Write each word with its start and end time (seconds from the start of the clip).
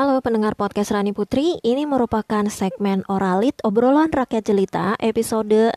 Halo 0.00 0.24
pendengar 0.24 0.56
podcast 0.56 0.96
Rani 0.96 1.12
Putri, 1.12 1.60
ini 1.60 1.84
merupakan 1.84 2.48
segmen 2.48 3.04
Oralit 3.12 3.60
obrolan 3.60 4.08
rakyat 4.08 4.48
jelita 4.48 4.96
episode 4.96 5.76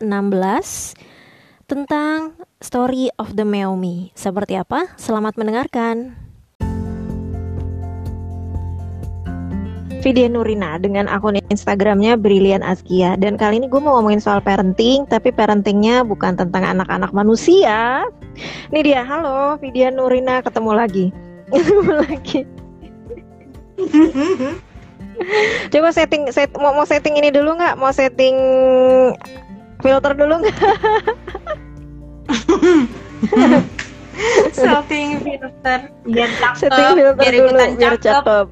tentang 1.68 2.32
Story 2.56 3.12
of 3.20 3.36
the 3.36 3.44
Meomi. 3.44 4.16
Seperti 4.16 4.56
apa? 4.56 4.88
Selamat 4.96 5.36
mendengarkan. 5.36 6.16
Vidya 10.00 10.32
Nurina 10.32 10.80
dengan 10.80 11.04
akun 11.12 11.36
Instagramnya 11.52 12.16
Brilian 12.16 12.64
Azkia 12.64 13.20
dan 13.20 13.36
kali 13.36 13.60
ini 13.60 13.68
gue 13.68 13.80
mau 13.84 14.00
ngomongin 14.00 14.24
soal 14.24 14.40
parenting 14.40 15.04
tapi 15.04 15.36
parentingnya 15.36 16.00
bukan 16.00 16.32
tentang 16.32 16.64
anak-anak 16.64 17.12
manusia. 17.12 18.08
Ini 18.72 18.80
dia, 18.80 19.04
halo 19.04 19.60
Vidya 19.60 19.92
Nurina 19.92 20.40
ketemu 20.40 20.72
lagi, 20.72 21.12
ketemu 21.52 21.92
lagi. 22.08 22.53
Coba 25.72 25.88
setting 25.94 26.26
set 26.34 26.50
mau 26.58 26.74
mau 26.74 26.86
setting 26.86 27.16
ini 27.18 27.30
dulu 27.30 27.54
nggak? 27.54 27.78
Mau 27.78 27.92
setting 27.94 28.34
filter 29.78 30.12
dulu 30.14 30.42
nggak? 30.42 30.54
setting 34.54 35.20
filter 35.22 35.80
biar 36.06 36.30
cakep, 36.38 36.58
setting 36.58 36.86
filter 36.98 37.22
biar 37.22 37.32
dulu 37.34 37.48
ikutan 37.50 37.68
biar 37.78 37.96
cakep. 37.98 38.02
cakep. 38.02 38.46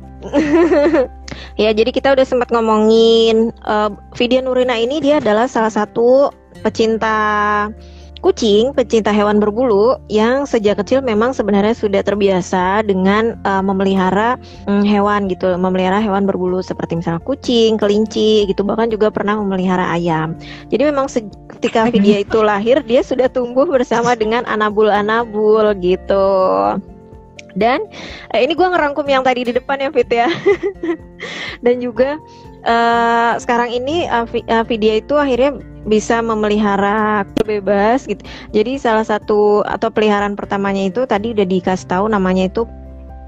ya, 1.62 1.70
jadi 1.74 1.90
kita 1.90 2.14
udah 2.14 2.26
sempat 2.26 2.48
ngomongin 2.54 3.50
uh, 3.66 3.90
Vidya 4.14 4.42
Nurina 4.42 4.78
ini 4.78 5.02
dia 5.02 5.18
adalah 5.18 5.50
salah 5.50 5.72
satu 5.72 6.30
pecinta 6.62 7.68
kucing, 8.22 8.70
pecinta 8.70 9.10
hewan 9.10 9.42
berbulu 9.42 9.98
yang 10.06 10.46
sejak 10.46 10.78
kecil 10.78 11.02
memang 11.02 11.34
sebenarnya 11.34 11.74
sudah 11.74 12.00
terbiasa 12.06 12.86
dengan 12.86 13.36
uh, 13.42 13.60
memelihara 13.60 14.38
mm, 14.70 14.86
hewan 14.86 15.26
gitu, 15.26 15.50
memelihara 15.58 15.98
hewan 15.98 16.24
berbulu 16.24 16.62
seperti 16.62 17.02
misalnya 17.02 17.20
kucing, 17.26 17.74
kelinci 17.76 18.46
gitu, 18.46 18.62
bahkan 18.62 18.88
juga 18.88 19.10
pernah 19.10 19.34
memelihara 19.42 19.90
ayam. 19.92 20.38
Jadi 20.70 20.82
memang 20.88 21.10
ketika 21.58 21.90
Vidya 21.90 22.22
itu 22.22 22.38
lahir, 22.40 22.78
dia 22.86 23.02
sudah 23.02 23.26
tumbuh 23.26 23.66
bersama 23.66 24.14
dengan 24.14 24.46
anabul-anabul 24.46 25.74
gitu. 25.82 26.30
Dan 27.52 27.84
eh, 28.32 28.40
ini 28.46 28.56
gue 28.56 28.64
ngerangkum 28.64 29.04
yang 29.04 29.20
tadi 29.20 29.44
di 29.44 29.52
depan 29.52 29.82
ya 29.82 29.90
Fit 29.92 30.08
ya. 30.08 30.28
Dan 31.64 31.84
juga 31.84 32.16
eh, 32.64 33.32
sekarang 33.36 33.74
ini 33.76 34.08
Vi- 34.32 34.46
eh, 34.48 34.64
Vidya 34.64 34.94
itu 35.04 35.14
akhirnya 35.18 35.60
bisa 35.82 36.22
memelihara 36.22 37.26
bebas 37.42 38.06
gitu. 38.06 38.22
Jadi 38.54 38.78
salah 38.78 39.02
satu 39.02 39.66
atau 39.66 39.90
peliharaan 39.90 40.38
pertamanya 40.38 40.86
itu 40.86 41.02
tadi 41.04 41.34
udah 41.34 41.46
dikasih 41.46 41.88
tahu 41.90 42.04
namanya 42.06 42.46
itu 42.46 42.62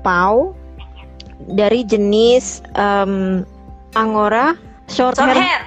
pau 0.06 0.55
dari 1.50 1.82
jenis 1.82 2.62
em, 2.78 3.42
angora 3.98 4.55
short, 4.86 5.19
Short 5.19 5.34
hair, 5.34 5.42
hair. 5.42 5.60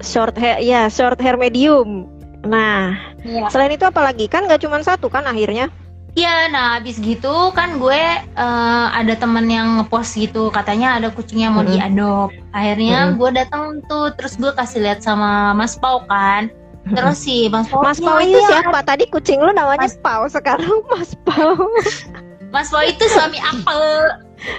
short 0.00 0.36
hair 0.38 0.56
ya 0.64 0.88
short 0.88 1.20
hair 1.20 1.36
medium. 1.36 2.08
Nah 2.44 2.96
Iya. 3.24 3.48
selain 3.48 3.72
itu 3.72 3.88
apa 3.88 4.04
lagi 4.04 4.28
kan 4.28 4.44
nggak 4.44 4.60
cuma 4.60 4.76
satu 4.84 5.08
kan 5.08 5.24
akhirnya? 5.24 5.72
Iya, 6.14 6.46
nah 6.46 6.78
habis 6.78 7.02
gitu 7.02 7.50
kan 7.58 7.82
gue 7.82 8.02
eh, 8.22 8.86
ada 8.94 9.14
temen 9.18 9.50
yang 9.50 9.82
ngepost 9.82 10.14
gitu 10.14 10.46
katanya 10.54 11.02
ada 11.02 11.10
kucing 11.10 11.42
yang 11.42 11.58
mau 11.58 11.66
Mm-mm. 11.66 11.74
diadop. 11.74 12.30
Akhirnya 12.54 13.10
Mm-mm. 13.10 13.18
gue 13.18 13.30
datang 13.34 13.82
tuh 13.90 14.14
terus 14.14 14.38
gue 14.38 14.54
kasih 14.54 14.86
lihat 14.86 15.02
sama 15.02 15.50
Mas 15.58 15.74
Pau 15.74 16.06
kan. 16.06 16.46
Terus 16.84 17.18
si 17.18 17.50
Mas 17.50 17.66
Pau 17.66 17.82
Mas 17.82 17.98
"Ya, 17.98 18.06
Pau 18.06 18.20
itu 18.22 18.38
iya, 18.38 18.48
siapa? 18.62 18.78
Tadi 18.86 19.10
kucing 19.10 19.42
lu 19.42 19.50
namanya 19.50 19.90
Mas- 19.90 19.98
Pau, 19.98 20.22
sekarang 20.30 20.86
Mas 20.86 21.18
Pau. 21.26 21.66
Mas 22.54 22.70
Pau 22.70 22.84
itu 22.86 23.02
suami 23.10 23.42
Apel. 23.42 23.84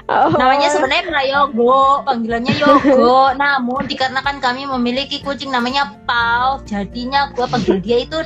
Oh. 0.10 0.34
Namanya 0.36 0.74
sebenarnya 0.74 1.06
Prayogo, 1.08 2.02
panggilannya 2.04 2.58
Yogo. 2.58 3.32
Namun 3.42 3.86
dikarenakan 3.86 4.42
kami 4.42 4.66
memiliki 4.68 5.22
kucing 5.22 5.54
namanya 5.54 5.94
Pau, 6.04 6.60
jadinya 6.68 7.32
gue 7.32 7.46
panggil 7.48 7.78
dia 7.80 8.04
itu 8.04 8.18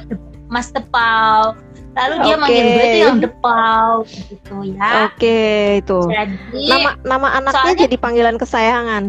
Mas 0.50 0.74
Depau. 0.74 1.54
Lalu 2.00 2.16
dia 2.22 2.32
Oke. 2.32 2.42
manggil 2.42 2.64
gue 2.66 2.86
itu 2.86 2.98
yang 3.04 3.20
Depau 3.20 3.92
gitu 4.08 4.56
ya. 4.72 4.90
Oke, 5.06 5.42
itu. 5.80 6.00
Jadi 6.08 6.36
Nama 6.66 6.90
nama 7.04 7.28
anaknya 7.36 7.54
Soalnya- 7.76 7.82
jadi 7.84 7.96
panggilan 7.98 8.36
kesayangan. 8.36 9.06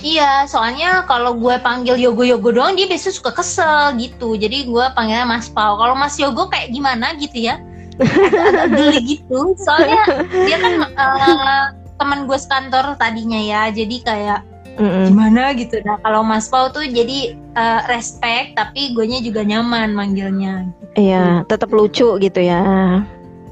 iya, 0.00 0.46
soalnya 0.46 1.02
kalau 1.04 1.34
gue 1.34 1.58
panggil 1.58 1.98
Yogo 1.98 2.22
Yogo 2.22 2.54
doang 2.54 2.78
dia 2.78 2.86
biasanya 2.86 3.14
suka 3.14 3.34
kesel 3.34 3.98
gitu. 3.98 4.38
Jadi 4.38 4.64
gue 4.64 4.84
panggilnya 4.94 5.26
Mas 5.26 5.50
Pau. 5.50 5.74
Kalau 5.74 5.92
Mas 5.92 6.14
Yogo 6.16 6.46
kayak 6.46 6.70
gimana 6.70 7.18
gitu 7.18 7.34
ya? 7.42 7.58
Geli 8.72 9.18
gitu. 9.18 9.52
Soalnya 9.58 10.02
dia 10.30 10.56
kan 10.56 10.72
eh, 10.86 11.64
teman 11.98 12.24
gue 12.24 12.38
sekantor 12.38 12.94
tadinya 12.94 13.36
ya. 13.36 13.62
Jadi 13.68 14.00
kayak 14.00 14.40
Mm-mm. 14.80 15.12
gimana 15.12 15.52
gitu 15.52 15.80
nah 15.84 16.00
kalau 16.00 16.24
Mas 16.24 16.48
Pau 16.48 16.72
tuh 16.72 16.84
jadi 16.88 17.36
eh, 17.36 17.80
respect 17.92 18.56
tapi 18.56 18.96
gue 18.96 19.04
juga 19.20 19.44
nyaman 19.44 19.92
manggilnya 19.92 20.68
Iya, 20.92 21.48
tetap 21.48 21.72
lucu 21.72 22.20
gitu 22.20 22.40
ya. 22.40 22.60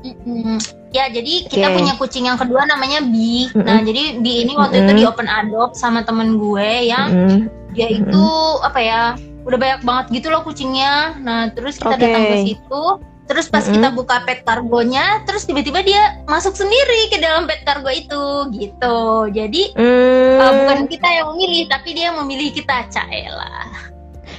Mm-mm. 0.04 0.60
ya 0.92 1.08
jadi 1.12 1.44
kita 1.48 1.72
Oke. 1.72 1.76
punya 1.76 1.92
kucing 2.00 2.24
yang 2.28 2.40
kedua 2.40 2.64
namanya 2.64 3.04
Bi 3.04 3.52
nah 3.52 3.84
jadi 3.84 4.20
Bi 4.20 4.48
ini 4.48 4.56
waktu 4.56 4.84
itu 4.84 4.92
Mm-mm. 4.92 5.00
di 5.00 5.04
open 5.04 5.28
adopt 5.28 5.76
sama 5.76 6.00
temen 6.04 6.40
gue 6.40 6.88
yang 6.88 7.08
Mm. 7.12 7.38
dia 7.76 7.86
itu 7.86 8.24
apa 8.64 8.80
ya 8.80 9.00
udah 9.44 9.56
banyak 9.60 9.80
banget 9.86 10.06
gitu 10.20 10.26
loh 10.32 10.40
kucingnya 10.44 11.16
nah 11.20 11.48
terus 11.52 11.76
kita 11.76 11.96
Oke. 11.96 12.02
datang 12.02 12.24
ke 12.28 12.36
situ 12.48 12.82
terus 13.30 13.46
pas 13.46 13.62
Mm-mm. 13.62 13.78
kita 13.78 13.88
buka 13.94 14.16
pet 14.26 14.42
kargonya 14.42 15.22
terus 15.22 15.46
tiba-tiba 15.46 15.86
dia 15.86 16.18
masuk 16.26 16.52
sendiri 16.52 17.06
ke 17.06 17.22
dalam 17.22 17.46
pet 17.46 17.62
kargo 17.62 17.86
itu 17.86 18.22
gitu 18.50 18.98
jadi 19.30 19.62
Hmm. 19.78 20.42
eh, 20.42 20.52
bukan 20.58 20.78
kita 20.90 21.06
yang 21.06 21.26
memilih 21.30 21.70
tapi 21.70 21.88
dia 21.94 22.10
yang 22.10 22.18
memilih 22.18 22.50
kita 22.50 22.90
Caela 22.90 23.70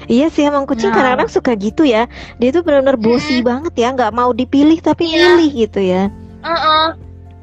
Iya 0.06 0.28
sih 0.28 0.44
emang 0.44 0.66
kucing 0.66 0.90
Nah. 0.90 0.98
kadang-kadang 0.98 1.30
suka 1.30 1.54
gitu 1.54 1.86
ya. 1.86 2.10
Dia 2.36 2.50
tuh 2.50 2.66
benar-benar 2.66 2.98
bosi 2.98 3.38
Mm-mm. 3.38 3.48
banget 3.48 3.74
ya, 3.78 3.88
nggak 3.94 4.12
mau 4.12 4.34
dipilih 4.34 4.82
tapi 4.82 5.06
Iya. 5.06 5.38
milih 5.38 5.50
gitu 5.56 5.80
ya. 5.80 6.10
Heeh. 6.42 6.86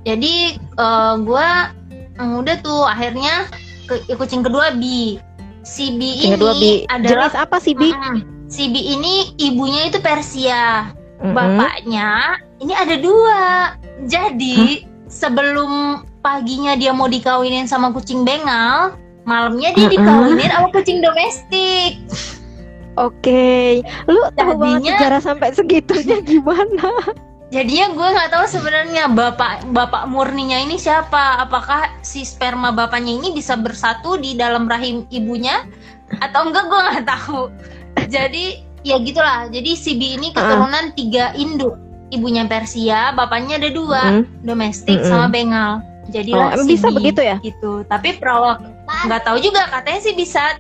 Jadi 0.04 0.34
eh, 0.58 1.14
gua 1.22 1.70
eh, 2.18 2.34
udah 2.34 2.56
tuh 2.60 2.82
akhirnya 2.82 3.46
ke, 3.86 4.10
kucing 4.12 4.42
kedua 4.42 4.74
Bi. 4.74 5.16
Si 5.62 5.94
Bi 5.94 6.18
Kucing 6.18 6.24
ini 6.24 6.34
kedua 6.34 6.52
bi. 6.52 6.72
adalah 6.88 7.30
Jenis 7.30 7.40
apa 7.40 7.56
sih 7.56 7.72
bi? 7.72 7.88
Mm-mm. 7.88 8.16
si 8.50 8.68
Bi 8.68 8.80
ini 8.90 9.14
ibunya 9.38 9.86
itu 9.86 10.02
Persia, 10.02 10.92
Mm-mm. 11.18 11.34
bapaknya 11.34 12.38
ini 12.58 12.74
ada 12.74 12.94
dua. 12.98 13.74
Jadi 14.06 14.86
sebelum 15.06 16.02
paginya 16.22 16.78
dia 16.78 16.94
mau 16.94 17.10
dikawinin 17.10 17.66
sama 17.66 17.90
kucing 17.90 18.22
bengal, 18.22 18.94
malamnya 19.26 19.74
dia 19.74 19.90
dikawinin 19.90 20.50
sama 20.50 20.68
kucing 20.70 21.02
domestik. 21.02 21.98
Oke, 22.98 23.78
lu 24.10 24.18
tahu 24.34 24.58
banget 24.58 24.90
Jadinya- 24.90 24.98
sejarah 24.98 25.22
sampai 25.22 25.48
segitunya 25.54 26.18
gimana? 26.30 26.90
Jadinya 27.48 27.86
gue 27.96 28.08
nggak 28.12 28.28
tahu 28.28 28.44
sebenarnya 28.44 29.08
bapak 29.08 29.64
bapak 29.72 30.04
murninya 30.04 30.60
ini 30.60 30.76
siapa. 30.76 31.40
Apakah 31.40 31.88
si 32.04 32.20
sperma 32.20 32.74
bapaknya 32.74 33.16
ini 33.16 33.32
bisa 33.32 33.56
bersatu 33.56 34.20
di 34.20 34.36
dalam 34.36 34.68
rahim 34.68 35.08
ibunya 35.08 35.64
atau 36.20 36.44
enggak 36.44 36.68
gue 36.68 36.80
nggak 36.84 37.06
tahu. 37.08 37.48
Jadi 38.04 38.67
ya 38.88 38.96
gitulah. 38.98 39.46
Jadi 39.48 39.70
si 39.74 39.94
B 39.94 40.16
ini 40.16 40.32
keturunan 40.32 40.90
tiga 40.92 41.36
induk. 41.36 41.76
Ibunya 42.08 42.48
Persia, 42.48 43.12
bapaknya 43.12 43.60
ada 43.60 43.68
dua, 43.68 44.02
Mm. 44.10 44.24
domestik 44.42 44.96
Mm-mm. 44.96 45.06
sama 45.06 45.28
Bengal. 45.28 45.72
Oh, 45.78 46.08
Jadilah 46.08 46.56
emang 46.56 46.64
si 46.64 46.72
bisa 46.72 46.88
begitu 46.88 47.20
ya? 47.20 47.36
Gitu. 47.38 47.84
Tapi 47.84 48.16
perawat 48.16 48.64
nggak 49.04 49.22
tahu 49.22 49.36
juga 49.38 49.68
katanya 49.68 50.00
sih 50.00 50.16
bisa. 50.16 50.56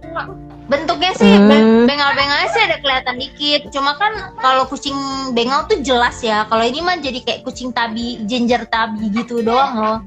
Bentuknya 0.68 1.16
sih 1.16 1.24
Hmm. 1.32 1.48
be- 1.48 1.88
bengal-bengalnya 1.88 2.52
sih 2.52 2.60
ada 2.60 2.76
kelihatan 2.76 3.16
dikit. 3.16 3.72
Cuma 3.72 3.96
kan 3.96 4.12
kalau 4.36 4.68
kucing 4.68 4.92
bengal 5.32 5.64
tuh 5.64 5.80
jelas 5.80 6.20
ya. 6.20 6.44
Kalau 6.44 6.60
ini 6.60 6.84
mah 6.84 7.00
jadi 7.00 7.24
kayak 7.24 7.40
kucing 7.40 7.72
tabi, 7.72 8.20
ginger 8.28 8.68
tabi 8.68 9.08
gitu 9.08 9.40
doang 9.40 9.72
loh. 9.74 9.98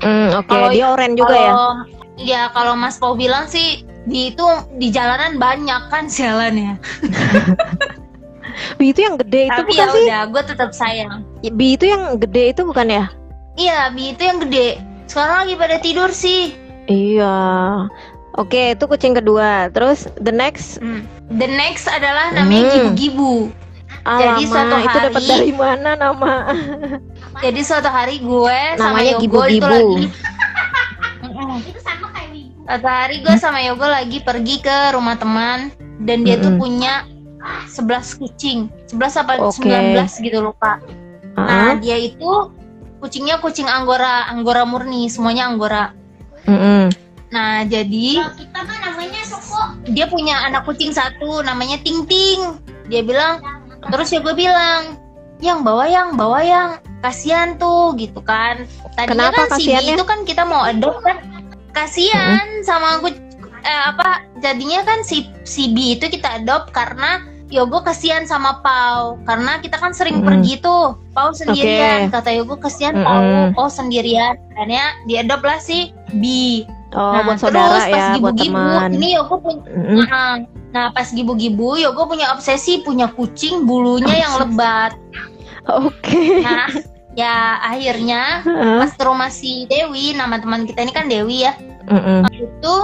Hmm, 0.00 0.32
Oke, 0.34 0.48
Kalau- 0.48 0.72
dia 0.72 0.88
oren 0.88 1.12
juga 1.12 1.36
ya. 1.36 1.52
Ya 2.20 2.52
kalau 2.52 2.76
Mas 2.76 2.96
Pau 2.96 3.16
bilang 3.16 3.48
sih 3.48 3.80
di 4.04 4.30
itu 4.30 4.44
di 4.76 4.88
jalanan 4.88 5.36
banyak 5.36 5.88
kan 5.88 6.04
sialannya. 6.06 6.76
Bi 8.76 8.92
itu 8.92 9.00
yang 9.00 9.16
gede 9.16 9.48
itu 9.48 9.56
Tapi 9.56 9.70
bukan 9.70 9.80
ya 9.80 9.88
sih? 9.90 10.04
udah, 10.04 10.22
gue 10.26 10.42
tetap 10.44 10.70
sayang. 10.70 11.24
Bi 11.42 11.74
itu 11.74 11.84
yang 11.86 12.16
gede 12.18 12.52
itu 12.52 12.62
bukan 12.62 12.86
ya? 12.86 13.04
Iya, 13.54 13.88
Bi 13.90 14.12
itu 14.12 14.20
yang 14.20 14.38
gede. 14.38 14.80
Sekarang 15.06 15.44
lagi 15.44 15.54
pada 15.56 15.76
tidur 15.76 16.10
sih. 16.10 16.52
Iya. 16.86 17.36
Oke, 18.32 18.72
itu 18.72 18.84
kucing 18.84 19.12
kedua. 19.12 19.68
Terus 19.70 20.06
the 20.18 20.30
next 20.30 20.76
Hmm. 20.78 21.08
The 21.30 21.48
next 21.48 21.86
adalah 21.86 22.32
namanya 22.32 22.62
Hmm. 22.62 22.72
Gibu-Gibu. 22.92 23.34
Alamak, 24.00 24.20
Jadi 24.22 24.42
suatu 24.46 24.76
itu 24.78 24.98
dapat 24.98 25.12
hari- 25.18 25.28
dari 25.28 25.52
mana 25.52 25.90
nama? 25.94 26.34
Jadi 27.38 27.60
suatu 27.60 27.86
hari 27.86 28.16
gue 28.18 28.58
sama 28.74 28.96
Namanya 28.96 29.12
Yogo 29.14 29.20
Gibu-Gibu. 29.20 29.66
itu 29.70 29.76
lagi 29.76 30.06
Mm-mm. 31.20 31.58
Suatu 32.70 32.86
hari 32.86 33.18
gue 33.18 33.34
sama 33.34 33.58
Yogo 33.66 33.82
lagi 33.82 34.22
pergi 34.22 34.62
ke 34.62 34.94
rumah 34.94 35.18
teman 35.18 35.74
dan 36.06 36.22
dia 36.22 36.38
tuh 36.38 36.54
Mm-mm. 36.54 36.62
punya 36.62 37.02
11 37.66 37.82
kucing. 38.14 38.70
11 38.86 39.26
apa 39.26 39.42
Oke. 39.42 39.66
19 39.66 39.98
gitu 40.22 40.38
lupa. 40.38 40.78
Nah, 41.34 41.74
Ah, 41.74 41.74
dia 41.74 41.98
itu 41.98 42.30
kucingnya 43.02 43.42
kucing 43.42 43.66
anggora, 43.66 44.30
anggora 44.30 44.62
murni, 44.62 45.10
semuanya 45.10 45.50
anggora. 45.50 45.90
Mm-mm. 46.46 46.94
Nah, 47.34 47.66
jadi 47.66 48.22
kita 48.38 48.60
kan 48.62 48.78
namanya 48.86 49.18
Soko. 49.26 49.74
dia 49.90 50.06
punya 50.06 50.38
anak 50.46 50.62
kucing 50.62 50.94
satu 50.94 51.42
namanya 51.42 51.74
Ting 51.82 52.06
Ting. 52.06 52.54
Dia 52.86 53.02
bilang, 53.02 53.42
terus 53.90 54.14
ya 54.14 54.22
gue 54.22 54.34
bilang, 54.38 54.94
yang 55.42 55.66
bawa 55.66 55.90
yang 55.90 56.14
bawa 56.14 56.38
yang 56.38 56.68
kasihan 57.02 57.58
tuh 57.58 57.98
gitu 57.98 58.22
kan. 58.22 58.62
Tadinya 58.94 59.10
Kenapa 59.34 59.50
kan 59.50 59.58
si 59.58 59.74
kasihannya? 59.74 59.94
itu 59.98 60.04
kan 60.06 60.18
kita 60.22 60.46
mau 60.46 60.62
adopt 60.62 61.02
kan 61.02 61.18
kasihan 61.72 62.62
sama 62.66 63.00
gue 63.02 63.12
eh, 63.62 63.82
apa 63.86 64.24
jadinya 64.40 64.84
kan 64.84 65.04
si 65.04 65.28
si 65.44 65.70
B 65.72 65.96
itu 65.98 66.08
kita 66.08 66.42
adopt 66.42 66.72
karena 66.72 67.24
Yogo 67.50 67.82
kasihan 67.82 68.22
sama 68.30 68.62
Pau 68.62 69.18
karena 69.26 69.58
kita 69.58 69.74
kan 69.74 69.90
sering 69.90 70.22
Mm. 70.22 70.26
pergi 70.26 70.54
tuh 70.62 70.94
Pau 71.10 71.34
sendirian 71.34 72.06
Oke. 72.06 72.14
kata 72.14 72.30
Yogo 72.30 72.54
kasihan 72.62 72.94
Mm-mm. 72.94 73.56
Pau 73.58 73.66
Pau 73.66 73.68
sendirian 73.68 74.38
akhirnya 74.54 74.94
diadopt 75.10 75.42
lah 75.42 75.58
si 75.58 75.90
B 76.14 76.24
Oh, 76.90 77.14
nah 77.14 77.22
buat 77.22 77.38
terus 77.38 77.54
saudara 77.54 77.70
pas 77.70 77.86
ya, 77.86 78.18
buat 78.18 78.34
gibu-gibu 78.34 78.62
ini 78.98 79.08
Yogo 79.14 79.34
punya 79.38 79.62
Mm-mm. 79.62 79.98
Nah, 80.10 80.30
nah 80.74 80.86
pas 80.90 81.06
gibu-gibu 81.06 81.78
Yogo 81.78 82.02
punya 82.10 82.34
obsesi 82.34 82.82
punya 82.82 83.06
kucing 83.14 83.62
bulunya 83.62 84.10
yang 84.26 84.42
lebat. 84.42 84.98
Oke. 85.70 86.42
Nah, 86.42 86.66
ya 87.18 87.58
akhirnya 87.62 88.44
Heeh. 88.46 88.78
pas 88.84 88.92
ke 88.94 89.02
rumah 89.02 89.30
si 89.32 89.66
Dewi, 89.66 90.14
nama 90.14 90.38
teman 90.38 90.64
kita 90.66 90.86
ini 90.86 90.92
kan 90.94 91.10
Dewi 91.10 91.46
ya, 91.46 91.54
Mm-mm. 91.90 92.26
itu 92.30 92.74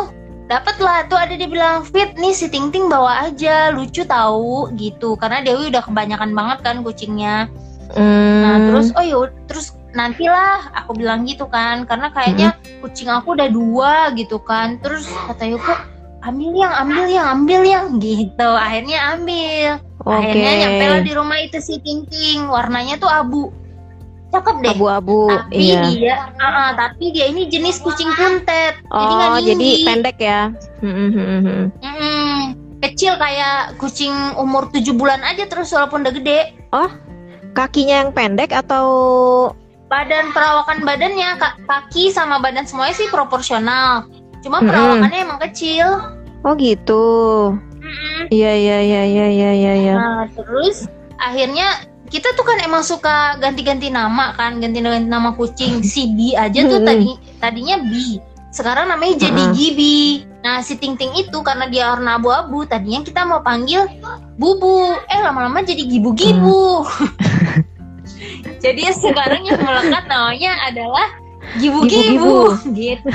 dapatlah 0.46 1.06
tuh 1.10 1.18
ada 1.18 1.34
dia 1.34 1.50
bilang 1.50 1.82
fit 1.82 2.14
nih 2.14 2.30
si 2.30 2.46
Ting 2.46 2.70
Ting 2.70 2.86
bawa 2.86 3.26
aja 3.26 3.74
lucu 3.74 4.06
tahu 4.06 4.70
gitu 4.78 5.18
karena 5.18 5.42
Dewi 5.42 5.70
udah 5.74 5.82
kebanyakan 5.82 6.34
banget 6.34 6.58
kan 6.62 6.82
kucingnya. 6.86 7.50
Nah 7.94 8.58
Mm. 8.58 8.66
terus 8.66 8.90
oh 8.98 9.04
yuk 9.06 9.30
terus 9.46 9.78
nantilah 9.94 10.74
aku 10.74 10.98
bilang 10.98 11.22
gitu 11.22 11.46
kan 11.46 11.86
karena 11.86 12.10
kayaknya 12.10 12.58
kucing 12.82 13.06
aku 13.08 13.38
udah 13.38 13.46
dua 13.46 14.10
gitu 14.18 14.42
kan 14.42 14.76
terus 14.82 15.06
kata 15.30 15.54
Yoko 15.54 15.72
ambil 16.26 16.50
yang 16.52 16.74
ambil 16.74 17.06
yang 17.06 17.26
ambil 17.30 17.62
yang 17.62 17.86
gitu 18.02 18.50
akhirnya 18.58 19.14
ambil 19.14 19.78
Oke. 20.02 20.12
akhirnya 20.18 20.52
nyampe 20.66 20.84
lah 20.90 21.00
di 21.06 21.12
rumah 21.14 21.38
itu 21.38 21.58
si 21.62 21.78
Ting 21.80 22.04
Ting 22.10 22.50
warnanya 22.50 22.98
tuh 22.98 23.08
abu 23.08 23.54
cakep 24.36 24.54
deh 24.60 24.72
Abu-abu. 24.72 25.20
tapi 25.26 25.56
Iya. 25.66 25.80
dia 25.88 26.14
ah, 26.36 26.70
tapi 26.72 27.10
dia 27.10 27.26
ini 27.26 27.46
jenis 27.46 27.80
kucing 27.80 28.12
kuntet 28.12 28.76
jadi 28.84 29.14
Oh, 29.16 29.38
jadi 29.38 29.56
tinggi 29.56 29.84
pendek 29.84 30.16
ya. 30.18 30.52
Mm-mm, 30.78 31.08
mm-mm. 31.10 31.64
Mm-mm. 31.74 32.36
kecil 32.78 33.16
kayak 33.16 33.74
kucing 33.76 34.12
umur 34.36 34.68
7 34.68 34.84
bulan 34.92 35.20
aja 35.22 35.44
terus 35.44 35.72
walaupun 35.72 36.04
udah 36.04 36.12
gede 36.12 36.40
Kakinya 37.52 38.04
yang 38.04 38.12
pendek 38.12 38.52
atau 38.52 38.84
badan 39.86 40.28
perawakan 40.30 40.84
badannya 40.84 41.40
ka- 41.40 41.56
kaki 41.62 42.12
sama 42.12 42.36
badan 42.36 42.68
semuanya 42.68 42.92
sih 42.92 43.08
proporsional 43.08 44.04
cuma 44.38 44.60
perawakannya 44.60 45.24
emang 45.24 45.40
kecil 45.40 45.88
Oh 46.44 46.54
gitu. 46.54 47.02
Iya 48.28 48.52
iya 48.52 48.78
iya 48.78 49.02
iya 49.02 49.26
iya 49.50 49.72
iya. 49.74 49.94
nah 49.96 50.22
terus 50.30 50.84
akhirnya 51.16 51.80
kita 52.06 52.34
tuh 52.38 52.44
kan 52.46 52.58
emang 52.62 52.82
suka 52.86 53.36
ganti-ganti 53.42 53.90
nama 53.90 54.32
kan 54.38 54.62
ganti-ganti 54.62 55.06
nama 55.06 55.34
kucing 55.34 55.82
si 55.82 56.14
B 56.14 56.32
aja 56.38 56.66
tuh 56.66 56.82
tadi 56.82 57.18
tadinya 57.42 57.76
B. 57.82 58.22
Sekarang 58.54 58.88
namanya 58.88 59.28
jadi. 59.28 59.42
Gibi 59.52 60.24
nah 60.46 60.62
si 60.62 60.78
Ting 60.78 60.94
Ting 60.94 61.10
itu 61.18 61.42
karena 61.42 61.66
dia 61.66 61.90
warna 61.90 62.22
abu-abu 62.22 62.62
tadinya 62.64 63.02
kita 63.02 63.26
mau 63.26 63.42
panggil 63.42 63.84
Bubu. 64.38 64.94
Eh 65.10 65.20
lama-lama 65.20 65.64
jadi 65.64 65.82
Gibu-Gibu. 65.84 66.64
Jadi 68.56 68.82
sekarang 68.88 69.46
yang 69.46 69.62
melekat 69.62 70.10
namanya 70.10 70.58
adalah 70.66 71.06
Gibu-Gibu. 71.60 72.56
Gitu 72.74 73.10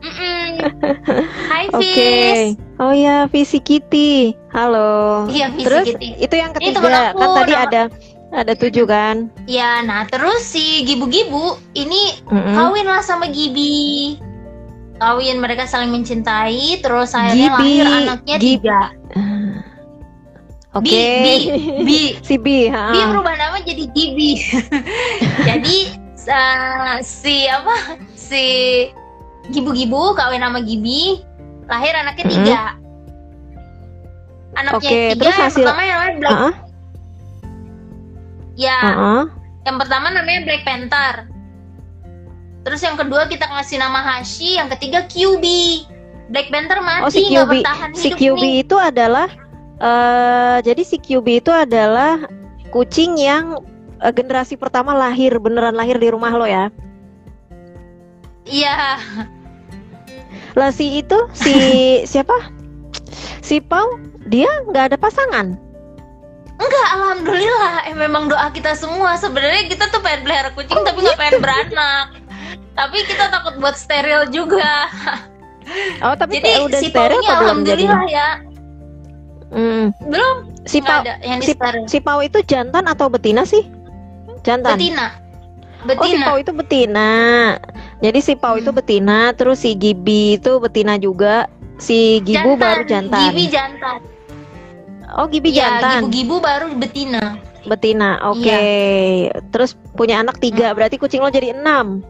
Hai 0.00 1.68
Oke. 1.76 1.84
Fis 1.84 2.56
Oh 2.76 2.90
ya, 2.90 3.28
Visi 3.28 3.60
Kitty. 3.60 4.32
Halo. 4.50 5.28
Iya 5.28 5.52
Fis 5.52 5.64
Terus 5.64 5.86
Kitty. 5.86 6.08
itu 6.18 6.34
yang 6.34 6.52
ketiga. 6.52 6.80
temen 6.80 6.92
aku, 7.06 7.18
kan 7.18 7.28
tadi 7.36 7.52
nama- 7.52 7.64
ada 7.66 7.82
ada 8.30 8.52
tujuh 8.54 8.86
kan? 8.86 9.28
Ya, 9.44 9.82
nah 9.82 10.06
terus 10.06 10.40
si 10.40 10.86
Gibu-Gibu 10.86 11.44
ini 11.74 12.16
Mm-mm. 12.24 12.54
kawin 12.54 12.86
lah 12.86 13.02
sama 13.02 13.26
Gibi. 13.26 14.16
Kawin 14.96 15.40
mereka 15.40 15.64
saling 15.64 15.90
mencintai, 15.90 16.78
terus 16.78 17.12
akhirnya 17.12 17.52
Gibi, 17.52 17.72
lahir 17.74 17.86
anaknya 17.90 18.36
Gib- 18.36 18.44
tiga. 18.62 18.80
Oke. 20.70 21.04
Bi, 21.20 21.36
Bi, 21.82 22.00
si 22.26 22.38
Bi, 22.38 22.68
ha. 22.68 22.94
Bi 22.94 23.00
berubah 23.02 23.34
nama 23.34 23.58
jadi 23.58 23.84
Gibi. 23.90 24.38
jadi 25.48 25.76
uh, 26.30 26.96
si 27.02 27.44
apa? 27.44 27.98
Si 28.14 28.44
Gibu-Gibu 29.48 30.12
kawin 30.12 30.44
sama 30.44 30.60
Gibi, 30.60 31.24
lahir 31.64 31.96
anaknya 31.96 32.26
tiga. 32.28 32.60
Anaknya 34.52 34.76
Oke, 34.76 34.98
tiga 35.14 35.22
terus 35.24 35.34
yang 35.34 35.46
hasil- 35.48 35.64
pertama 35.64 35.82
yang 35.82 35.96
namanya 35.96 36.14
Black, 36.18 36.30
Heeh, 36.34 36.54
ya 38.58 38.76
heeh. 38.82 39.22
Yang 39.60 39.76
pertama 39.80 40.06
namanya 40.10 40.40
Black 40.44 40.62
Panther. 40.64 41.14
Terus 42.60 42.80
yang 42.82 42.96
kedua 42.96 43.24
kita 43.24 43.48
ngasih 43.48 43.76
nama 43.76 44.00
Hashi, 44.02 44.56
yang 44.56 44.68
ketiga 44.76 45.06
QB. 45.06 45.44
Black 46.30 46.46
Panther 46.48 46.78
mati 46.78 47.02
Oh 47.02 47.10
si 47.10 47.22
QB, 47.26 47.52
bertahan 47.58 47.90
si 47.92 48.06
hidup 48.06 48.18
QB 48.20 48.38
nih. 48.38 48.52
itu 48.62 48.76
adalah 48.78 49.28
eh 49.80 50.58
jadi 50.62 50.82
si 50.84 50.96
QB 50.96 51.26
itu 51.40 51.50
adalah 51.50 52.22
kucing 52.70 53.18
yang 53.18 53.58
eh, 53.98 54.12
generasi 54.12 54.54
pertama 54.54 54.94
lahir 54.94 55.34
beneran 55.36 55.74
lahir 55.74 55.96
di 55.96 56.06
rumah 56.06 56.30
lo 56.30 56.46
ya. 56.46 56.70
Iya, 58.50 58.98
Lah 60.58 60.74
si 60.74 60.98
itu 60.98 61.14
si 61.32 61.54
siapa? 62.10 62.34
Si 63.40 63.62
Pau 63.62 63.86
dia 64.26 64.50
nggak 64.66 64.94
ada 64.94 64.98
pasangan. 64.98 65.54
enggak 66.60 66.88
alhamdulillah. 66.92 67.88
Eh, 67.88 67.96
memang 67.96 68.28
doa 68.28 68.52
kita 68.52 68.76
semua. 68.76 69.16
Sebenarnya 69.16 69.70
kita 69.70 69.88
tuh 69.88 70.02
pengen 70.04 70.26
pelihara 70.26 70.50
kucing 70.52 70.76
tapi 70.82 70.98
nggak 71.00 71.16
pengen 71.16 71.38
beranak. 71.40 72.06
Tapi 72.76 72.98
kita 73.06 73.30
takut 73.30 73.54
buat 73.58 73.78
steril 73.78 74.28
juga. 74.28 74.90
Oh 76.02 76.18
tapi 76.18 76.42
Jadi 76.42 76.66
udah 76.66 76.80
si 76.82 76.90
steril 76.90 77.22
belum 77.22 77.30
alhamdulillah 77.30 78.02
jadinya? 78.04 78.10
ya. 78.10 78.28
Hmm. 79.50 79.84
Belum 80.04 80.36
Si 80.66 80.78
Pau 80.78 81.00
ada 81.00 81.16
yang 81.24 81.40
si, 81.40 81.56
si 81.86 81.98
Pau 81.98 82.20
itu 82.20 82.38
jantan 82.44 82.84
atau 82.84 83.08
betina 83.08 83.46
sih? 83.46 83.64
Jantan. 84.44 84.76
Betina. 84.76 85.06
Oh 85.96 86.04
si 86.04 86.18
Betina. 86.20 86.26
Pau 86.28 86.36
itu 86.36 86.52
betina. 86.52 87.10
Jadi 88.00 88.18
si 88.18 88.32
Pau 88.32 88.56
Hmm. 88.56 88.64
itu 88.64 88.70
betina, 88.72 89.32
terus 89.32 89.60
si 89.60 89.76
Gibi 89.76 90.40
itu 90.40 90.56
betina 90.56 90.96
juga. 90.96 91.44
Si 91.76 92.20
Gibu 92.20 92.56
baru 92.56 92.84
jantan. 92.84 93.32
Gibi 93.32 93.44
jantan. 93.48 94.00
Oh 95.16 95.26
Gibi 95.26 95.50
Iya, 95.50 95.80
jantan, 95.80 96.08
gibu-gibu 96.08 96.36
baru 96.38 96.66
betina. 96.76 97.36
betina. 97.60 98.20
Oke. 98.24 98.60
Terus 99.52 99.76
punya 99.92 100.20
anak 100.20 100.40
tiga, 100.40 100.72
Hmm. 100.72 100.76
berarti 100.76 100.96
kucing 100.96 101.20
lo 101.20 101.28
jadi 101.28 101.52
enam. 101.52 102.00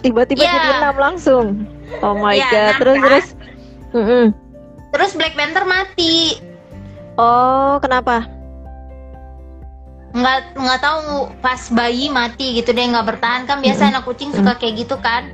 Tiba-tiba 0.00 0.40
Iya. 0.40 0.52
jadi 0.54 0.70
enam 0.80 0.94
langsung. 0.96 1.46
Oh 2.00 2.14
my 2.14 2.34
Iya, 2.34 2.46
god. 2.48 2.56
enam 2.56 2.78
Terus 2.80 2.96
kan? 2.96 3.04
terus. 3.04 3.26
Mm-mm. 3.92 4.24
Terus 4.88 5.10
Black 5.12 5.34
Panther 5.36 5.64
mati. 5.64 6.40
Oh 7.14 7.76
kenapa? 7.78 8.24
Nggak 10.12 10.38
nggak 10.54 10.80
tahu 10.80 11.00
pas 11.40 11.72
bayi 11.72 12.06
mati 12.06 12.52
gitu 12.54 12.70
deh 12.70 12.84
nggak 12.84 13.08
bertahan 13.08 13.48
kan 13.48 13.64
biasa 13.64 13.88
anak 13.88 14.04
kucing 14.04 14.28
suka 14.28 14.52
kayak 14.54 14.84
gitu 14.84 14.96
kan. 15.00 15.32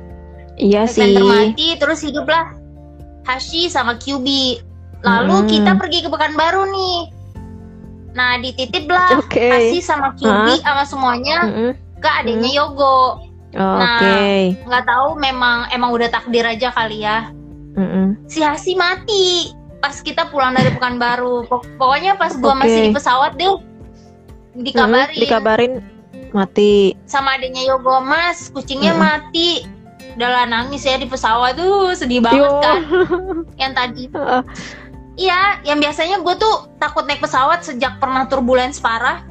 Iya 0.55 0.87
Black 0.87 0.95
sih. 0.95 1.19
Mati 1.19 1.67
terus 1.75 1.99
hiduplah 1.99 2.55
Hashi 3.23 3.67
sama 3.67 3.95
QB. 3.95 4.27
Lalu 4.99 5.35
Mm-mm. 5.37 5.49
kita 5.49 5.71
pergi 5.75 5.99
ke 6.03 6.09
Pekanbaru 6.09 6.63
nih. 6.67 6.97
Nah 8.11 8.39
dititiplah 8.39 9.19
Oke. 9.19 9.47
Hashi 9.47 9.79
sama 9.79 10.15
QB 10.15 10.59
sama 10.59 10.83
semuanya 10.83 11.37
Mm-mm. 11.45 11.71
ke 11.99 12.09
adiknya 12.09 12.51
Yogo. 12.53 13.19
Oh, 13.49 13.75
Nah. 13.79 13.99
Nggak 14.61 14.85
tahu 14.85 15.17
memang 15.17 15.67
emang 15.69 15.91
udah 15.91 16.07
takdir 16.07 16.43
aja 16.43 16.71
kali 16.71 17.03
ya. 17.03 17.31
Mm-mm. 17.75 18.15
Si 18.27 18.39
Hashi 18.39 18.75
mati 18.75 19.51
pas 19.79 19.95
kita 19.95 20.27
pulang 20.27 20.51
dari 20.51 20.71
Pekanbaru. 20.71 21.47
Pok- 21.47 21.75
Pokoknya 21.75 22.15
pas 22.15 22.35
gua 22.35 22.55
Oke. 22.55 22.63
masih 22.63 22.79
di 22.87 22.91
pesawat 22.91 23.35
deh 23.35 23.47
dikabarin. 24.55 25.09
Mm-mm, 25.09 25.21
Dikabarin 25.21 25.73
mati. 26.29 26.93
sama 27.05 27.37
adiknya 27.37 27.65
Yogo 27.65 28.01
Mas 28.01 28.49
kucingnya 28.49 28.93
Mm-mm. 28.93 29.01
mati 29.01 29.65
udah 30.13 30.45
nangis 30.45 30.83
ya 30.83 30.99
di 30.99 31.07
pesawat 31.07 31.55
tuh 31.55 31.95
sedih 31.95 32.19
banget 32.19 32.43
Yo. 32.43 32.59
kan 32.59 32.81
yang 33.61 33.71
tadi 33.71 34.11
iya 35.15 35.63
yang 35.63 35.79
biasanya 35.79 36.19
gue 36.19 36.35
tuh 36.35 36.67
takut 36.77 37.07
naik 37.07 37.23
pesawat 37.23 37.63
sejak 37.63 37.97
pernah 38.03 38.27
turbulens 38.27 38.77
parah 38.77 39.23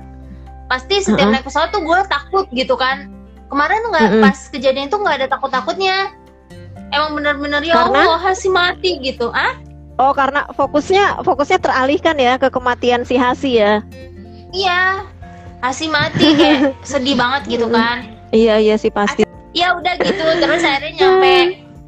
pasti 0.67 1.05
setiap 1.05 1.29
Heeh. 1.29 1.35
naik 1.39 1.45
pesawat 1.45 1.71
tuh 1.71 1.85
gue 1.85 1.99
takut 2.09 2.47
gitu 2.51 2.73
kan 2.75 3.13
kemarin 3.47 3.85
nggak 3.85 4.07
Mm-mm. 4.17 4.25
pas 4.25 4.39
kejadian 4.49 4.89
itu 4.89 4.97
nggak 4.97 5.17
ada 5.23 5.29
takut 5.29 5.53
takutnya 5.53 6.13
emang 6.91 7.21
bener-bener 7.21 7.61
ya 7.63 7.85
Karena? 7.85 8.09
Allah 8.09 8.21
Hasi 8.25 8.49
mati 8.49 8.97
gitu 8.99 9.29
ah 9.31 9.55
Oh 9.99 10.15
karena 10.15 10.47
fokusnya 10.55 11.27
fokusnya 11.27 11.59
teralihkan 11.59 12.15
ya 12.23 12.39
ke 12.39 12.55
kematian 12.55 13.03
si 13.03 13.19
Hasi 13.19 13.59
ya. 13.59 13.83
Iya 14.51 15.03
Hasi 15.59 15.87
mati 15.87 16.35
kayak 16.35 16.79
sedih 16.87 17.15
banget 17.15 17.43
gitu 17.51 17.67
kan 17.67 18.07
Iya 18.29 18.61
iya 18.61 18.77
sih 18.77 18.89
pasti. 18.89 19.25
ya 19.51 19.73
udah 19.75 19.97
gitu 19.97 20.21
terus 20.21 20.61
akhirnya 20.61 20.93
nyampe 20.95 21.37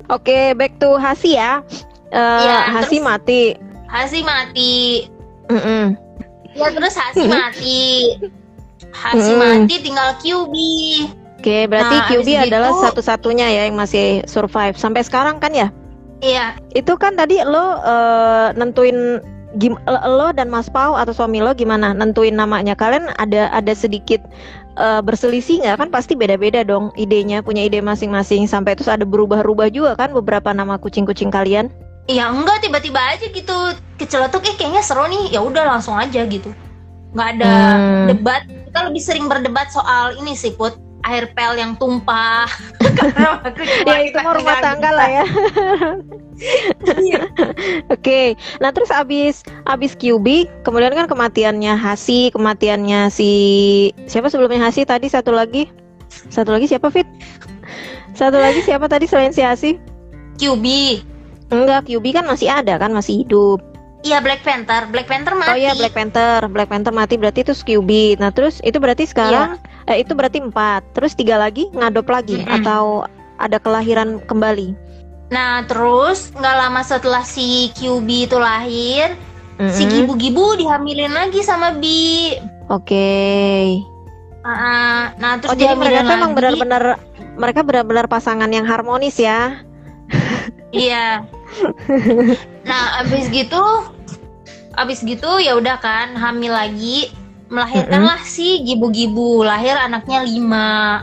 Oke, 0.08 0.58
back 0.58 0.74
to 0.76 0.96
Hasi 0.96 1.38
ya. 1.38 1.62
Eh, 2.10 2.18
Iya, 2.42 2.74
Hasi 2.74 2.98
terus- 2.98 3.06
mati. 3.06 3.42
Hasi 3.86 4.20
mati 4.20 5.06
Mm-mm. 5.46 5.94
ya 6.50 6.66
terus 6.68 6.94
Hasi 6.94 7.26
mati 7.26 7.82
Hasi 8.90 9.30
Mm-mm. 9.30 9.38
mati 9.38 9.74
tinggal 9.78 10.18
QB 10.18 10.54
Oke, 11.38 11.64
berarti 11.64 11.94
Nah, 11.94 12.06
QB 12.06 12.28
adalah 12.42 12.70
gitu- 12.70 12.82
satu-satunya 12.84 13.46
ya 13.50 13.62
yang 13.64 13.74
masih 13.74 14.24
survive 14.24 14.74
sampai 14.74 15.00
sekarang 15.00 15.38
kan 15.38 15.52
ya? 15.52 15.68
iya 16.18 16.58
Itu 16.70 16.96
kan 16.96 17.14
tadi 17.14 17.38
lo 17.40 17.78
eh, 17.78 18.46
nentuin 18.54 19.22
gim 19.58 19.74
lo 19.86 20.30
dan 20.30 20.46
Mas 20.46 20.70
Pau 20.70 20.94
atau 20.94 21.10
suami 21.10 21.42
lo 21.42 21.50
gimana? 21.56 21.90
Nentuin 21.90 22.36
namanya? 22.36 22.78
Kalian 22.78 23.10
ada 23.18 23.50
ada 23.50 23.72
sedikit 23.74 24.22
eh, 24.78 25.00
berselisih 25.02 25.66
nggak? 25.66 25.76
Kan 25.80 25.88
pasti 25.90 26.14
beda-beda 26.14 26.62
dong 26.62 26.94
idenya, 26.94 27.42
punya 27.42 27.66
ide 27.66 27.82
masing-masing. 27.82 28.46
Sampai 28.46 28.78
terus 28.78 28.90
ada 28.90 29.02
berubah-ubah 29.02 29.68
juga 29.74 29.92
kan 29.98 30.14
beberapa 30.14 30.54
nama 30.54 30.78
kucing-kucing 30.78 31.32
kalian? 31.34 31.72
Ya 32.06 32.30
enggak 32.30 32.62
tiba-tiba 32.62 32.98
aja 32.98 33.26
gitu. 33.26 33.56
Keceletuk 33.98 34.46
eh 34.46 34.54
kayaknya 34.58 34.82
seru 34.82 35.06
nih. 35.06 35.34
Ya 35.34 35.40
udah 35.42 35.78
langsung 35.78 35.94
aja 35.98 36.22
gitu. 36.26 36.50
Nggak 37.14 37.28
ada 37.38 37.52
Hmm. 37.74 38.06
debat. 38.14 38.42
Kita 38.46 38.86
lebih 38.86 39.02
sering 39.02 39.26
berdebat 39.26 39.70
soal 39.74 40.14
ini 40.18 40.38
sih 40.38 40.54
put 40.54 40.78
air 41.08 41.32
pel 41.32 41.56
yang 41.56 41.72
tumpah 41.80 42.44
karena 42.80 43.40
aku 43.40 43.62
cuma 43.64 43.92
ya 43.96 43.98
itu 44.04 44.18
mah 44.20 44.34
rumah 44.36 44.56
tangga 44.60 44.90
lah 44.92 45.08
ya. 45.08 45.24
Oke, 47.92 48.32
nah 48.64 48.72
terus 48.72 48.88
abis 48.88 49.44
abis 49.68 49.92
QB, 49.92 50.48
kemudian 50.64 50.96
kan 50.96 51.04
kematiannya 51.04 51.76
Hasi, 51.76 52.32
kematiannya 52.32 53.12
si 53.12 53.30
siapa 54.08 54.32
sebelumnya 54.32 54.64
Hasi 54.64 54.88
tadi 54.88 55.12
satu 55.12 55.36
lagi, 55.36 55.68
satu 56.32 56.56
lagi 56.56 56.64
siapa 56.64 56.88
Fit? 56.88 57.04
Satu 58.16 58.40
lagi 58.40 58.64
siapa 58.64 58.88
tadi 58.88 59.04
selain 59.04 59.36
si 59.36 59.44
Hasi? 59.44 59.76
QB 60.40 60.64
Enggak, 61.52 61.90
QB 61.92 62.04
kan 62.16 62.24
masih 62.24 62.48
ada 62.48 62.80
kan 62.80 62.94
masih 62.94 63.24
hidup. 63.24 63.60
iya 64.00 64.16
Black 64.24 64.40
Panther 64.40 64.88
Black 64.88 65.12
Panther 65.12 65.36
mati 65.36 65.52
Oh 65.52 65.58
iya 65.60 65.76
Black 65.76 65.92
Panther, 65.92 66.48
Black 66.48 66.72
Panther 66.72 66.88
mati 66.88 67.20
berarti 67.20 67.44
itu 67.44 67.52
QB. 67.52 68.16
Nah 68.16 68.32
terus 68.32 68.64
itu 68.64 68.80
berarti 68.80 69.04
sekarang 69.04 69.60
eh, 69.90 70.06
itu 70.06 70.14
berarti 70.14 70.38
empat, 70.38 70.86
terus 70.94 71.18
tiga 71.18 71.34
lagi 71.36 71.66
ngadop 71.74 72.06
lagi 72.06 72.38
Mm-mm. 72.40 72.62
atau 72.62 73.04
ada 73.36 73.58
kelahiran 73.58 74.22
kembali. 74.24 74.72
nah 75.30 75.62
terus 75.62 76.34
nggak 76.34 76.56
lama 76.58 76.82
setelah 76.82 77.22
si 77.22 77.70
QB 77.78 78.26
itu 78.26 78.34
lahir 78.34 79.14
si 79.70 79.86
Mm-mm. 79.86 80.10
Gibu-Gibu 80.10 80.58
dihamilin 80.58 81.14
lagi 81.14 81.42
sama 81.42 81.70
Bi 81.78 82.34
Oke. 82.70 83.78
Ah, 84.40 85.12
nah 85.18 85.36
terus 85.36 85.52
Oh 85.52 85.58
jadi 85.58 85.74
mereka 85.74 86.06
tuh 86.06 86.14
emang 86.16 86.32
lagi. 86.32 86.38
benar-benar 86.38 86.84
mereka 87.36 87.60
benar-benar 87.66 88.06
pasangan 88.06 88.48
yang 88.48 88.64
harmonis 88.64 89.18
ya. 89.18 89.58
Iya. 90.70 91.26
nah, 92.70 93.02
abis 93.02 93.26
gitu, 93.28 93.60
abis 94.78 95.02
gitu 95.02 95.42
ya 95.42 95.58
udah 95.58 95.82
kan 95.82 96.14
hamil 96.14 96.54
lagi, 96.54 97.10
melahirkanlah 97.50 98.22
si 98.22 98.62
Gibu-Gibu, 98.62 99.42
lahir 99.42 99.74
anaknya 99.74 100.22
lima. 100.22 101.02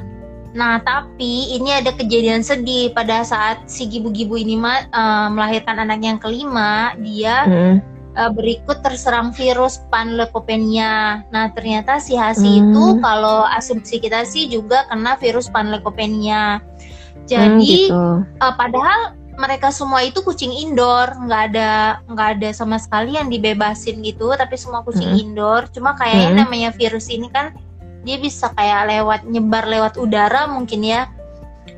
Nah, 0.55 0.81
tapi 0.81 1.53
ini 1.53 1.69
ada 1.69 1.93
kejadian 1.93 2.41
sedih 2.41 2.89
pada 2.95 3.21
saat 3.21 3.67
si 3.69 3.85
Gibu-Gibu 3.85 4.39
ini 4.39 4.55
ma- 4.57 4.87
eh, 4.87 5.27
melahirkan 5.29 5.77
anaknya 5.77 6.17
yang 6.17 6.21
kelima, 6.23 6.95
dia 6.97 7.45
Mm. 7.45 7.75
eh, 8.17 8.31
berikut 8.33 8.81
terserang 8.81 9.29
virus 9.35 9.77
panleukopenia. 9.93 11.21
Nah, 11.29 11.53
ternyata 11.53 12.01
si 12.01 12.17
Hasi 12.17 12.49
Hmm. 12.49 12.73
itu 12.73 12.83
kalau 13.05 13.45
asumsi 13.53 14.01
kita 14.01 14.25
sih 14.25 14.49
juga 14.49 14.89
kena 14.89 15.13
virus 15.21 15.51
panleukopenia. 15.53 16.57
Hmm, 16.57 17.27
Jadi 17.29 17.91
gitu. 17.91 18.25
Eh, 18.41 18.53
padahal 18.57 19.13
mereka 19.37 19.69
semua 19.69 20.01
itu 20.01 20.25
kucing 20.25 20.49
indoor, 20.49 21.13
nggak 21.13 21.41
ada 21.53 22.01
nggak 22.09 22.27
ada 22.37 22.49
sama 22.51 22.81
sekali 22.81 23.13
yang 23.13 23.29
dibebasin 23.29 24.01
gitu, 24.01 24.33
tapi 24.33 24.57
semua 24.57 24.81
kucing 24.81 25.13
Mm. 25.13 25.21
indoor. 25.29 25.69
Cuma 25.69 25.93
kayaknya 25.93 26.33
Mm. 26.33 26.37
namanya 26.41 26.69
virus 26.73 27.07
ini 27.13 27.29
kan 27.29 27.53
dia 28.01 28.17
bisa 28.17 28.49
kayak 28.57 28.89
lewat 28.89 29.21
nyebar 29.29 29.69
lewat 29.69 29.93
udara 30.01 30.49
mungkin 30.49 30.81
ya. 30.81 31.05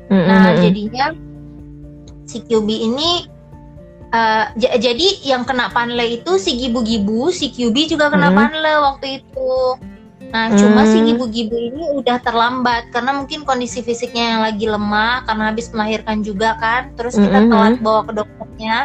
Mm, 0.08 0.24
Nah 0.26 0.56
jadinya 0.56 1.06
si 2.24 2.40
QB 2.42 2.68
ini 2.90 3.28
j- 4.58 4.74
jadi 4.80 5.06
yang 5.22 5.46
kena 5.46 5.70
panle 5.70 6.02
itu 6.02 6.34
si 6.40 6.58
gibu-gibu, 6.58 7.30
si 7.30 7.52
QB 7.52 7.94
juga 7.94 8.10
kena 8.10 8.32
Mm. 8.32 8.36
panle 8.40 8.72
waktu 8.82 9.06
itu. 9.22 9.54
Nah, 10.30 10.54
cuma 10.54 10.86
si 10.86 11.02
Hmm. 11.02 11.06
gibu-gibu 11.10 11.56
ini 11.58 11.82
udah 11.98 12.22
terlambat 12.22 12.94
karena 12.94 13.10
mungkin 13.18 13.42
kondisi 13.42 13.82
fisiknya 13.82 14.38
yang 14.38 14.40
lagi 14.46 14.66
lemah 14.70 15.26
karena 15.26 15.50
habis 15.50 15.66
melahirkan 15.74 16.22
juga 16.22 16.54
kan. 16.62 16.94
Terus 16.94 17.18
kita 17.18 17.38
Mm-mm. 17.42 17.50
telat 17.50 17.74
bawa 17.82 18.00
ke 18.06 18.12
dokternya. 18.14 18.78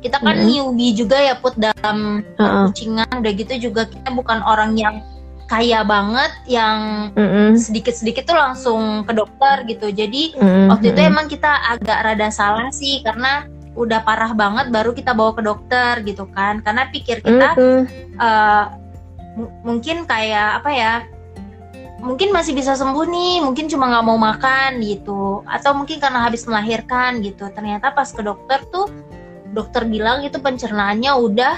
Kita 0.00 0.16
kan 0.24 0.36
Mm-mm. 0.40 0.48
newbie 0.48 0.96
juga 0.96 1.20
ya 1.20 1.36
put 1.36 1.52
dalam 1.60 2.24
Heeh. 2.40 2.64
kucingan. 2.72 3.20
Udah 3.20 3.32
gitu 3.36 3.68
juga 3.68 3.84
kita 3.84 4.08
bukan 4.16 4.40
orang 4.40 4.80
yang 4.80 5.04
kaya 5.48 5.80
banget 5.80 6.32
yang 6.44 7.08
Mm, 7.16 7.20
mm, 7.24 7.52
sedikit-sedikit 7.56 8.28
tuh 8.28 8.36
langsung 8.36 9.04
ke 9.04 9.12
dokter 9.12 9.64
gitu. 9.68 9.92
Jadi 9.92 10.36
mm, 10.40 10.72
waktu 10.72 10.92
itu 10.92 11.00
emang 11.04 11.28
kita 11.28 11.52
agak 11.68 11.98
rada 12.04 12.28
salah 12.32 12.68
sih 12.72 13.00
karena 13.04 13.44
udah 13.76 14.02
parah 14.04 14.32
banget 14.34 14.72
baru 14.72 14.96
kita 14.96 15.12
bawa 15.12 15.36
ke 15.36 15.44
dokter 15.44 16.00
gitu 16.04 16.24
kan. 16.32 16.64
Karena 16.64 16.88
pikir 16.88 17.20
kita 17.20 17.52
Mm, 17.60 17.84
mm. 18.16 18.87
Mu- 19.38 19.54
mungkin 19.62 20.02
kayak 20.04 20.58
apa 20.58 20.70
ya 20.74 20.94
mungkin 21.98 22.30
masih 22.30 22.54
bisa 22.54 22.74
sembuh 22.78 23.06
nih 23.06 23.42
mungkin 23.42 23.66
cuma 23.70 23.90
nggak 23.90 24.06
mau 24.06 24.18
makan 24.18 24.78
gitu 24.82 25.42
atau 25.46 25.74
mungkin 25.78 25.98
karena 26.02 26.26
habis 26.26 26.42
melahirkan 26.46 27.22
gitu. 27.22 27.46
Ternyata 27.54 27.94
pas 27.94 28.10
ke 28.10 28.22
dokter 28.22 28.62
tuh 28.74 28.90
dokter 29.54 29.86
bilang 29.86 30.26
itu 30.26 30.38
pencernaannya 30.42 31.12
udah 31.14 31.54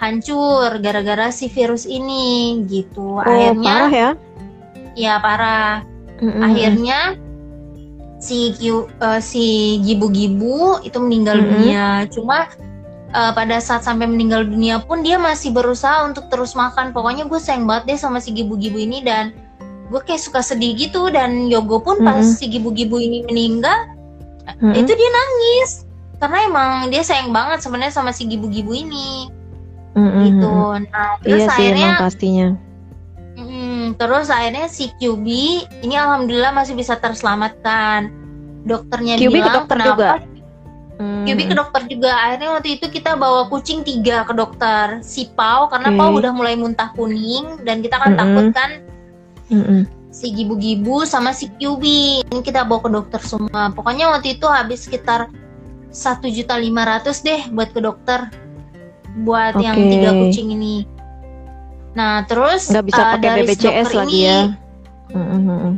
hancur 0.00 0.80
gara-gara 0.80 1.28
si 1.30 1.46
virus 1.52 1.84
ini 1.84 2.62
gitu. 2.66 3.20
Oh, 3.20 3.22
akhirnya 3.22 3.74
parah 3.74 3.92
ya. 3.92 4.10
ya 4.96 5.14
parah. 5.20 5.72
Mm, 6.20 6.28
mm, 6.28 6.42
akhirnya 6.44 6.98
si 8.20 8.52
Q- 8.56 8.88
eh, 8.92 9.20
si 9.24 9.44
gibu-gibu 9.84 10.84
itu 10.84 10.96
meninggal 11.00 11.40
Mm-mm. 11.40 11.48
dunia. 11.48 11.86
Cuma 12.12 12.48
eh, 13.10 13.32
pada 13.34 13.56
saat 13.58 13.82
sampai 13.82 14.06
meninggal 14.06 14.46
dunia 14.46 14.82
pun 14.82 15.02
dia 15.02 15.18
masih 15.18 15.50
berusaha 15.50 16.06
untuk 16.06 16.30
terus 16.30 16.54
makan 16.54 16.94
pokoknya 16.94 17.26
gue 17.26 17.40
sayang 17.42 17.66
banget 17.66 17.94
deh 17.94 17.98
sama 17.98 18.18
si 18.22 18.34
gibu-gibu 18.34 18.78
ini 18.78 19.02
dan 19.02 19.34
gue 19.90 20.00
kayak 20.06 20.22
suka 20.22 20.40
sedih 20.40 20.78
gitu 20.78 21.10
dan 21.10 21.50
Yogo 21.50 21.82
pun 21.82 21.98
pas 22.06 22.22
Mm-mm. 22.22 22.38
si 22.38 22.46
gibu-gibu 22.46 23.02
ini 23.02 23.26
meninggal 23.26 23.90
mm, 24.62 24.70
mm. 24.70 24.74
itu 24.78 24.92
dia 24.94 25.10
nangis 25.10 25.70
karena 26.22 26.38
emang 26.46 26.70
dia 26.94 27.02
sayang 27.02 27.34
banget 27.34 27.58
sebenarnya 27.64 27.94
sama 27.94 28.14
si 28.14 28.28
gibu-gibu 28.30 28.70
ini 28.70 29.30
Mm, 29.90 30.06
mm, 30.06 30.22
gitu 30.22 30.54
mm. 30.54 30.86
nah 30.94 31.18
terus 31.18 31.42
Iya 31.42 31.46
sih 31.50 31.50
akhirnya 31.50 31.90
emang 31.90 32.02
pastinya. 32.06 32.48
Mm, 33.40 33.84
terus 33.98 34.26
akhirnya 34.30 34.66
si 34.70 34.84
QB 35.02 35.26
ini 35.82 35.94
alhamdulillah 35.98 36.52
masih 36.54 36.78
bisa 36.78 36.94
terselamatkan. 37.00 38.12
Dokternya 38.62 39.18
QB 39.18 39.24
ke 39.26 39.34
bilang 39.34 39.54
dokter 39.64 39.76
kenapa 39.80 39.90
juga? 39.90 40.10
Mm, 41.00 41.24
QB 41.24 41.40
ke 41.48 41.54
dokter 41.56 41.82
juga. 41.88 42.12
Akhirnya 42.12 42.48
waktu 42.52 42.76
itu 42.76 42.86
kita 42.92 43.16
bawa 43.16 43.48
kucing 43.48 43.80
tiga 43.80 44.28
ke 44.28 44.36
dokter. 44.36 45.00
Si 45.00 45.32
Pau 45.32 45.64
karena 45.66 45.88
Oke. 45.88 45.96
Pau 45.96 46.10
udah 46.12 46.28
mulai 46.30 46.60
muntah 46.60 46.92
kuning 46.92 47.64
dan 47.64 47.80
kita 47.80 47.96
kan 47.96 48.12
Mm-mm. 48.12 48.20
takut 48.20 48.46
kan 48.52 48.70
mm, 49.48 49.80
si 50.12 50.28
gibu-gibu 50.28 51.08
sama 51.08 51.32
si 51.32 51.48
QB 51.48 51.82
ini 52.28 52.40
kita 52.44 52.68
bawa 52.68 52.84
ke 52.84 52.90
dokter 52.92 53.20
semua. 53.24 53.72
Pokoknya 53.72 54.12
waktu 54.12 54.36
itu 54.36 54.44
habis 54.44 54.84
sekitar 54.84 55.32
satu 55.88 56.28
juta 56.28 56.60
lima 56.60 56.84
ratus 56.84 57.24
deh 57.24 57.48
buat 57.48 57.72
ke 57.72 57.80
dokter 57.80 58.28
buat 59.24 59.56
yang 59.56 59.74
Oke. 59.74 59.88
tiga 59.88 60.10
kucing 60.12 60.52
ini. 60.52 60.84
Nah 61.96 62.28
terus 62.28 62.68
Nggak 62.68 62.86
bisa 62.86 63.00
eh, 63.00 63.06
pakai 63.08 63.24
dari 63.24 63.42
BPJS 63.48 63.88
lagi 63.96 64.20
ini- 64.20 64.28
ya. 64.28 64.40
Mm, 65.10 65.16
mm, 65.16 65.40
mm, 65.40 65.58
mm. 65.58 65.74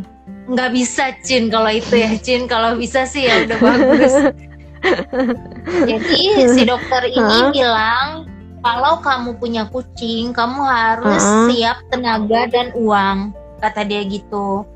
nggak 0.52 0.70
bisa 0.74 1.04
Cin 1.22 1.48
kalau 1.48 1.70
itu 1.70 1.94
ya 1.96 2.10
Cin 2.18 2.44
kalau 2.44 2.74
bisa 2.76 3.06
sih 3.06 3.24
ya 3.24 3.46
udah 3.46 3.58
bagus 3.70 4.12
jadi 5.90 6.18
si 6.50 6.62
dokter 6.64 7.02
ini 7.06 7.18
Hah? 7.20 7.50
bilang 7.50 8.08
kalau 8.62 8.98
kamu 9.02 9.38
punya 9.38 9.66
kucing 9.68 10.30
kamu 10.30 10.60
harus 10.62 11.22
Hah? 11.22 11.46
siap 11.50 11.78
tenaga 11.90 12.46
dan 12.46 12.70
uang 12.74 13.30
kata 13.58 13.86
dia 13.86 14.02
gitu 14.02 14.66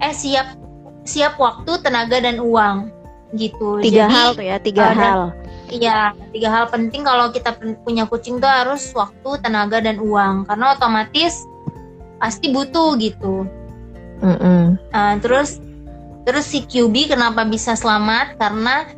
eh 0.00 0.12
siap 0.12 0.56
siap 1.04 1.36
waktu 1.36 1.76
tenaga 1.80 2.20
dan 2.20 2.40
uang 2.40 2.88
gitu 3.34 3.80
Tiga 3.82 4.06
jadi 4.08 4.12
hal 4.12 4.28
tuh 4.32 4.44
ya, 4.44 4.56
tiga 4.58 4.82
ada- 4.88 4.96
hal. 4.96 5.20
iya 5.68 5.98
tiga 6.30 6.48
hal 6.48 6.64
penting 6.70 7.02
kalau 7.02 7.28
kita 7.28 7.52
punya 7.82 8.06
kucing 8.06 8.38
tuh 8.38 8.48
harus 8.48 8.92
waktu 8.94 9.42
tenaga 9.42 9.82
dan 9.82 9.98
uang 9.98 10.46
karena 10.46 10.72
otomatis 10.72 11.44
pasti 12.16 12.48
butuh 12.48 12.96
gitu 12.96 13.44
Mm, 14.22 14.38
mm. 14.40 14.66
Nah, 14.94 15.18
terus 15.18 15.58
terus 16.24 16.46
si 16.46 16.64
QB 16.64 17.12
kenapa 17.12 17.44
bisa 17.44 17.74
selamat 17.74 18.38
karena 18.38 18.88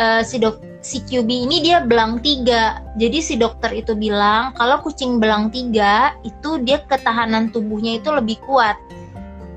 eh, 0.00 0.22
si 0.24 0.40
dok 0.40 0.64
si 0.80 1.04
QB 1.04 1.28
ini 1.28 1.60
dia 1.60 1.84
belang 1.84 2.24
tiga 2.24 2.80
jadi 2.96 3.20
si 3.20 3.36
dokter 3.36 3.76
itu 3.76 3.92
bilang 3.92 4.56
kalau 4.56 4.80
kucing 4.80 5.20
belang 5.20 5.52
tiga 5.52 6.16
itu 6.24 6.56
dia 6.64 6.80
ketahanan 6.88 7.52
tubuhnya 7.52 8.00
itu 8.00 8.08
lebih 8.08 8.40
kuat 8.48 8.80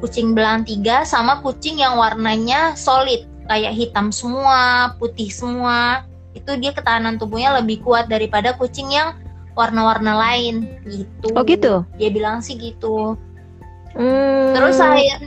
kucing 0.03 0.35
belang 0.35 0.67
tiga 0.67 1.07
sama 1.07 1.39
kucing 1.39 1.79
yang 1.79 1.95
warnanya 1.95 2.75
solid 2.75 3.23
kayak 3.47 3.73
hitam 3.75 4.11
semua, 4.11 4.93
putih 4.99 5.29
semua. 5.31 6.07
Itu 6.33 6.57
dia 6.57 6.73
ketahanan 6.73 7.21
tubuhnya 7.21 7.61
lebih 7.61 7.83
kuat 7.85 8.09
daripada 8.09 8.55
kucing 8.57 8.89
yang 8.91 9.15
warna-warna 9.53 10.17
lain 10.17 10.65
gitu. 10.87 11.29
Oh 11.37 11.45
gitu. 11.45 11.85
Dia 12.01 12.09
bilang 12.09 12.41
sih 12.41 12.57
gitu. 12.57 13.15
Hmm. 13.93 14.51
Terus 14.57 14.81
saya 14.81 15.21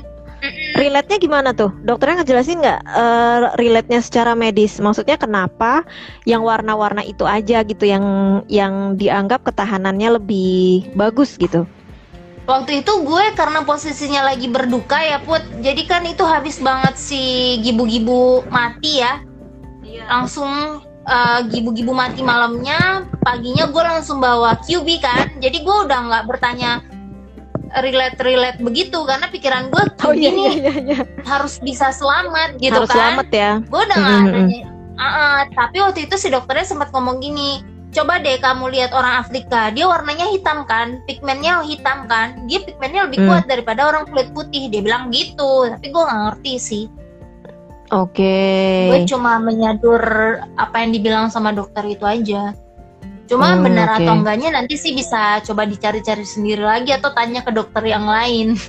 relate-nya 0.76 1.18
gimana 1.20 1.50
tuh? 1.52 1.72
Dokternya 1.82 2.22
ngejelasin 2.22 2.60
nggak 2.62 2.80
uh, 2.86 3.38
relate-nya 3.56 4.00
secara 4.00 4.32
medis? 4.36 4.78
Maksudnya 4.78 5.16
kenapa 5.16 5.82
yang 6.28 6.44
warna-warna 6.44 7.02
itu 7.02 7.24
aja 7.24 7.64
gitu 7.64 7.84
yang 7.84 8.04
yang 8.46 8.94
dianggap 8.94 9.44
ketahanannya 9.44 10.20
lebih 10.20 10.90
bagus 10.94 11.34
gitu? 11.36 11.66
Waktu 12.46 12.86
itu 12.86 12.92
gue 13.02 13.24
karena 13.34 13.66
posisinya 13.66 14.22
lagi 14.22 14.46
berduka 14.46 15.02
ya 15.02 15.18
Put 15.18 15.42
Jadi 15.66 15.82
kan 15.82 16.06
itu 16.06 16.22
habis 16.22 16.62
banget 16.62 16.94
si 16.94 17.58
gibu-gibu 17.66 18.46
mati 18.46 19.02
ya 19.02 19.18
iya. 19.82 20.06
Langsung 20.06 20.78
uh, 21.10 21.40
gibu-gibu 21.50 21.90
mati 21.90 22.22
malamnya 22.22 23.02
Paginya 23.18 23.66
gue 23.66 23.82
langsung 23.82 24.22
bawa 24.22 24.62
QB 24.62 24.88
kan 25.02 25.26
Jadi 25.42 25.66
gue 25.66 25.76
udah 25.90 25.98
nggak 26.06 26.24
bertanya 26.30 26.86
relate-relate 27.82 28.58
begitu 28.60 28.98
Karena 29.04 29.26
pikiran 29.28 29.68
gue 29.72 29.82
oh, 30.06 30.14
iya, 30.14 30.30
iya, 30.32 30.52
iya, 30.52 30.74
iya. 30.80 31.00
harus 31.24 31.58
bisa 31.60 31.92
selamat 31.92 32.60
gitu 32.60 32.74
harus 32.74 32.90
kan 32.90 32.96
selamat 32.96 33.28
ya 33.32 33.50
Gue 33.66 33.80
udah 33.84 33.98
mm 33.98 34.24
-hmm. 34.28 34.48
uh 34.96 35.04
-uh, 35.04 35.36
Tapi 35.52 35.76
waktu 35.82 36.08
itu 36.08 36.14
si 36.16 36.28
dokternya 36.32 36.66
sempat 36.66 36.90
ngomong 36.92 37.20
gini 37.20 37.76
coba 37.96 38.20
deh 38.20 38.36
kamu 38.36 38.76
lihat 38.76 38.92
orang 38.92 39.24
Afrika 39.24 39.72
dia 39.72 39.88
warnanya 39.88 40.28
hitam 40.28 40.68
kan 40.68 41.00
pigmennya 41.08 41.64
hitam 41.64 42.04
kan 42.04 42.44
dia 42.44 42.60
pigmennya 42.60 43.08
lebih 43.08 43.24
hmm. 43.24 43.28
kuat 43.32 43.44
daripada 43.48 43.88
orang 43.88 44.04
kulit 44.12 44.28
putih 44.36 44.68
dia 44.68 44.84
bilang 44.84 45.08
gitu 45.08 45.64
tapi 45.72 45.88
gue 45.88 46.02
nggak 46.04 46.20
ngerti 46.28 46.54
sih 46.60 46.84
oke 47.96 48.12
okay. 48.12 48.92
gue 48.92 49.00
cuma 49.08 49.40
menyadur 49.40 50.02
apa 50.60 50.76
yang 50.84 50.92
dibilang 50.92 51.26
sama 51.32 51.56
dokter 51.56 51.88
itu 51.88 52.04
aja 52.04 52.52
Cuma 53.26 53.58
hmm, 53.58 53.62
benar 53.66 53.88
okay. 53.90 54.06
atau 54.06 54.12
enggaknya 54.22 54.48
nanti 54.54 54.78
sih 54.78 54.94
bisa 54.94 55.42
coba 55.42 55.66
dicari-cari 55.66 56.22
sendiri 56.22 56.62
lagi 56.62 56.94
atau 56.94 57.10
tanya 57.10 57.42
ke 57.42 57.50
dokter 57.50 57.82
yang 57.82 58.06
lain. 58.06 58.54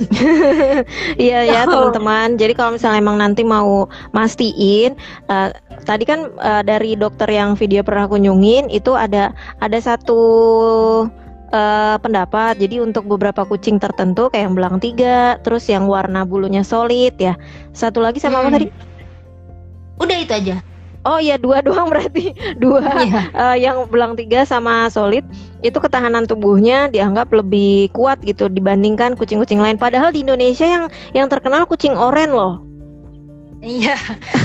Iya 1.17 1.45
ya 1.45 1.61
teman-teman. 1.65 2.37
Jadi 2.37 2.53
kalau 2.53 2.73
misalnya 2.77 3.01
emang 3.01 3.17
nanti 3.17 3.41
mau 3.45 3.89
mastiin, 4.13 4.97
uh, 5.29 5.49
tadi 5.85 6.03
kan 6.05 6.29
uh, 6.37 6.61
dari 6.65 6.97
dokter 6.97 7.29
yang 7.29 7.53
video 7.53 7.81
pernah 7.81 8.09
kunjungin 8.09 8.69
itu 8.69 8.93
ada 8.93 9.33
ada 9.61 9.77
satu 9.77 10.19
uh, 11.53 11.95
pendapat. 12.01 12.57
Jadi 12.57 12.81
untuk 12.81 13.05
beberapa 13.05 13.45
kucing 13.45 13.77
tertentu 13.77 14.29
kayak 14.33 14.49
yang 14.51 14.55
belang 14.57 14.77
tiga, 14.81 15.37
terus 15.41 15.69
yang 15.69 15.85
warna 15.85 16.25
bulunya 16.25 16.61
solid 16.65 17.13
ya. 17.17 17.37
Satu 17.73 18.01
lagi 18.01 18.17
sama 18.17 18.41
hmm. 18.41 18.43
apa 18.43 18.49
tadi? 18.53 18.67
Udah 19.97 20.17
itu 20.17 20.33
aja. 20.33 20.55
Oh 21.07 21.23
iya 21.23 21.39
dua 21.39 21.63
doang 21.63 21.87
berarti 21.87 22.35
dua 22.63 22.83
yeah. 23.07 23.25
uh, 23.31 23.55
yang 23.55 23.87
belang 23.87 24.19
tiga 24.19 24.43
sama 24.43 24.91
solid 24.91 25.23
itu 25.63 25.79
ketahanan 25.79 26.27
tubuhnya 26.27 26.91
dianggap 26.91 27.31
lebih 27.31 27.87
kuat 27.95 28.19
gitu 28.27 28.51
dibandingkan 28.51 29.15
kucing-kucing 29.15 29.63
lain. 29.63 29.79
Padahal 29.79 30.11
di 30.11 30.27
Indonesia 30.27 30.67
yang 30.67 30.91
yang 31.15 31.31
terkenal 31.31 31.63
kucing 31.63 31.95
oren 31.95 32.35
loh. 32.35 32.59
Iya, 33.63 33.97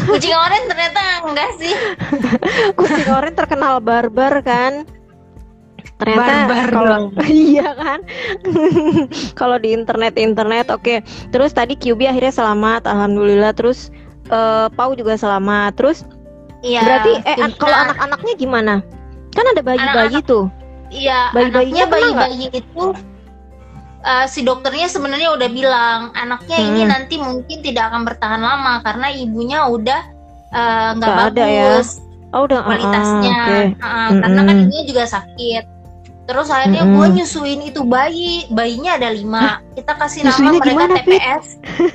kucing 0.09 0.33
oren 0.33 0.63
ternyata 0.71 1.03
enggak 1.27 1.51
sih. 1.61 1.75
kucing 2.79 3.09
oren 3.11 3.35
terkenal 3.35 3.83
barbar 3.83 4.41
kan. 4.41 4.87
Ternyata 6.01 6.73
kalau 6.73 7.13
iya 7.29 7.75
kan. 7.77 8.01
kalau 9.39 9.57
di 9.59 9.75
internet 9.75 10.15
internet 10.17 10.71
oke. 10.73 10.83
Okay. 10.83 10.99
Terus 11.29 11.53
tadi 11.53 11.77
QB 11.77 12.09
akhirnya 12.09 12.33
selamat, 12.33 12.89
alhamdulillah. 12.89 13.53
Terus 13.53 13.93
uh, 14.33 14.73
Pau 14.73 14.97
juga 14.97 15.15
selamat. 15.15 15.77
Terus 15.77 16.09
Iya. 16.63 16.81
Berarti 16.87 17.13
eh 17.27 17.37
an 17.43 17.51
kalau 17.59 17.77
anak-anaknya 17.77 18.35
gimana? 18.39 18.75
Kan 19.35 19.45
ada 19.51 19.63
bayi-bayi 19.63 20.19
tuh. 20.23 20.47
Iya, 20.93 21.33
bayi-bayinya 21.33 21.85
bayi-bayi 21.89 22.47
itu 22.53 22.85
uh, 24.03 24.27
si 24.27 24.43
dokternya 24.43 24.91
sebenarnya 24.91 25.35
udah 25.35 25.49
bilang 25.49 26.01
anaknya 26.15 26.59
hmm. 26.59 26.69
ini 26.69 26.81
nanti 26.87 27.15
mungkin 27.19 27.59
tidak 27.63 27.91
akan 27.91 28.03
bertahan 28.05 28.43
lama 28.43 28.83
karena 28.83 29.09
ibunya 29.15 29.65
udah 29.67 30.01
eh, 30.53 30.89
nggak 30.99 31.11
uh, 31.11 31.17
bagus 31.33 31.89
ya? 31.99 32.37
oh, 32.37 32.41
udah, 32.45 32.61
kualitasnya 32.67 33.33
uh, 33.33 33.47
okay. 33.47 33.65
uh, 33.79 34.11
karena 34.21 34.41
kan 34.45 34.57
ibunya 34.67 34.85
juga 34.85 35.05
sakit 35.09 35.65
terus 36.23 36.49
akhirnya 36.55 36.87
hmm. 36.87 36.95
gue 36.95 37.07
nyusuin 37.19 37.61
itu 37.67 37.81
bayi 37.83 38.47
bayinya 38.55 38.95
ada 38.95 39.11
lima 39.11 39.59
kita 39.75 39.93
kasih 39.99 40.23
nama 40.23 40.39
mereka 40.39 40.71
gimana, 40.71 40.95
TPS 41.03 41.47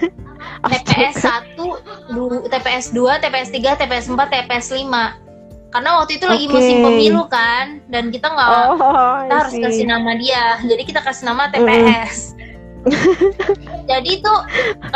TPS 0.65 1.22
1, 1.22 2.50
TPS 2.50 2.86
2, 2.96 3.22
TPS 3.22 3.50
3, 3.54 3.80
TPS 3.86 4.06
4, 4.10 4.34
TPS 4.34 4.67
5 4.74 5.28
karena 5.67 6.00
waktu 6.00 6.15
itu 6.15 6.26
okay. 6.26 6.34
lagi 6.34 6.48
musim 6.48 6.78
pemilu 6.80 7.24
kan 7.28 7.84
dan 7.91 8.08
kita 8.08 8.32
nggak 8.32 8.50
oh, 8.72 9.20
kita 9.28 9.36
harus 9.36 9.54
kasih 9.60 9.86
nama 9.86 10.12
dia. 10.15 10.46
Jadi 10.63 10.84
kita 10.88 11.04
kasih 11.04 11.24
nama 11.28 11.52
TPS 11.52 12.34
mm. 12.34 12.48
jadi 13.91 14.10
itu 14.10 14.34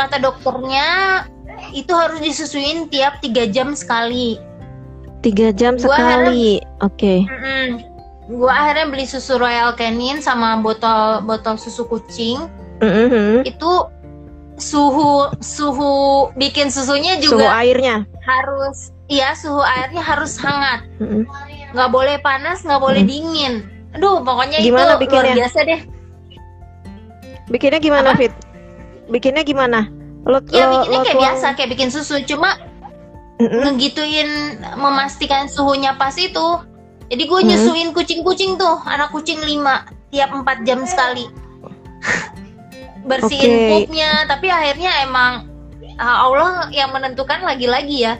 kata 0.00 0.16
dokternya 0.16 0.88
itu 1.76 1.92
harus 1.92 2.18
disusuin 2.24 2.88
tiap 2.88 3.20
tiga 3.20 3.44
jam 3.44 3.76
sekali. 3.76 4.40
Tiga 5.20 5.52
jam 5.52 5.76
gua 5.76 5.94
sekali. 5.94 6.64
oke. 6.80 6.96
Okay. 6.96 7.18
gua 8.32 8.52
akhirnya 8.64 8.86
beli 8.88 9.04
susu 9.04 9.36
Royal 9.36 9.76
Canin 9.76 10.24
sama 10.24 10.56
botol 10.64 11.20
botol 11.28 11.60
susu 11.60 11.84
kucing. 11.84 12.48
Mm 12.82 12.90
-hmm. 12.90 13.34
itu 13.46 13.70
suhu 14.62 15.34
suhu 15.42 16.30
bikin 16.38 16.70
susunya 16.70 17.18
juga 17.18 17.42
suhu 17.42 17.46
airnya. 17.50 18.06
harus 18.22 18.94
iya 19.10 19.34
suhu 19.34 19.58
airnya 19.58 19.98
harus 19.98 20.38
hangat. 20.38 20.86
Nggak 21.74 21.90
boleh 21.90 22.16
panas 22.22 22.62
nggak 22.62 22.78
boleh 22.78 23.02
dingin. 23.02 23.66
Aduh 23.98 24.22
pokoknya 24.22 24.62
gimana 24.62 24.94
itu 24.94 25.02
bikinnya? 25.02 25.34
luar 25.34 25.40
biasa 25.42 25.58
deh. 25.66 25.80
Bikinnya 27.50 27.80
gimana 27.82 28.08
Apa? 28.14 28.20
Fit? 28.22 28.32
Bikinnya 29.10 29.42
gimana? 29.42 29.90
Lo, 30.22 30.38
ya 30.54 30.70
lo, 30.70 30.86
bikinnya 30.86 30.98
lo 31.02 31.04
kayak 31.04 31.16
tuang... 31.18 31.24
biasa 31.26 31.46
kayak 31.58 31.70
bikin 31.74 31.90
susu 31.90 32.16
cuma 32.24 32.54
mm-hmm. 33.42 33.60
ngegituin 33.66 34.30
memastikan 34.78 35.50
suhunya 35.50 35.98
pas 35.98 36.14
itu. 36.14 36.48
Jadi 37.12 37.28
gue 37.28 37.40
nyusuin 37.44 37.92
kucing-kucing 37.92 38.56
tuh 38.56 38.80
anak 38.88 39.12
kucing 39.12 39.42
lima 39.44 39.84
tiap 40.08 40.32
empat 40.32 40.64
jam 40.68 40.84
sekali 40.84 41.28
bersihin 43.02 43.50
okay. 43.50 43.68
pupnya 43.70 44.10
tapi 44.30 44.46
akhirnya 44.48 44.90
emang 45.02 45.50
uh, 45.98 46.16
Allah 46.28 46.70
yang 46.70 46.90
menentukan 46.94 47.42
lagi-lagi 47.42 48.06
ya. 48.06 48.14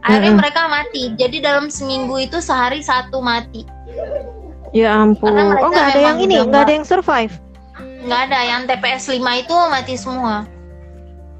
Akhirnya 0.00 0.32
hmm. 0.32 0.40
mereka 0.40 0.60
mati. 0.68 1.12
Jadi 1.12 1.44
dalam 1.44 1.68
seminggu 1.68 2.16
itu 2.16 2.40
sehari 2.40 2.80
satu 2.80 3.20
mati. 3.20 3.68
Ya 4.72 4.96
ampun. 4.96 5.34
Oh 5.36 5.68
nggak 5.68 5.86
ada 5.96 6.00
yang 6.00 6.18
ini 6.24 6.40
nggak 6.40 6.62
ada 6.68 6.72
yang 6.72 6.86
survive? 6.88 7.32
Nggak 8.00 8.20
ada 8.32 8.40
yang 8.48 8.62
TPS 8.64 9.12
5 9.12 9.20
itu 9.20 9.54
mati 9.68 9.94
semua. 10.00 10.48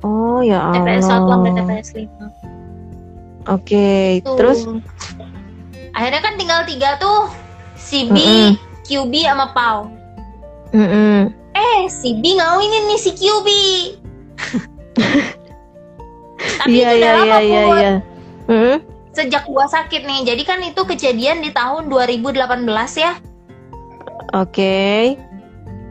Oh 0.05 0.45
ya 0.45 0.61
Allah. 0.61 0.85
TPS 0.85 1.09
1 1.09 1.25
sampai 1.25 1.51
TPS 1.57 1.89
5 1.97 2.41
oke 3.49 3.65
okay. 3.67 4.21
terus? 4.37 4.69
Akhirnya 5.97 6.21
kan 6.23 6.35
tinggal 6.39 6.61
tiga 6.69 7.01
tuh 7.01 7.33
si 7.75 8.07
B, 8.07 8.15
mm 8.15 8.23
-mm. 8.23 8.51
QB 8.87 9.13
sama 9.27 9.47
Pau. 9.57 9.89
Mm 10.71 10.87
-mm 10.87 11.40
eh 11.61 11.81
si 11.93 12.17
B 12.17 12.41
ngawinin 12.41 12.89
nih 12.89 13.01
si 13.01 13.11
QB 13.13 13.49
tapi 16.65 16.77
yeah, 16.77 16.93
itu 16.97 17.05
udah 17.05 17.13
yeah, 17.13 17.15
lama 17.21 17.29
yeah, 17.29 17.45
yeah, 17.45 17.69
yeah. 17.77 17.97
Hmm? 18.49 18.77
sejak 19.13 19.45
gua 19.47 19.67
sakit 19.69 20.03
nih 20.09 20.21
jadi 20.33 20.43
kan 20.49 20.61
itu 20.65 20.83
kejadian 20.83 21.45
di 21.45 21.53
tahun 21.53 21.93
2018 21.93 22.41
ya 22.97 23.13
oke 24.33 24.49
okay. 24.49 25.21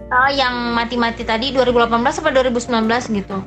oh, 0.10 0.32
yang 0.34 0.74
mati-mati 0.74 1.22
tadi 1.24 1.54
2018 1.54 1.94
atau 1.94 2.32
2019 2.34 3.18
gitu 3.22 3.38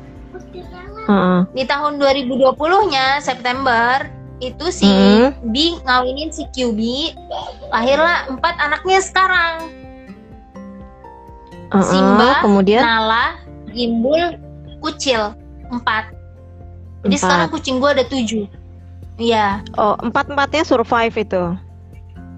uh-uh. 1.10 1.40
di 1.50 1.64
tahun 1.66 1.98
2020 1.98 2.92
nya 2.94 3.18
September 3.18 4.06
itu 4.42 4.74
si 4.74 4.90
hmm? 4.90 5.54
B 5.54 5.78
ngawinin 5.86 6.34
si 6.34 6.46
QB 6.50 6.80
lahirlah 7.70 8.26
empat 8.30 8.58
anaknya 8.58 8.98
sekarang 8.98 9.81
uh-uh, 11.72 11.84
Simba, 11.88 12.28
kemudian 12.44 12.82
Nala, 12.84 13.40
Gimbul, 13.72 14.36
Kucil, 14.84 15.32
empat. 15.72 16.12
Jadi 17.02 17.16
empat. 17.18 17.24
sekarang 17.24 17.48
kucing 17.50 17.76
gue 17.82 17.90
ada 17.90 18.04
tujuh. 18.06 18.44
Iya. 19.18 19.64
Oh, 19.80 19.98
empat 19.98 20.30
empatnya 20.30 20.62
survive 20.62 21.14
itu. 21.16 21.42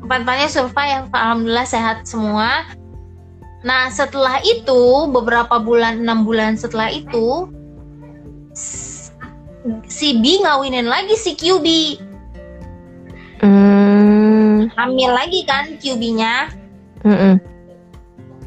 Empat 0.04 0.18
empatnya 0.24 0.48
survive, 0.48 1.08
alhamdulillah 1.12 1.68
sehat 1.68 2.06
semua. 2.08 2.64
Nah 3.64 3.88
setelah 3.88 4.40
itu 4.44 5.08
beberapa 5.08 5.56
bulan 5.56 6.04
enam 6.04 6.28
bulan 6.28 6.60
setelah 6.60 6.92
itu 6.92 7.48
si 9.88 10.20
B 10.20 10.44
ngawinin 10.44 10.84
lagi 10.84 11.16
si 11.16 11.32
QB. 11.32 11.66
Hmm. 13.40 14.68
Hamil 14.76 15.10
lagi 15.12 15.44
kan 15.48 15.80
QB-nya. 15.80 16.52
Mm 17.04 17.16
-mm 17.16 17.53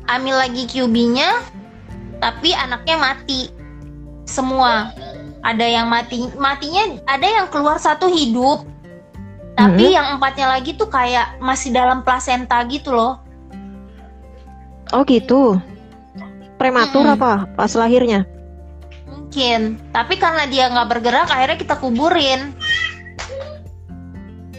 ambil 0.07 0.35
lagi 0.39 0.63
QB-nya 0.67 1.43
tapi 2.17 2.55
anaknya 2.55 2.97
mati 2.97 3.51
semua. 4.25 4.91
Ada 5.45 5.63
yang 5.63 5.87
mati, 5.87 6.27
matinya 6.35 6.99
ada 7.07 7.23
yang 7.23 7.47
keluar 7.47 7.79
satu 7.79 8.11
hidup, 8.11 8.67
tapi 9.55 9.85
Mhm. 9.87 9.95
yang 9.95 10.07
empatnya 10.17 10.47
lagi 10.49 10.75
tuh 10.75 10.89
kayak 10.91 11.39
masih 11.39 11.71
dalam 11.71 12.03
plasenta 12.03 12.59
gitu 12.67 12.91
loh. 12.91 13.21
Oh 14.91 15.07
gitu. 15.07 15.61
Prematur 16.57 17.05
Mm-mm. 17.05 17.15
apa 17.15 17.45
pas 17.53 17.71
lahirnya? 17.77 18.25
Mungkin, 19.07 19.77
tapi 19.93 20.17
karena 20.17 20.49
dia 20.49 20.67
nggak 20.73 20.89
bergerak, 20.89 21.27
akhirnya 21.29 21.57
kita 21.59 21.75
kuburin. 21.77 22.55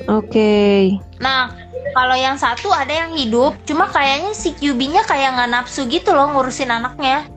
Oke. 0.08 0.96
Nah, 1.18 1.52
kalau 1.92 2.16
yang 2.16 2.34
satu 2.34 2.68
ada 2.68 2.90
yang 2.90 3.12
hidup, 3.12 3.52
cuma 3.62 3.86
kayaknya 3.86 4.32
si 4.32 4.50
QB-nya 4.50 5.04
kayak 5.04 5.36
nggak 5.36 5.50
nafsu 5.50 5.84
gitu 5.84 6.10
loh 6.10 6.32
ngurusin 6.32 6.68
anaknya. 6.68 7.28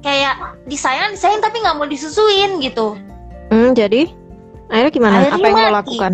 Kayak 0.00 0.34
disayang, 0.64 1.12
disayang 1.12 1.38
tapi 1.38 1.60
nggak 1.60 1.76
mau 1.76 1.84
disusuin 1.84 2.58
gitu. 2.58 2.96
Hmm, 3.52 3.76
jadi 3.76 4.08
akhirnya 4.66 4.90
gimana? 4.90 5.14
Akhirnya 5.20 5.36
Apa 5.36 5.46
yang 5.46 5.54
lo 5.54 5.62
mati. 5.62 5.76
lakukan? 5.76 6.12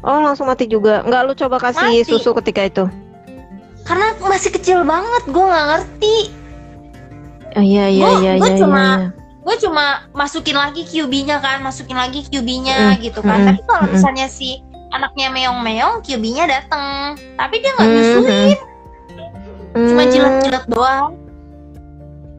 Oh 0.00 0.18
langsung 0.22 0.46
mati 0.46 0.64
juga. 0.64 1.02
Nggak 1.02 1.22
lu 1.24 1.32
coba 1.34 1.56
kasih 1.58 1.82
Mati. 2.00 2.06
susu 2.06 2.30
ketika 2.38 2.62
itu? 2.62 2.84
Karena 3.82 4.14
masih 4.20 4.50
kecil 4.50 4.82
banget, 4.82 5.22
gue 5.26 5.44
nggak 5.44 5.66
ngerti. 5.66 6.16
Oh, 7.56 7.64
iya 7.64 7.86
iya 7.88 8.04
Gua- 8.04 8.20
iya 8.20 8.32
gua 8.36 8.46
iya. 8.46 8.58
cuma- 8.58 8.98
iya. 9.00 9.08
Gue 9.46 9.54
cuma 9.56 9.84
masukin 10.10 10.58
lagi 10.58 10.82
QB-nya 10.82 11.38
kan, 11.38 11.62
masukin 11.62 11.94
lagi 11.94 12.26
QB-nya 12.26 12.92
Mm, 12.92 13.00
gitu 13.00 13.22
kan. 13.22 13.38
mm, 13.38 13.46
Tapi 13.46 13.60
kalau 13.62 13.82
mm. 13.86 13.90
misalnya 13.94 14.26
si 14.26 14.58
anaknya 14.90 15.30
meong-meong, 15.30 16.02
QB-nya 16.02 16.44
dateng. 16.44 17.14
Tapi 17.38 17.54
dia 17.56 17.70
nggak 17.72 17.86
Mhm. 17.86 17.94
nyusuin, 17.94 18.58
cuma 19.86 20.02
Hmm, 20.02 20.10
jilat-jilat 20.10 20.64
doang. 20.66 21.14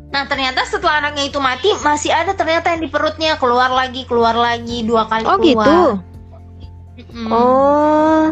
Nah 0.08 0.24
ternyata 0.26 0.64
setelah 0.64 1.00
anaknya 1.00 1.24
itu 1.26 1.38
mati 1.38 1.72
masih 1.80 2.10
ada 2.10 2.32
ternyata 2.34 2.72
yang 2.72 2.82
di 2.82 2.90
perutnya 2.90 3.36
keluar 3.36 3.70
lagi 3.70 4.04
keluar 4.04 4.34
lagi 4.34 4.84
dua 4.84 5.06
kali 5.06 5.24
Oh 5.24 5.36
keluar. 5.36 5.64
gitu. 5.64 5.80
Mm. 7.14 7.30
Oh. 7.30 8.26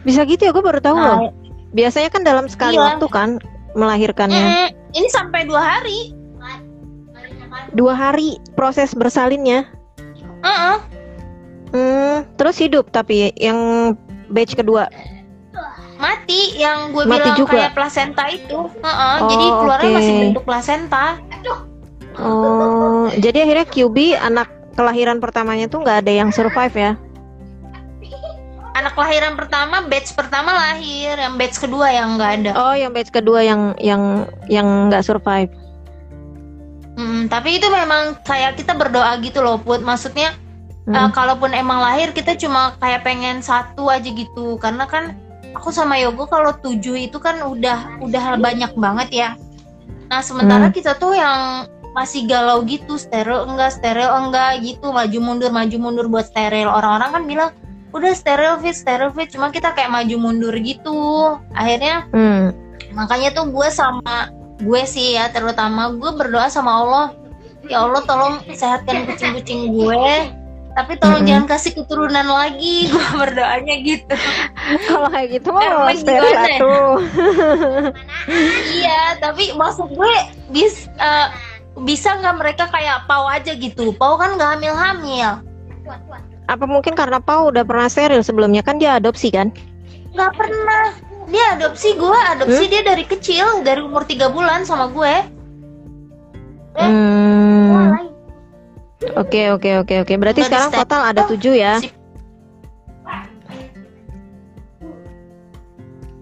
Bisa 0.00 0.24
gitu 0.24 0.40
ya? 0.40 0.50
Gue 0.50 0.62
baru 0.62 0.80
tahu 0.80 0.96
loh. 0.96 1.18
Nah, 1.20 1.32
Biasanya 1.68 2.08
kan 2.08 2.24
dalam 2.24 2.48
sekali 2.48 2.72
Iya. 2.72 2.96
waktu 2.96 3.06
kan 3.06 3.28
melahirkannya. 3.74 4.40
mm, 4.40 4.68
ini 4.94 5.08
sampai 5.08 5.44
dua 5.44 5.60
hari. 5.60 6.16
Dua 7.72 7.92
hari 7.92 8.40
proses 8.54 8.96
bersalinnya. 8.96 9.68
Heeh. 10.40 10.76
Hmm, 11.68 12.16
terus 12.40 12.56
hidup 12.56 12.88
tapi 12.88 13.28
yang 13.36 13.92
batch 14.32 14.56
kedua. 14.56 14.88
Mati 15.98 16.54
yang 16.54 16.94
gue 16.94 17.04
Mati 17.04 17.26
bilang 17.26 17.36
juga? 17.36 17.52
kayak 17.58 17.72
plasenta 17.74 18.24
itu. 18.30 18.70
Heeh, 18.80 19.14
Oh, 19.18 19.28
jadi 19.28 19.46
keluarnya 19.50 19.88
oke. 19.90 19.96
masih 19.98 20.12
bentuk 20.22 20.44
plasenta. 20.46 21.06
Oh, 22.18 23.06
jadi 23.14 23.46
akhirnya 23.46 23.66
QB 23.66 23.96
anak 24.16 24.48
kelahiran 24.74 25.18
pertamanya 25.18 25.66
tuh 25.66 25.82
nggak 25.82 26.06
ada 26.06 26.12
yang 26.14 26.30
survive 26.30 26.74
ya? 26.74 26.92
Anak 28.74 28.94
kelahiran 28.94 29.34
pertama, 29.34 29.82
batch 29.90 30.14
pertama 30.14 30.54
lahir, 30.54 31.18
yang 31.18 31.34
batch 31.34 31.58
kedua 31.58 31.90
yang 31.90 32.14
nggak 32.14 32.30
ada. 32.42 32.50
Oh, 32.54 32.74
yang 32.78 32.94
batch 32.94 33.10
kedua 33.10 33.42
yang 33.42 33.74
yang 33.82 34.22
yang 34.46 34.86
nggak 34.86 35.02
survive. 35.02 35.50
Mm, 36.98 37.30
tapi 37.30 37.62
itu 37.62 37.70
memang 37.70 38.18
kayak 38.26 38.58
kita 38.58 38.74
berdoa 38.74 39.14
gitu 39.22 39.38
loh, 39.38 39.62
Put. 39.62 39.80
Maksudnya 39.80 40.34
Hmm. 40.88 40.96
Eh, 40.96 41.10
kalaupun 41.12 41.52
emang 41.52 41.84
lahir 41.84 42.16
kita 42.16 42.32
cuma 42.40 42.72
kayak 42.80 43.04
pengen 43.04 43.44
satu 43.44 43.92
aja 43.92 44.08
gitu 44.08 44.56
karena 44.56 44.88
kan 44.88 45.12
aku 45.52 45.68
sama 45.68 46.00
Yogo 46.00 46.24
kalau 46.24 46.56
tujuh 46.56 46.96
itu 46.96 47.20
kan 47.20 47.44
udah 47.44 48.00
udah 48.00 48.40
banyak 48.40 48.72
banget 48.72 49.08
ya 49.12 49.28
nah 50.08 50.24
sementara 50.24 50.72
Hmm. 50.72 50.72
kita 50.72 50.96
tuh 50.96 51.12
yang 51.12 51.68
masih 51.92 52.24
galau 52.24 52.64
gitu 52.64 52.96
steril 52.96 53.44
enggak 53.44 53.76
steril 53.76 54.08
enggak 54.16 54.64
gitu 54.64 54.88
maju 54.88 55.18
mundur 55.20 55.52
maju 55.52 55.76
mundur 55.76 56.08
buat 56.08 56.24
steril 56.24 56.72
orang-orang 56.72 57.10
kan 57.12 57.22
bilang 57.28 57.50
udah 57.92 58.16
steril 58.16 58.56
fit 58.64 58.72
steril 58.72 59.12
fit 59.12 59.28
cuma 59.28 59.52
kita 59.52 59.76
kayak 59.76 59.92
maju 59.92 60.16
mundur 60.16 60.56
gitu 60.56 61.36
akhirnya 61.52 62.08
Hmm. 62.16 62.56
makanya 62.96 63.36
tuh 63.36 63.44
gue 63.52 63.68
sama 63.68 64.32
gue 64.58 64.82
sih 64.86 65.14
ya 65.14 65.30
terutama 65.30 65.94
gue 65.94 66.10
berdoa 66.14 66.50
sama 66.50 66.82
Allah. 66.82 67.06
Ya 67.68 67.84
Allah 67.84 68.02
tolong 68.06 68.40
sehatkan 68.54 69.04
kucing-kucing 69.06 69.74
gue. 69.76 70.32
Tapi 70.78 70.94
tolong 71.02 71.26
Mm-mm. 71.26 71.30
jangan 71.30 71.46
kasih 71.50 71.72
keturunan 71.74 72.22
lagi. 72.22 72.86
Gue 72.94 73.02
berdoanya 73.18 73.74
gitu. 73.82 74.14
Kalau 74.86 75.10
kayak 75.10 75.28
gitu 75.34 75.48
mah 75.50 75.90
atuh. 75.90 77.02
iya 78.78 79.18
tapi 79.18 79.50
maksud 79.58 79.90
gue 79.90 80.14
bis 80.54 80.86
eh, 81.02 81.26
bisa 81.82 82.14
nggak 82.22 82.36
mereka 82.38 82.64
kayak 82.70 83.10
pau 83.10 83.26
aja 83.26 83.58
gitu? 83.58 83.90
Pau 83.90 84.14
kan 84.14 84.38
nggak 84.38 84.50
hamil 84.54 84.74
hamil 84.78 85.30
Apa 86.46 86.64
mungkin 86.64 86.94
karena 86.94 87.18
Pau 87.18 87.50
udah 87.50 87.66
pernah 87.66 87.90
steril 87.90 88.22
sebelumnya? 88.22 88.62
Kan 88.62 88.78
dia 88.78 89.02
adopsi 89.02 89.34
kan? 89.34 89.50
nggak 90.18 90.32
pernah 90.34 90.84
dia 91.28 91.44
adopsi 91.52 91.94
gue 91.94 92.20
adopsi 92.32 92.64
dia 92.66 92.80
dari 92.80 93.04
kecil 93.04 93.60
dari 93.60 93.80
umur 93.80 94.04
tiga 94.04 94.28
bulan 94.28 94.64
sama 94.64 94.88
gue 94.88 95.14
Eh, 96.74 96.86
Hmm. 96.86 97.90
Oke 99.18 99.50
oke 99.50 99.82
oke 99.82 99.94
oke. 99.98 100.14
Berarti 100.14 100.42
Nggak 100.42 100.50
sekarang 100.50 100.70
total 100.74 101.02
ada 101.06 101.22
tujuh 101.26 101.54
ya? 101.54 101.82
Si- 101.82 101.90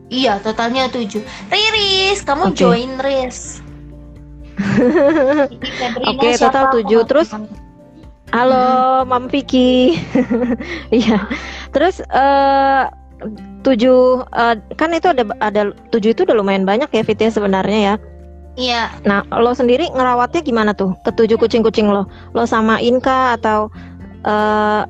Iya, 0.06 0.38
totalnya 0.38 0.86
tujuh. 0.86 1.18
Riris, 1.50 2.22
kamu 2.22 2.54
Oke. 2.54 2.56
join 2.56 2.94
Riris. 2.96 3.58
Oke, 6.08 6.28
siapa? 6.32 6.46
total 6.48 6.64
tujuh. 6.72 7.00
Terus. 7.04 7.28
Halo, 8.30 9.02
Mam 9.04 9.26
Vicky. 9.26 9.98
Iya. 10.94 11.26
Terus 11.68 12.00
eh 12.00 12.82
tujuh 13.64 14.24
eh, 14.28 14.54
kan 14.76 14.90
itu 14.92 15.08
ada 15.10 15.24
ada 15.40 15.72
tujuh 15.90 16.12
itu 16.12 16.22
udah 16.28 16.36
lumayan 16.36 16.68
banyak 16.68 16.88
ya 16.92 17.02
Fit 17.02 17.18
ya 17.20 17.30
sebenarnya 17.32 17.80
ya. 17.92 17.96
Iya, 18.56 18.88
Nah, 19.04 19.20
lo 19.36 19.52
sendiri 19.52 19.92
ngerawatnya 19.92 20.40
gimana 20.40 20.72
tuh? 20.72 20.96
Ketujuh 21.04 21.36
kucing-kucing 21.36 21.92
lo? 21.92 22.08
Lo 22.32 22.48
samain 22.48 22.96
kah 23.04 23.36
atau 23.36 23.68
eh 24.24 24.82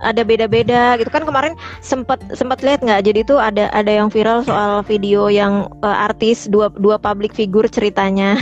ada 0.00 0.24
beda-beda 0.24 0.96
gitu 0.96 1.12
kan 1.12 1.28
kemarin 1.28 1.54
sempat 1.84 2.18
sempat 2.34 2.64
lihat 2.66 2.82
nggak? 2.82 3.06
Jadi 3.06 3.20
tuh 3.30 3.38
ada 3.38 3.70
ada 3.70 3.92
yang 3.92 4.10
viral 4.10 4.42
soal 4.42 4.82
video 4.82 5.30
yang 5.30 5.70
eh, 5.86 5.96
artis 6.10 6.50
dua 6.50 6.74
dua 6.82 6.98
public 6.98 7.30
figure 7.30 7.70
ceritanya. 7.70 8.34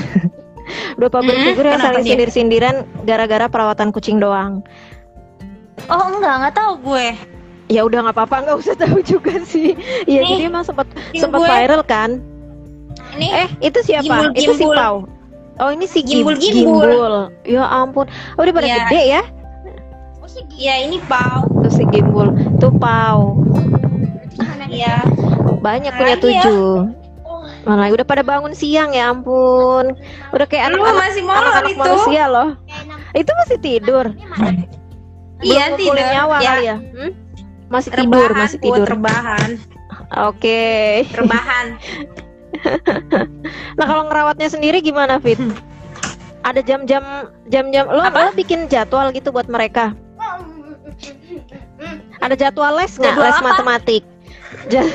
dua 1.00 1.12
public 1.12 1.36
Mm-mm, 1.36 1.46
figure 1.52 1.68
yang 1.68 1.80
saling 1.84 2.04
sindir-sindiran 2.08 2.88
gara-gara 3.04 3.52
perawatan 3.52 3.92
kucing 3.92 4.16
doang. 4.16 4.64
Oh 5.92 6.08
enggak, 6.08 6.34
nggak 6.40 6.54
tahu 6.56 6.72
gue. 6.88 7.37
Ya 7.68 7.84
udah 7.84 8.00
nggak 8.00 8.16
apa-apa, 8.16 8.36
nggak 8.48 8.58
usah 8.58 8.74
tahu 8.74 9.04
juga 9.04 9.36
sih. 9.44 9.76
Iya, 10.08 10.24
jadi 10.24 10.42
emang 10.48 10.64
sempat 10.64 10.88
sempat 11.12 11.44
viral 11.44 11.84
kan? 11.84 12.20
Ini 13.14 13.28
Eh, 13.44 13.48
itu 13.60 13.78
siapa? 13.84 14.04
Gimbul, 14.04 14.26
itu 14.34 14.52
si. 14.56 14.64
Pau. 14.64 14.96
Oh, 15.58 15.70
ini 15.74 15.84
si 15.84 16.00
Gim- 16.00 16.22
Gimbul, 16.22 16.36
gimbul. 16.38 16.86
Gimbul. 16.86 17.14
Ya 17.44 17.66
ampun. 17.66 18.06
Oh, 18.38 18.42
udah 18.46 18.54
pada 18.54 18.66
Iya. 18.66 18.76
gede 18.86 19.02
ya? 19.04 19.22
ya 20.54 20.74
ini 20.82 20.98
Pau. 21.06 21.46
Tuh 21.62 21.70
si 21.70 21.82
Gimbul. 21.90 22.30
Tuh 22.62 22.70
Pau. 22.72 23.42
Iya. 24.68 25.02
Banyak 25.58 25.92
Nah, 25.92 25.98
punya 25.98 26.14
iya. 26.14 26.22
tujuh. 26.22 26.72
Malah 27.66 27.90
udah 27.90 28.06
pada 28.06 28.22
bangun 28.22 28.54
siang 28.54 28.94
ya 28.94 29.10
ampun. 29.10 29.92
Udah 30.30 30.46
kayak 30.46 30.72
anak-anak 30.72 31.04
masih 31.04 31.22
molor 31.26 31.42
anak-anak 31.42 31.68
itu. 31.68 31.80
manusia 31.82 32.24
loh. 32.30 32.48
Itu 33.12 33.30
masih 33.34 33.56
tidur. 33.58 34.06
Iya, 35.42 35.74
tidur. 35.74 35.96
nyawa 35.98 36.36
Ya. 36.38 36.48
kali 36.48 36.64
ya? 36.64 36.76
Hmm? 36.78 37.12
Masih 37.68 37.90
tidur, 37.92 38.28
Rebahan, 38.32 38.40
masih 38.48 38.58
Put, 38.58 38.72
tidur. 38.80 38.86
rebahan. 38.88 39.50
Oke. 40.28 40.62
Rebahan. 41.12 41.66
Nah 43.78 43.86
kalau 43.86 44.08
ngerawatnya 44.10 44.48
sendiri 44.50 44.82
gimana 44.82 45.20
Fit? 45.22 45.38
Ada 46.42 46.58
jam-jam 46.64 47.04
jam-jam 47.46 47.86
lo 47.86 48.02
Apa? 48.02 48.32
lo 48.32 48.34
bikin 48.34 48.66
jadwal 48.66 49.12
gitu 49.14 49.30
buat 49.30 49.46
mereka? 49.46 49.94
Ada 52.18 52.34
jadwal 52.34 52.74
les 52.74 52.98
nggak? 52.98 53.14
Les 53.14 53.36
apa? 53.38 53.46
matematik? 53.46 54.02
Ja- 54.72 54.82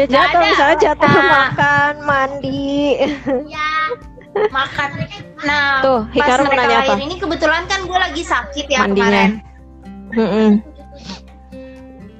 ya 0.00 0.04
jadwal 0.10 0.42
misalnya 0.48 0.76
jadwal 0.80 1.22
makan, 1.22 1.94
mandi. 2.02 2.98
Makan. 4.32 4.88
Nah, 5.40 5.80
Tuh, 5.80 6.00
pas 6.06 6.14
Hikaru 6.14 6.42
mau 6.42 6.48
mereka 6.48 6.62
nanya 6.62 6.78
lahir 6.78 6.92
apa? 6.92 7.02
ini 7.02 7.16
kebetulan 7.16 7.62
kan 7.64 7.80
gue 7.82 7.98
lagi 7.98 8.22
sakit 8.22 8.66
ya 8.66 8.78
Mandinya. 8.80 9.02
kemarin. 9.02 9.30
Mm-mm. 10.10 10.50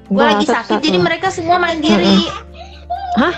Gue 0.07 0.23
lagi 0.25 0.45
sakit, 0.45 0.75
satu. 0.75 0.83
jadi 0.83 0.99
mereka 0.99 1.27
semua 1.29 1.55
mandiri. 1.55 2.27
Hah? 3.15 3.35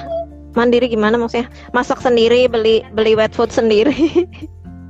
Mandiri 0.54 0.86
gimana 0.88 1.18
maksudnya? 1.18 1.46
Masak 1.70 1.98
sendiri, 2.00 2.46
beli 2.46 2.82
beli 2.92 3.14
wet 3.14 3.32
food 3.32 3.50
sendiri. 3.50 3.94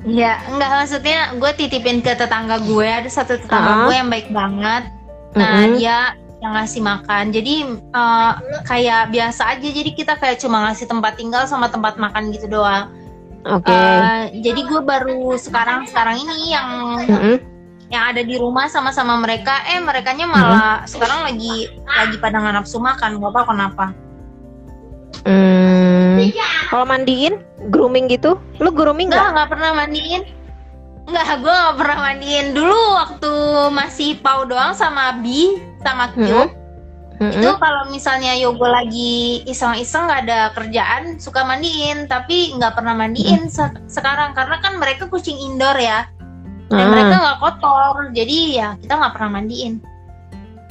Iya, 0.03 0.35
enggak 0.51 0.67
maksudnya 0.67 1.31
gue 1.31 1.51
titipin 1.55 2.03
ke 2.03 2.11
tetangga 2.11 2.59
gue. 2.59 2.83
Ada 2.83 3.07
satu 3.07 3.39
tetangga 3.39 3.71
Ah. 3.73 3.83
gue 3.87 3.95
yang 3.95 4.11
baik 4.11 4.35
banget. 4.35 4.83
Nah, 5.31 5.63
Mm-mm. 5.63 5.79
dia 5.79 6.11
yang 6.43 6.59
ngasih 6.59 6.83
makan. 6.83 7.31
Jadi 7.31 7.55
uh, 7.95 8.35
kayak 8.67 9.15
biasa 9.15 9.55
aja. 9.55 9.63
Jadi 9.63 9.95
kita 9.95 10.19
kayak 10.19 10.43
cuma 10.43 10.67
ngasih 10.67 10.91
tempat 10.91 11.15
tinggal 11.15 11.47
sama 11.47 11.71
tempat 11.71 11.95
makan 11.95 12.35
gitu 12.35 12.51
doang. 12.51 12.91
Oke. 13.43 13.67
Okay. 13.67 13.75
Uh, 13.75 14.23
jadi 14.39 14.61
gue 14.63 14.81
baru 14.81 15.35
sekarang 15.35 15.83
sekarang 15.91 16.15
ini 16.23 16.55
yang 16.55 16.69
Mm 17.03 17.19
-mm. 17.19 17.37
yang 17.91 18.03
ada 18.09 18.21
di 18.23 18.35
rumah 18.39 18.71
sama-sama 18.71 19.19
mereka. 19.19 19.61
Eh 19.69 19.77
merekanya 19.83 20.25
malah 20.25 20.87
sekarang 20.87 21.27
lagi 21.27 21.69
lagi 21.83 22.15
pada 22.17 22.39
nggak 22.39 22.55
nafsu 22.63 22.79
makan. 22.79 23.19
Gak 23.19 23.31
apa 23.35 23.41
kenapa? 23.45 23.85
Hmm. 25.23 26.19
Kalau 26.67 26.85
mandiin, 26.89 27.39
grooming 27.69 28.09
gitu, 28.11 28.39
lu 28.59 28.73
grooming 28.73 29.13
nggak? 29.13 29.35
nggak 29.35 29.49
pernah 29.51 29.71
mandiin. 29.77 30.23
Enggak, 31.03 31.43
gue 31.43 31.53
nggak 31.53 31.77
pernah 31.77 31.97
mandiin. 31.99 32.45
Dulu 32.55 32.79
waktu 32.95 33.33
masih 33.75 34.09
pau 34.23 34.47
doang 34.47 34.71
sama 34.73 35.19
Bi, 35.19 35.59
sama 35.83 36.09
Q. 36.15 36.62
Mm-mm. 37.21 37.39
Itu 37.39 37.49
kalau 37.61 37.93
misalnya 37.93 38.33
Yogo 38.33 38.65
lagi 38.65 39.45
iseng-iseng 39.45 40.09
nggak 40.09 40.21
ada 40.27 40.39
kerjaan, 40.57 41.21
suka 41.21 41.45
mandiin. 41.45 42.09
Tapi 42.09 42.57
nggak 42.57 42.73
pernah 42.73 42.97
mandiin 42.97 43.47
se- 43.47 43.77
sekarang. 43.85 44.33
Karena 44.33 44.57
kan 44.59 44.81
mereka 44.81 45.05
kucing 45.07 45.37
indoor 45.37 45.77
ya. 45.77 46.09
Dan 46.73 46.85
Ah. 46.85 46.91
mereka 46.91 47.15
nggak 47.21 47.39
kotor. 47.39 47.95
Jadi 48.17 48.37
ya 48.57 48.73
kita 48.81 48.97
nggak 48.97 49.13
pernah 49.13 49.29
mandiin. 49.39 49.77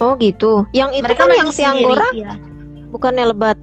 Oh 0.03 0.19
gitu. 0.19 0.67
Yang 0.75 0.99
itu 0.99 1.05
mereka 1.07 1.23
kan 1.25 1.37
yang 1.39 1.51
si 1.55 1.63
sendiri, 1.63 1.79
Anggora, 1.87 2.09
iya. 2.11 2.33
bukannya 2.91 3.25
lebat. 3.31 3.59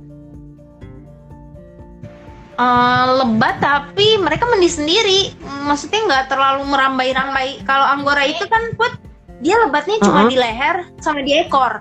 Eh, 2.60 3.06
lebat 3.24 3.56
tapi 3.64 4.20
mereka 4.20 4.44
mandi 4.44 4.68
sendiri 4.68 5.32
maksudnya 5.64 6.04
nggak 6.04 6.26
terlalu 6.28 6.68
merambai-rambai 6.68 7.64
kalau 7.64 7.88
anggora 7.88 8.28
itu 8.28 8.44
kan 8.52 8.60
put 8.76 9.00
dia 9.40 9.56
lebatnya 9.64 9.96
cuma 10.04 10.28
Uh-uh. 10.28 10.32
di 10.32 10.36
leher 10.36 10.84
sama 11.00 11.24
di 11.24 11.40
ekor 11.40 11.80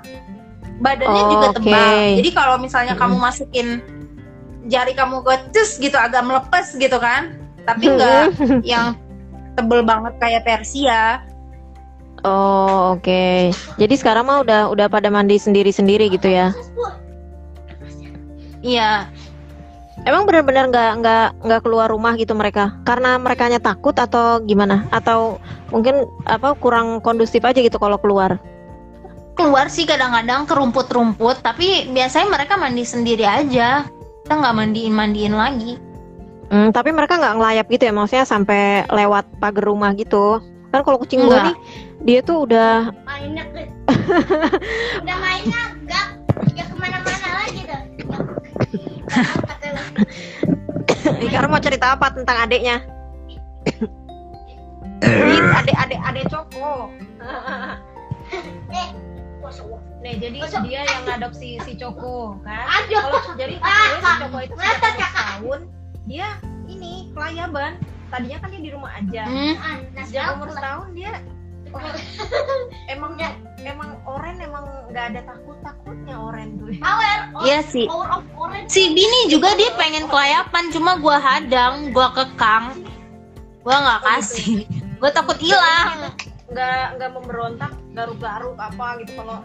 badannya 0.78 1.22
Oh, 1.26 1.30
juga 1.34 1.46
tebal 1.58 1.94
jadi 2.22 2.30
kalau 2.34 2.56
misalnya 2.62 2.94
Mm-mm. 2.94 3.02
kamu 3.02 3.16
masukin 3.18 3.68
jari 4.68 4.92
kamu 4.94 5.24
ke 5.24 5.34
cus 5.54 5.78
gitu 5.78 5.96
agak 5.96 6.22
melepas 6.22 6.74
gitu 6.76 6.98
kan 6.98 7.34
tapi 7.66 7.84
nggak 7.90 8.32
yang 8.72 8.94
tebel 9.58 9.82
banget 9.82 10.14
kayak 10.22 10.42
Persia 10.46 11.22
Oh 12.26 12.98
oke. 12.98 13.54
Jadi 13.78 13.94
sekarang 13.94 14.26
mah 14.26 14.42
udah 14.42 14.60
udah 14.74 14.86
pada 14.90 15.06
mandi 15.06 15.38
sendiri-sendiri 15.38 16.10
gitu 16.10 16.26
ya. 16.26 16.50
iya 18.58 19.06
Emang 20.06 20.30
benar-benar 20.30 20.70
nggak 20.70 20.90
nggak 21.02 21.26
nggak 21.42 21.60
keluar 21.66 21.90
rumah 21.90 22.14
gitu 22.14 22.34
mereka? 22.34 22.74
Karena 22.86 23.18
mereka 23.18 23.50
takut 23.58 23.94
atau 23.98 24.38
gimana? 24.42 24.86
Atau 24.94 25.42
mungkin 25.74 26.06
apa 26.22 26.54
kurang 26.54 27.02
kondusif 27.02 27.42
aja 27.42 27.58
gitu 27.58 27.78
kalau 27.82 27.98
keluar? 27.98 28.38
Keluar 29.38 29.70
sih 29.70 29.86
kadang-kadang 29.86 30.44
ke 30.50 30.52
rumput-rumput 30.58 31.46
tapi 31.46 31.86
biasanya 31.94 32.26
mereka 32.26 32.58
mandi 32.58 32.82
sendiri 32.82 33.22
aja 33.22 33.86
kita 34.26 34.34
nggak 34.34 34.56
mandiin 34.58 34.92
mandiin 34.92 35.38
lagi 35.38 35.78
Hmm, 36.48 36.72
tapi 36.72 36.96
mereka 36.96 37.20
nggak 37.20 37.36
ngelayap 37.36 37.66
gitu 37.68 37.82
ya? 37.84 37.92
Maksudnya 37.92 38.24
sampai 38.24 38.88
lewat 38.88 39.28
pagar 39.36 39.68
rumah 39.68 39.92
gitu? 39.92 40.40
Kan 40.72 40.80
kalau 40.80 40.96
kucing 41.00 41.24
gue 41.24 41.36
nih, 41.48 41.56
dia 42.04 42.20
tuh 42.24 42.44
udah 42.48 42.92
mainnya 43.08 43.44
ke 43.52 43.68
udah 45.04 45.16
mainnya 45.16 45.62
enggak 45.76 46.08
ya 46.52 46.64
ke 46.68 46.74
mana-mana 46.76 47.28
lagi 47.40 47.60
dah 47.64 47.82
Sekarang 51.20 51.50
mau 51.52 51.60
cerita 51.60 51.96
apa 51.96 52.12
tentang 52.12 52.36
adiknya? 52.48 52.84
Ini 55.04 55.36
adik-adik 55.52 56.00
adik 56.00 56.24
Coko. 56.32 56.92
Nih, 59.98 60.14
jadi 60.16 60.38
Masuk. 60.40 60.60
dia 60.64 60.80
yang 60.84 61.02
ngadopsi 61.04 61.48
si 61.64 61.72
Coko 61.74 62.38
kan. 62.42 62.64
Aduh. 62.68 63.00
Kalau 63.02 63.20
jadi 63.34 63.54
Ah, 63.64 63.98
si 63.98 64.12
Coko 64.22 64.38
itu 64.38 64.54
sejak 64.54 64.78
Kakak. 64.78 65.12
tahun 65.12 65.60
dia 66.04 66.28
ini 66.66 67.10
kelayaban. 67.12 67.72
Tadinya 68.08 68.38
kan 68.40 68.48
dia 68.52 68.62
di 68.62 68.70
rumah 68.72 68.90
aja. 68.94 69.22
Hmm. 69.26 69.54
Sejak 70.06 70.24
umur 70.36 70.48
setahun 70.50 70.88
dia 70.92 71.12
emang 72.88 73.12
emang 73.60 74.00
oren 74.08 74.40
emang 74.40 74.64
nggak 74.88 75.04
ada 75.12 75.20
takut 75.28 75.60
takutnya 75.60 76.16
oren 76.16 76.56
tuh. 76.56 76.72
power 76.80 77.18
Iya 77.44 77.60
sih. 77.60 77.84
power 77.84 78.08
of 78.08 78.24
orange 78.40 78.72
Si 78.72 78.88
Bini 78.88 79.28
juga 79.28 79.52
dia 79.52 79.68
pengen 79.76 80.08
kelayapan, 80.08 80.72
cuma 80.72 80.96
gua 80.96 81.20
hadang, 81.20 81.92
gua 81.92 82.08
kekang, 82.16 82.88
gua 83.60 83.76
nggak 83.84 84.00
kasih. 84.00 84.64
Gua 84.96 85.12
takut 85.12 85.36
hilang. 85.36 86.08
Nggak 86.48 86.96
nggak 86.96 87.10
memberontak 87.12 87.72
garuk-garuk 87.92 88.56
apa 88.56 88.86
gitu 89.04 89.12
kalau 89.20 89.44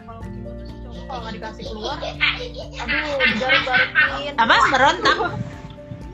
kalau 1.04 1.20
nggak 1.20 1.36
dikasih 1.36 1.64
keluar, 1.68 2.00
aduh 2.00 3.18
digaruk-garukin. 3.28 4.34
Apa 4.40 4.56
berontak? 4.72 5.18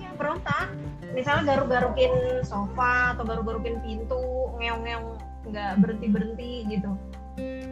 Iya 0.02 0.10
berontak. 0.18 0.68
Misalnya 1.14 1.44
garuk-garukin 1.46 2.42
sofa 2.42 3.14
atau 3.14 3.24
garuk-garukin 3.26 3.82
pintu, 3.86 4.50
ngeong-ngeong 4.58 5.06
nggak 5.50 5.72
berhenti 5.82 6.08
berhenti 6.10 6.52
gitu. 6.70 6.92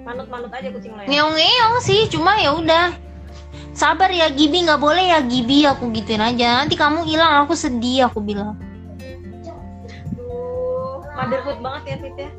Manut-manut 0.06 0.54
aja 0.54 0.70
kucing 0.70 0.94
lo 0.94 1.02
ya. 1.04 1.08
Ngeong-ngeong 1.10 1.76
sih, 1.82 2.06
cuma 2.10 2.38
ya 2.38 2.54
udah. 2.54 2.94
Sabar 3.78 4.10
ya 4.10 4.30
Gibi, 4.34 4.66
nggak 4.66 4.82
boleh 4.82 5.14
ya 5.14 5.20
Gibi, 5.22 5.66
aku 5.66 5.90
gituin 5.94 6.22
aja. 6.22 6.66
Nanti 6.66 6.74
kamu 6.74 7.06
hilang, 7.06 7.46
aku 7.46 7.54
sedih, 7.54 8.10
aku 8.10 8.22
bilang. 8.22 8.58
Aduh, 10.14 11.06
motherhood 11.14 11.60
banget 11.62 11.82
ya 11.86 11.96
Fit 12.02 12.18
ya. 12.18 12.30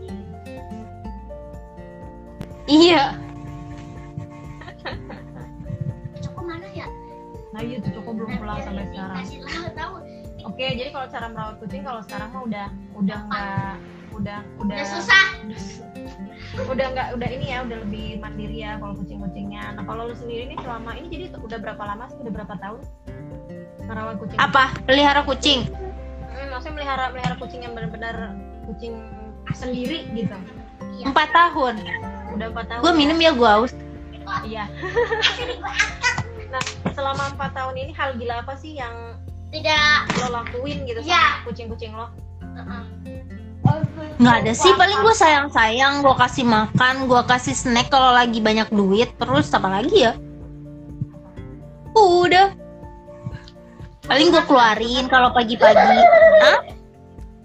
Iya. 2.68 3.16
Coko 6.20 6.40
mana 6.44 6.68
ya 6.76 6.86
Nah 7.56 7.60
iya 7.64 7.76
tuh 7.80 7.90
Coko 7.96 8.10
belum 8.12 8.30
pulang 8.38 8.60
sampai 8.60 8.84
sekarang. 8.92 9.24
lah 9.24 9.72
tahu 9.74 9.94
Oke, 10.46 10.64
jadi 10.78 10.94
kalau 10.94 11.06
cara 11.10 11.26
merawat 11.28 11.56
kucing 11.58 11.82
kalau 11.82 12.00
sekarang 12.06 12.30
mah 12.30 12.42
udah 12.46 12.66
udah 12.94 13.18
nggak 13.26 13.74
udah 14.16 14.38
udah 14.64 14.78
udah 14.80 14.86
susah 14.86 15.24
udah 16.72 16.86
nggak 16.94 17.08
udah 17.18 17.28
ini 17.28 17.52
ya 17.52 17.66
udah 17.66 17.78
lebih 17.84 18.22
mandiri 18.22 18.64
ya 18.64 18.80
kalau 18.80 18.94
kucing-kucingnya. 18.96 19.76
Nah 19.76 19.84
kalau 19.84 20.08
lu 20.08 20.14
sendiri 20.16 20.48
nih 20.48 20.58
selama 20.62 20.96
ini 20.96 21.06
jadi 21.10 21.24
udah 21.36 21.58
berapa 21.58 21.82
lama 21.82 22.04
sih? 22.08 22.18
Udah 22.22 22.32
berapa 22.32 22.54
tahun 22.58 22.80
merawat 23.84 24.16
kucing? 24.22 24.38
Apa? 24.38 24.64
Pelihara 24.86 25.20
kucing? 25.26 25.60
Hmm, 25.68 26.48
maksudnya 26.54 26.74
melihara 26.80 27.04
melihara 27.12 27.36
kucing 27.36 27.60
yang 27.66 27.72
benar-benar 27.74 28.16
kucing 28.70 28.94
sendiri 29.52 30.06
gitu. 30.14 30.34
Empat 31.02 31.28
tahun. 31.34 31.82
Udah 32.34 32.46
empat 32.52 32.64
tahun. 32.68 32.82
Gue 32.84 32.92
minum 32.96 33.18
ya, 33.20 33.30
gue 33.32 33.48
haus. 33.48 33.72
Iya. 34.44 34.64
nah 36.52 36.64
selama 36.96 37.28
empat 37.36 37.52
tahun 37.52 37.74
ini 37.76 37.92
hal 37.92 38.16
gila 38.16 38.40
apa 38.40 38.56
sih 38.56 38.76
yang 38.76 39.16
tidak 39.52 40.08
lo 40.20 40.40
lakuin 40.40 40.84
gitu 40.88 41.00
Iya. 41.04 41.40
sama 41.40 41.44
kucing-kucing 41.48 41.92
lo? 41.96 42.08
Nggak 44.18 44.36
ada 44.44 44.52
sih, 44.56 44.72
paling 44.74 44.98
gue 45.04 45.14
sayang-sayang, 45.14 46.00
gue 46.02 46.14
kasih 46.18 46.42
makan, 46.42 47.06
gue 47.06 47.22
kasih 47.28 47.54
snack 47.54 47.92
kalau 47.92 48.10
lagi 48.10 48.40
banyak 48.42 48.66
duit, 48.72 49.12
terus 49.20 49.52
apa 49.54 49.68
lagi 49.68 50.08
ya? 50.08 50.12
Udah. 51.94 52.50
Paling 54.08 54.28
gue 54.32 54.42
keluarin 54.48 55.04
kalau 55.06 55.30
pagi-pagi. 55.36 56.00
Hah? 56.44 56.60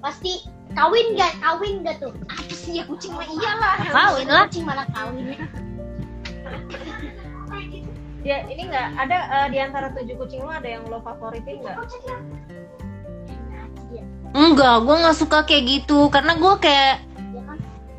pasti 0.04 0.43
kawin 0.74 1.08
gak 1.18 1.34
kawin 1.40 1.74
gak 1.86 1.98
tuh 2.02 2.14
apa 2.30 2.54
sih 2.54 2.82
ya 2.82 2.84
kucing 2.90 3.14
mah 3.14 3.26
iyalah 3.26 3.76
Kawin 3.90 4.28
lah. 4.28 4.46
kucing 4.50 4.66
malah 4.66 4.88
kawin 4.94 5.38
Ya 8.24 8.40
ini 8.48 8.72
nggak 8.72 8.88
ada 9.04 9.18
eh, 9.44 9.48
di 9.52 9.60
antara 9.60 9.92
tujuh 9.92 10.16
kucing 10.16 10.48
lo 10.48 10.52
ada 10.56 10.64
yang 10.64 10.88
lo 10.88 11.04
favoritin 11.04 11.60
nggak? 11.60 11.76
Enggak, 14.32 14.76
gue 14.88 14.96
nggak 14.96 15.18
suka 15.20 15.44
kayak 15.44 15.64
gitu, 15.68 16.08
karena 16.08 16.40
gue 16.40 16.54
kayak 16.64 17.04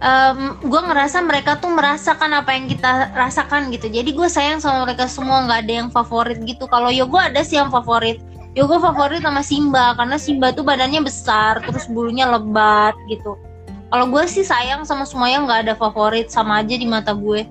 em, 0.01 0.57
gue 0.65 0.81
ngerasa 0.81 1.23
mereka 1.23 1.61
tuh 1.61 1.71
merasakan 1.71 2.41
apa 2.41 2.57
yang 2.57 2.67
kita 2.73 3.13
rasakan 3.13 3.69
gitu. 3.71 3.87
Jadi 3.93 4.17
gue 4.17 4.25
sayang 4.27 4.65
sama 4.65 4.89
mereka 4.89 5.07
semua, 5.13 5.45
nggak 5.45 5.61
ada 5.69 5.73
yang 5.85 5.89
favorit 5.93 6.41
gitu. 6.43 6.65
Kalau 6.73 6.89
Yogo 6.89 7.21
ada 7.21 7.45
sih 7.45 7.61
yang 7.61 7.69
favorit. 7.69 8.19
Yogo 8.55 8.79
favorit 8.79 9.19
sama 9.19 9.43
Simba 9.43 9.99
karena 9.99 10.15
Simba 10.15 10.55
tuh 10.55 10.63
badannya 10.63 11.03
besar, 11.03 11.59
terus 11.67 11.91
bulunya 11.91 12.23
lebat 12.31 12.95
gitu. 13.11 13.35
Kalau 13.91 14.07
gue 14.07 14.23
sih 14.31 14.47
sayang 14.47 14.87
sama 14.87 15.03
semuanya 15.03 15.43
nggak 15.43 15.61
ada 15.67 15.75
favorit, 15.75 16.31
sama 16.31 16.63
aja 16.63 16.79
di 16.79 16.87
mata 16.87 17.11
gue. 17.19 17.43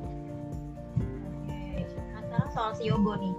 Nah 1.52 2.28
sekarang 2.32 2.52
soal 2.56 2.72
si 2.80 2.88
Yogo 2.88 3.20
nih, 3.20 3.36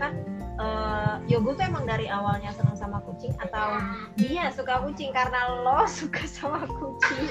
kan 0.00 0.16
eh, 0.56 1.14
Yogo 1.28 1.52
tuh 1.52 1.64
emang 1.68 1.84
dari 1.84 2.08
awalnya 2.08 2.56
senang 2.56 2.76
sama 2.80 3.04
kucing 3.04 3.36
atau 3.36 3.84
dia 4.16 4.48
suka 4.48 4.80
kucing 4.88 5.12
karena 5.12 5.60
lo 5.60 5.84
suka 6.00 6.24
sama 6.24 6.64
kucing? 6.64 7.28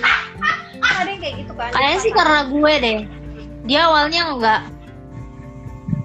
Ada 0.86 1.10
yang 1.10 1.22
kayak 1.22 1.36
gitu 1.42 1.54
kan? 1.58 1.74
Kayaknya 1.74 1.98
sih 1.98 2.14
karena 2.14 2.40
gue 2.46 2.74
deh. 2.78 3.00
Dia 3.66 3.90
awalnya 3.90 4.22
nggak 4.38 4.62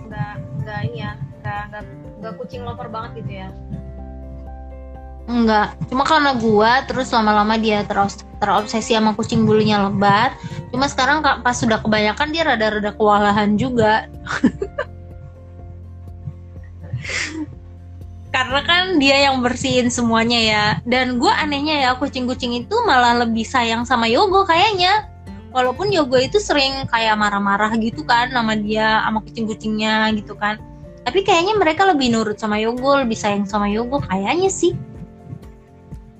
nggak 0.08 0.34
nggak 0.64 0.80
ini 0.88 0.98
ya, 1.04 1.12
nggak 1.44 1.62
nggak 1.68 2.07
nggak 2.18 2.34
kucing 2.38 2.66
lover 2.66 2.90
banget 2.90 3.22
gitu 3.22 3.32
ya? 3.46 3.48
Enggak, 5.28 5.76
cuma 5.92 6.08
karena 6.08 6.32
gua 6.40 6.80
terus 6.88 7.12
lama-lama 7.12 7.60
dia 7.60 7.84
terus 7.84 8.24
terobsesi 8.40 8.96
sama 8.96 9.12
kucing 9.12 9.44
bulunya 9.44 9.76
lebat. 9.76 10.32
cuma 10.72 10.88
sekarang 10.88 11.20
ka- 11.20 11.44
pas 11.44 11.52
sudah 11.52 11.84
kebanyakan 11.84 12.32
dia 12.32 12.48
rada-rada 12.48 12.96
kewalahan 12.96 13.56
juga. 13.60 14.08
Karena 18.32 18.60
kan 18.64 18.96
dia 18.96 19.28
yang 19.28 19.44
bersihin 19.44 19.92
semuanya 19.92 20.40
ya. 20.40 20.66
Dan 20.88 21.20
gue 21.20 21.32
anehnya 21.32 21.88
ya 21.88 21.90
kucing-kucing 21.96 22.64
itu 22.64 22.76
malah 22.88 23.24
lebih 23.24 23.44
sayang 23.44 23.84
sama 23.84 24.08
Yogo 24.08 24.44
kayaknya. 24.48 25.08
Walaupun 25.52 25.92
Yogo 25.92 26.16
itu 26.20 26.36
sering 26.40 26.88
kayak 26.88 27.16
marah-marah 27.16 27.72
gitu 27.80 28.04
kan 28.04 28.28
sama 28.32 28.56
dia 28.56 29.00
sama 29.04 29.24
kucing-kucingnya 29.24 30.12
gitu 30.16 30.36
kan 30.36 30.60
tapi 31.08 31.24
kayaknya 31.24 31.56
mereka 31.56 31.88
lebih 31.88 32.12
nurut 32.12 32.36
sama 32.36 32.60
Yogo 32.60 33.00
lebih 33.00 33.16
sayang 33.16 33.48
sama 33.48 33.64
Yogo 33.66 33.96
kayaknya 34.04 34.52
sih 34.52 34.76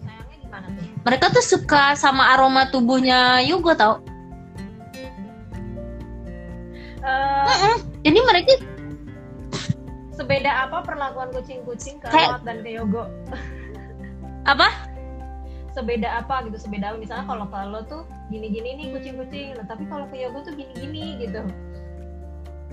Sayangnya 0.01 0.37
gimana 0.41 0.67
tuh? 0.73 0.85
mereka 1.05 1.27
tuh 1.29 1.45
suka 1.45 1.93
sama 1.93 2.33
aroma 2.33 2.73
tubuhnya 2.73 3.45
Yogo 3.45 3.77
tau 3.77 4.01
Eh, 7.01 7.77
jadi 8.03 8.21
mereka 8.21 8.61
sebeda 10.13 10.69
apa 10.69 10.85
perlakuan 10.85 11.33
kucing-kucing 11.33 11.97
ke 12.01 12.09
Kayak- 12.09 12.45
dan 12.45 12.61
ke 12.61 12.71
Yogo? 12.75 13.09
apa 14.45 14.69
Sebeda 15.73 16.21
apa 16.21 16.43
gitu? 16.45 16.59
Sebeda 16.59 16.93
misalnya 16.99 17.25
kalau 17.25 17.47
ke 17.47 17.59
lo 17.65 17.81
tuh 17.87 18.03
gini-gini 18.29 18.75
nih 18.75 18.87
kucing-kucing, 18.93 19.55
nah, 19.55 19.65
tapi 19.65 19.87
kalau 19.87 20.11
ke 20.11 20.19
Yogo 20.19 20.43
tuh 20.43 20.53
gini-gini 20.53 21.23
gitu. 21.23 21.39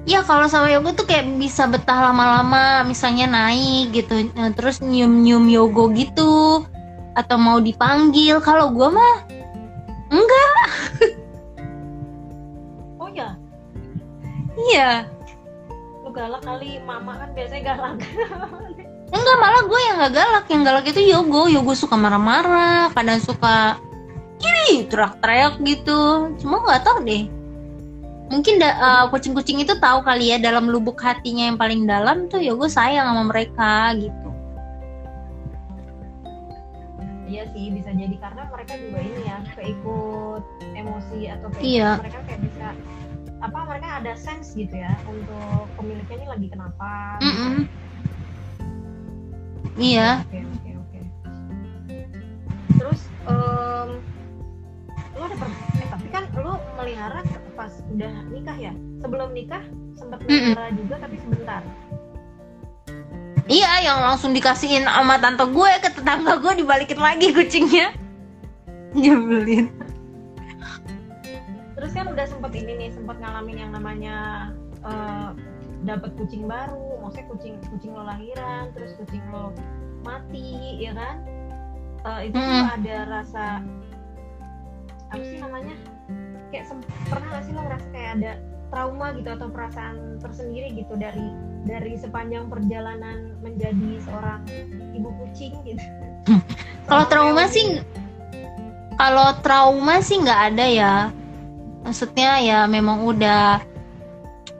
Ya 0.05 0.21
kalau 0.21 0.45
sama 0.45 0.69
Yogo 0.69 0.93
tuh 0.93 1.09
kayak 1.09 1.25
bisa 1.41 1.65
betah 1.65 2.13
lama-lama, 2.13 2.85
misalnya 2.85 3.25
naik 3.25 3.89
gitu, 3.89 4.29
Nah, 4.37 4.53
terus 4.53 4.77
nyium-nyium 4.77 5.49
Yogo 5.49 5.89
gitu, 5.97 6.61
atau 7.17 7.37
mau 7.41 7.57
dipanggil. 7.57 8.37
Kalau 8.45 8.69
gua 8.69 8.93
mah 8.93 9.15
enggak, 10.13 10.49
Oh 13.01 13.09
ya, 13.09 13.33
iya, 14.69 15.09
lu 16.05 16.13
galak 16.13 16.45
kali, 16.45 16.77
mama 16.85 17.17
kan 17.17 17.33
biasanya 17.33 17.73
galak. 17.73 17.97
enggak 19.15 19.37
malah 19.41 19.61
gue 19.65 19.79
yang 19.89 19.95
nggak 19.97 20.13
galak, 20.13 20.45
yang 20.53 20.61
galak 20.61 20.85
itu 20.85 21.01
Yogo. 21.01 21.49
Yogo 21.49 21.73
suka 21.73 21.97
marah-marah, 21.97 22.93
kadang 22.93 23.17
suka 23.17 23.81
kiri 24.37 24.85
teriak-teriak 24.85 25.57
gitu. 25.65 26.29
Cuma 26.37 26.61
nggak 26.61 26.85
tahu 26.85 27.01
deh. 27.01 27.25
Mungkin 28.25 28.57
da- 28.57 28.77
uh, 28.81 29.05
kucing-kucing 29.13 29.61
itu 29.61 29.77
tahu 29.77 30.01
kali 30.01 30.33
ya 30.33 30.37
dalam 30.41 30.65
lubuk 30.65 30.97
hatinya 30.97 31.45
yang 31.45 31.57
paling 31.61 31.85
dalam 31.85 32.25
tuh 32.25 32.41
Yogo 32.41 32.65
sayang 32.65 33.05
sama 33.13 33.23
mereka 33.29 33.93
gitu. 34.01 34.29
Iya 37.25 37.45
sih, 37.53 37.69
bisa 37.73 37.89
jadi 37.93 38.15
karena 38.17 38.49
mereka 38.49 38.73
juga 38.81 38.99
ini 39.01 39.21
ya 39.29 39.37
keikut 39.57 40.43
emosi 40.73 41.19
atau 41.29 41.47
keikut 41.53 41.69
Iya. 41.69 41.91
mereka 42.01 42.19
kayak 42.25 42.41
bisa 42.49 42.67
apa 43.43 43.59
mereka 43.67 43.87
ada 44.01 44.13
sense 44.17 44.57
gitu 44.57 44.73
ya 44.73 44.93
untuk 45.05 45.69
pemiliknya 45.77 46.15
ini 46.21 46.27
lagi 46.29 46.47
kenapa. 46.49 46.91
Mm-mm. 47.21 47.55
Iya. 49.75 50.23
Oke 50.25 50.39
oke 50.39 50.69
oke. 50.81 50.99
Terus 52.79 53.01
em, 53.27 53.89
lu 55.15 55.21
ada 55.23 55.35
per 55.39 55.47
eh 55.79 55.87
tapi 55.87 56.07
kan 56.11 56.23
lu 56.35 56.53
melihara 56.75 57.23
pas 57.55 57.71
udah 57.87 58.13
nikah 58.29 58.57
ya? 58.59 58.73
Sebelum 58.99 59.31
nikah 59.31 59.63
sempat 59.95 60.19
melihara 60.27 60.71
juga 60.75 60.95
tapi 60.99 61.15
sebentar. 61.23 61.63
Iya, 63.45 63.85
yang 63.85 64.01
langsung 64.01 64.33
dikasihin 64.33 64.89
sama 64.89 65.21
tante 65.21 65.45
gue 65.45 65.71
ke 65.77 65.89
tetangga 65.93 66.41
gue 66.41 66.65
dibalikin 66.65 66.97
lagi 66.97 67.29
kucingnya. 67.29 67.93
Nyebelin. 68.97 69.69
Terus 71.77 71.91
kan 71.93 72.09
udah 72.09 72.25
sempet 72.25 72.51
ini 72.57 72.73
nih 72.73 72.89
sempat 72.95 73.21
ngalamin 73.21 73.57
yang 73.61 73.71
namanya 73.75 74.15
eh, 74.81 75.29
dapat 75.85 76.17
kucing 76.17 76.49
baru, 76.49 76.97
maksudnya 77.05 77.29
kucing 77.29 77.53
kucing 77.69 77.91
lo 77.93 78.01
lahiran, 78.09 78.73
terus 78.73 78.97
kucing 78.97 79.21
lo 79.29 79.53
mati, 80.01 80.81
ya 80.81 80.97
kan? 80.97 81.21
Eh, 82.05 82.19
itu 82.33 82.37
Hmm. 82.41 82.65
ada 82.81 82.95
rasa 83.21 83.61
apa 85.15 85.23
sih 85.23 85.39
namanya? 85.39 85.75
Kayak 86.51 86.65
pernah 87.07 87.27
gak 87.31 87.43
sih 87.47 87.53
lo 87.55 87.61
ngerasa 87.63 87.87
kayak 87.95 88.11
ada 88.19 88.31
trauma 88.67 89.07
gitu 89.15 89.29
atau 89.31 89.47
perasaan 89.47 90.19
tersendiri 90.19 90.67
gitu 90.75 90.93
dari 90.99 91.27
dari 91.63 91.95
sepanjang 91.95 92.51
perjalanan 92.51 93.39
menjadi 93.39 94.03
seorang 94.03 94.43
ibu 94.91 95.09
kucing 95.23 95.55
gitu? 95.63 95.79
Kalau 96.91 97.07
trauma 97.07 97.47
sih 97.49 97.81
kalau 98.95 99.35
trauma 99.43 99.99
sih 99.99 100.21
nggak 100.21 100.41
ada 100.53 100.65
ya. 100.69 100.95
Maksudnya 101.83 102.39
ya 102.39 102.59
memang 102.69 103.03
udah 103.03 103.59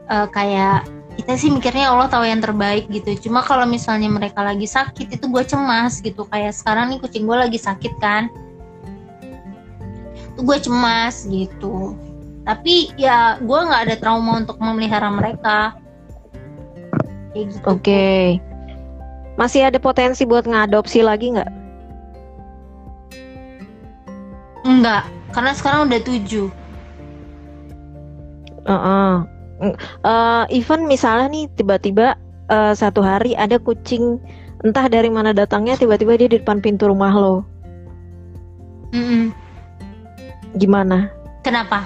eh, 0.09 0.27
kayak 0.33 0.89
kita 1.15 1.39
sih 1.39 1.53
mikirnya 1.53 1.93
Allah 1.93 2.11
tahu 2.11 2.27
yang 2.27 2.43
terbaik 2.43 2.89
gitu. 2.91 3.29
Cuma 3.29 3.45
kalau 3.45 3.63
misalnya 3.63 4.11
mereka 4.11 4.43
lagi 4.43 4.67
sakit 4.67 5.07
itu 5.15 5.25
gue 5.29 5.43
cemas 5.47 6.03
gitu. 6.03 6.27
Kayak 6.27 6.51
sekarang 6.57 6.91
nih 6.91 6.99
kucing 6.99 7.23
gue 7.23 7.37
lagi 7.37 7.55
sakit 7.61 7.93
kan. 8.03 8.27
Gue 10.35 10.57
cemas 10.59 11.27
gitu. 11.27 11.95
Tapi 12.45 12.93
ya 12.99 13.41
gue 13.41 13.59
nggak 13.59 13.83
ada 13.89 13.95
trauma 13.97 14.43
untuk 14.43 14.59
memelihara 14.61 15.09
mereka. 15.09 15.73
Kayak 17.33 17.45
gitu. 17.51 17.67
Oke. 17.67 18.39
Masih 19.35 19.67
ada 19.67 19.79
potensi 19.79 20.23
buat 20.23 20.47
ngadopsi 20.47 21.03
lagi 21.03 21.35
nggak? 21.35 21.51
Enggak, 24.65 25.03
karena 25.35 25.51
sekarang 25.53 25.91
udah 25.91 26.01
tujuh. 26.01 26.47
Heeh. 28.65 29.13
Mm, 29.55 29.75
eh, 30.03 30.43
even 30.51 30.83
misalnya 30.83 31.31
nih 31.31 31.45
tiba-tiba 31.55 32.19
eh, 32.51 32.73
satu 32.75 32.99
hari 32.99 33.37
ada 33.39 33.55
kucing 33.55 34.19
entah 34.65 34.89
dari 34.89 35.07
mana 35.07 35.31
datangnya 35.31 35.79
tiba-tiba 35.79 36.17
dia 36.19 36.27
di 36.27 36.41
depan 36.41 36.59
pintu 36.59 36.89
rumah 36.89 37.13
lo. 37.13 37.45
Mm-mm. 38.91 39.44
Gimana? 40.55 41.11
Kenapa? 41.41 41.85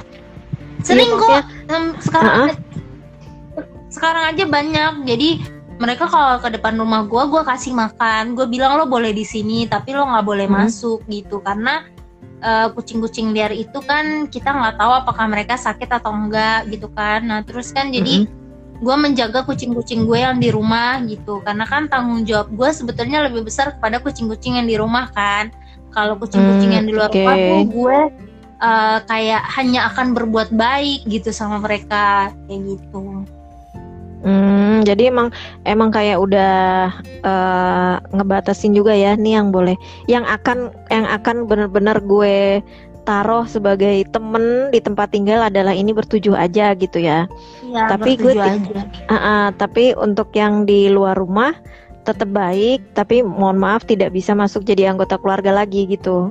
Sering 0.79 1.09
Iya, 1.09 1.19
kok. 1.19 1.43
Sekarang 1.99 2.31
Ah-ah. 2.45 2.51
sekarang 3.89 4.23
aja 4.29 4.43
banyak. 4.45 4.93
Jadi 5.03 5.29
mereka 5.75 6.05
kalau 6.05 6.39
ke 6.39 6.51
depan 6.51 6.75
rumah 6.75 7.03
gua, 7.03 7.25
gua 7.25 7.43
kasih 7.43 7.73
makan. 7.73 8.35
Gue 8.35 8.45
bilang 8.45 8.75
lo 8.75 8.85
boleh 8.85 9.11
di 9.11 9.23
sini, 9.23 9.65
tapi 9.65 9.91
lo 9.91 10.05
nggak 10.05 10.25
boleh 10.25 10.47
Hmm. 10.47 10.65
masuk 10.65 11.03
gitu. 11.07 11.39
Karena 11.39 11.83
eh, 12.39 12.71
kucing-kucing 12.71 13.35
liar 13.35 13.51
itu 13.51 13.83
kan 13.83 14.31
kita 14.31 14.47
nggak 14.49 14.79
tahu 14.79 14.91
apakah 14.95 15.27
mereka 15.27 15.59
sakit 15.59 15.91
atau 15.91 16.15
enggak 16.15 16.71
gitu 16.71 16.87
kan. 16.89 17.27
Nah 17.27 17.43
terus 17.43 17.75
kan 17.75 17.91
jadi 17.91 18.31
gue 18.79 18.95
menjaga 18.95 19.43
kucing-kucing 19.43 20.07
gue 20.07 20.23
yang 20.23 20.39
di 20.39 20.47
rumah 20.47 21.03
gitu. 21.03 21.43
Karena 21.43 21.67
kan 21.67 21.91
tanggung 21.91 22.23
jawab 22.23 22.47
gue 22.55 22.69
sebetulnya 22.71 23.27
lebih 23.27 23.43
besar 23.43 23.75
kepada 23.75 23.99
kucing-kucing 23.99 24.55
yang 24.55 24.71
di 24.71 24.79
rumah 24.79 25.11
kan. 25.11 25.51
Kalau 25.91 26.15
kucing-kucing 26.15 26.71
Hmm, 26.71 26.77
yang 26.79 26.85
di 26.87 26.93
luar 26.95 27.11
oke. 27.11 27.19
rumah 27.19 27.35
tuh 27.35 27.61
gue 27.67 27.97
eh, 28.59 28.97
kayak 29.07 29.43
hanya 29.55 29.89
akan 29.91 30.13
berbuat 30.13 30.53
baik 30.53 31.07
gitu 31.07 31.31
sama 31.31 31.59
mereka 31.63 32.31
kayak 32.47 32.77
gitu. 32.77 33.23
Hmm, 34.19 34.83
jadi 34.83 35.15
emang 35.15 35.31
emang 35.63 35.95
kayak 35.95 36.19
udah 36.19 36.91
eh, 37.23 37.95
ngebatasin 38.11 38.75
juga 38.75 38.91
ya 38.91 39.15
nih 39.15 39.39
yang 39.39 39.55
boleh, 39.55 39.79
yang 40.11 40.27
akan 40.27 40.75
yang 40.91 41.07
akan 41.07 41.47
bener-bener 41.47 41.97
gue 42.03 42.59
taruh 43.07 43.47
sebagai 43.49 44.05
temen 44.13 44.69
di 44.69 44.77
tempat 44.77 45.09
tinggal 45.09 45.41
adalah 45.41 45.73
ini 45.73 45.95
bertujuh 45.95 46.35
aja 46.37 46.77
gitu 46.77 47.01
ya. 47.01 47.25
Iya, 47.65 47.95
Tapi 47.95 48.19
gue 48.21 48.37
aja. 48.37 48.85
Ah, 49.09 49.15
ah, 49.15 49.45
tapi 49.55 49.97
untuk 49.97 50.29
yang 50.37 50.69
di 50.69 50.93
luar 50.93 51.17
rumah 51.17 51.57
tetap 52.05 52.29
baik, 52.29 52.85
tapi 52.93 53.25
mohon 53.25 53.57
maaf 53.57 53.81
tidak 53.89 54.13
bisa 54.13 54.37
masuk 54.37 54.61
jadi 54.61 54.93
anggota 54.93 55.17
keluarga 55.17 55.49
lagi 55.49 55.89
gitu. 55.89 56.29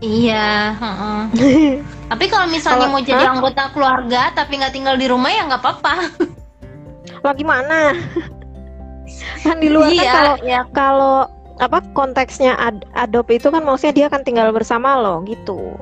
Iya, 0.00 0.74
heeh. 0.80 1.20
Tapi 2.10 2.24
kalau 2.26 2.46
misalnya 2.50 2.88
Kalau- 2.88 2.94
mau 2.96 3.02
jadi 3.04 3.24
Hah? 3.24 3.32
anggota 3.38 3.64
keluarga 3.70 4.34
tapi 4.34 4.58
nggak 4.58 4.74
tinggal 4.74 4.96
di 4.98 5.06
rumah 5.06 5.30
ya 5.30 5.46
nggak 5.46 5.62
apa-apa. 5.62 5.94
Lah 7.22 7.34
gimana? 7.36 7.94
kan 9.44 9.56
di 9.60 9.68
luar 9.68 9.90
kan 9.90 9.94
iya, 9.94 10.12
kalau 10.12 10.34
ya. 10.42 10.60
kalau 10.72 11.16
apa 11.60 11.78
konteksnya 11.92 12.56
ad- 12.56 12.86
adop 12.96 13.28
itu 13.28 13.52
kan 13.52 13.60
maksudnya 13.62 13.94
dia 13.94 14.06
akan 14.08 14.22
tinggal 14.24 14.48
bersama 14.50 14.96
lo 14.98 15.22
gitu. 15.28 15.76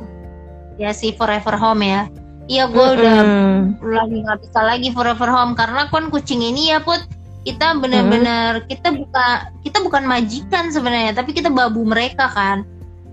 Ya 0.76 0.93
sih 0.93 1.14
forever 1.14 1.55
home 1.57 1.86
ya. 1.86 2.03
Iya, 2.49 2.64
gue 2.72 2.86
udah 2.99 3.18
Mm-mm. 3.24 3.57
lagi 3.88 4.16
nggak 4.24 4.38
bisa 4.43 4.61
lagi 4.64 4.88
forever 4.93 5.28
home 5.28 5.53
karena 5.53 5.88
kan 5.88 6.09
kucing 6.09 6.40
ini 6.40 6.72
ya 6.72 6.80
put 6.80 7.01
kita 7.45 7.76
bener-bener 7.80 8.64
kita 8.68 8.93
buka 8.93 9.49
kita 9.64 9.80
bukan 9.80 10.05
majikan 10.05 10.68
sebenarnya 10.68 11.16
tapi 11.16 11.32
kita 11.32 11.49
babu 11.49 11.84
mereka 11.84 12.28
kan 12.28 12.64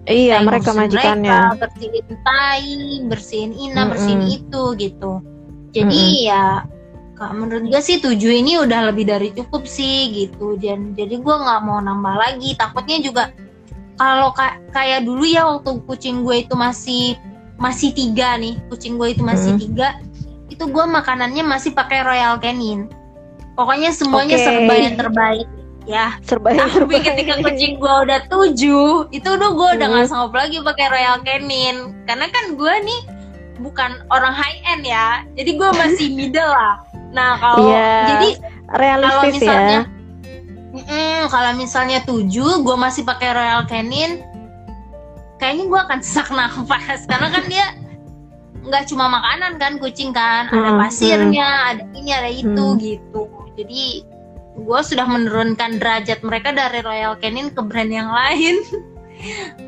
Iya, 0.05 0.37
mereka 0.41 0.69
majikannya. 0.71 1.33
mereka, 1.33 1.59
bersihin 1.65 2.05
tai 2.21 2.77
bersihin 3.05 3.51
ina 3.51 3.73
Mm-mm. 3.75 3.89
bersihin 3.89 4.21
itu 4.29 4.63
gitu 4.77 5.11
jadi 5.73 5.89
Mm-mm. 5.91 6.27
ya 6.29 6.45
Kak, 7.15 7.31
menurut 7.31 7.71
gue 7.71 7.79
sih 7.79 7.97
tujuh 7.97 8.27
ini 8.27 8.59
udah 8.59 8.91
lebih 8.91 9.07
dari 9.07 9.31
cukup 9.31 9.63
sih 9.63 10.11
gitu 10.11 10.59
dan 10.59 10.91
jadi 10.93 11.15
gue 11.15 11.35
nggak 11.35 11.61
mau 11.63 11.79
nambah 11.79 12.11
lagi 12.11 12.53
takutnya 12.53 12.99
juga 12.99 13.31
kalau 13.95 14.35
ka- 14.35 14.59
kayak 14.69 15.07
dulu 15.07 15.23
ya 15.23 15.47
waktu 15.47 15.79
kucing 15.87 16.27
gue 16.27 16.43
itu 16.43 16.53
masih 16.53 17.15
masih 17.55 17.95
tiga 17.95 18.35
nih 18.35 18.59
kucing 18.67 18.99
gue 18.99 19.15
itu 19.15 19.23
masih 19.23 19.55
Hmm. 19.55 19.61
tiga 19.63 19.87
itu 20.51 20.59
gue 20.59 20.85
makanannya 20.85 21.39
masih 21.41 21.71
pakai 21.71 22.03
Royal 22.03 22.35
Canin 22.37 22.91
pokoknya 23.55 23.95
semuanya 23.95 24.35
Oke. 24.35 24.43
serba 24.43 24.73
yang 24.75 24.95
terbaik 24.99 25.47
ya 25.85 26.17
serba 26.21 26.49
yang 26.49 26.65
tapi 26.67 26.97
ketika 26.97 27.37
kucing 27.39 27.77
gue 27.77 27.95
udah 28.03 28.19
tujuh 28.25 29.05
itu 29.09 29.27
udah 29.27 29.49
gue 29.53 29.69
udah 29.77 29.87
Hmm. 29.87 29.93
nggak 29.95 30.07
sanggup 30.09 30.33
lagi 30.33 30.57
pakai 30.59 30.85
Royal 30.89 31.17
Canin. 31.21 31.93
Karena 32.03 32.25
kan 32.27 32.53
gue 32.53 32.73
nih 32.81 33.01
bukan 33.55 34.03
orang 34.09 34.33
high 34.33 34.59
end 34.67 34.83
ya 34.83 35.21
jadi 35.33 35.51
gue 35.53 35.69
masih 35.71 36.07
middle 36.17 36.49
lah. 36.49 36.81
Nah 37.09 37.37
kalau 37.37 37.69
Iya. 37.69 37.91
jadi 38.07 38.29
kalau 38.65 38.75
realistis 38.75 39.33
misalnya 39.39 39.79
ya 39.79 39.93
Mm-mm, 40.75 41.31
kalau 41.31 41.51
misalnya 41.55 42.03
tujuh 42.03 42.59
gue 42.59 42.75
masih 42.75 43.07
pakai 43.07 43.31
Royal 43.31 43.63
Canin 43.63 44.19
kayaknya 45.37 45.65
gue 45.65 45.79
akan 45.79 45.99
sesak 46.01 46.27
nafas. 46.29 47.05
Karena 47.09 47.29
kan 47.29 47.45
dia 47.45 47.65
nggak 48.59 48.89
cuma 48.89 49.05
makanan 49.05 49.55
kan 49.55 49.77
kucing 49.77 50.09
kan. 50.09 50.49
Ada 50.49 50.73
Hmm, 50.73 50.81
pasirnya 50.81 51.47
ada 51.69 51.83
ini 51.93 52.09
ada 52.09 52.27
itu 52.27 52.65
Hmm. 52.73 52.81
gitu. 52.81 53.21
Jadi 53.55 54.03
gue 54.55 54.79
sudah 54.81 55.03
menurunkan 55.03 55.83
derajat 55.83 56.23
mereka 56.23 56.55
dari 56.55 56.79
Royal 56.79 57.19
Canin 57.19 57.51
ke 57.51 57.61
brand 57.61 57.91
yang 57.91 58.07
lain. 58.07 58.55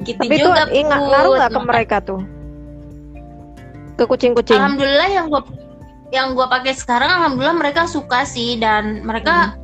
Gitu 0.03 0.19
tapi 0.19 0.37
itu 0.37 0.47
juga 0.47 0.67
ingat 0.69 0.99
Put. 0.99 1.09
ngaruh 1.11 1.33
nggak 1.39 1.51
ke 1.51 1.61
mereka 1.63 1.97
tuh? 2.03 2.21
Ke 3.95 4.03
kucing-kucing? 4.05 4.59
Alhamdulillah 4.59 5.09
yang 5.09 5.25
gue 5.31 5.41
yang 6.11 6.27
gue 6.35 6.47
pakai 6.47 6.71
sekarang 6.75 7.09
alhamdulillah 7.19 7.57
mereka 7.57 7.87
suka 7.87 8.27
sih. 8.27 8.59
Dan 8.59 9.07
mereka 9.07 9.55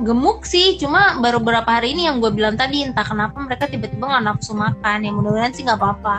gemuk 0.00 0.48
sih. 0.48 0.80
Cuma 0.80 1.20
baru 1.20 1.38
beberapa 1.44 1.68
hari 1.68 1.92
ini 1.92 2.08
yang 2.08 2.24
gue 2.24 2.32
bilang 2.32 2.56
tadi 2.56 2.82
entah 2.82 3.04
kenapa 3.04 3.36
mereka 3.38 3.68
tiba-tiba 3.68 4.04
nggak 4.08 4.24
nafsu 4.26 4.56
makan. 4.56 5.04
Ya 5.04 5.12
mudah-mudahan 5.12 5.52
sih 5.52 5.62
nggak 5.64 5.78
apa-apa. 5.78 6.16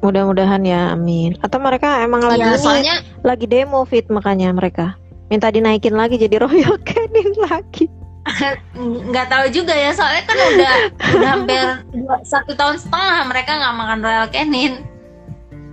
Mudah-mudahan 0.00 0.62
ya 0.64 0.92
amin. 0.96 1.36
Atau 1.44 1.60
mereka 1.60 2.00
emang 2.00 2.24
lagi 2.24 2.42
Iya 2.42 2.56
ini, 2.56 2.64
soalnya 2.64 2.96
lagi 3.20 3.46
demo 3.48 3.84
fit 3.84 4.08
makanya 4.08 4.52
mereka 4.56 4.96
minta 5.28 5.48
dinaikin 5.48 5.94
lagi 5.96 6.20
jadi 6.20 6.40
Royal 6.40 6.76
Canin 6.88 7.30
lagi. 7.44 7.86
Nggak 9.12 9.26
tahu 9.28 9.46
juga 9.52 9.76
ya 9.76 9.92
soalnya 9.92 10.22
kan 10.24 10.36
udah 10.36 10.74
udah 11.12 11.28
hampir 11.28 11.66
dua, 11.92 12.16
satu 12.24 12.56
tahun 12.56 12.80
setengah 12.80 13.28
mereka 13.28 13.52
nggak 13.52 13.74
makan 13.76 13.98
Royal 14.00 14.28
Canin 14.32 14.94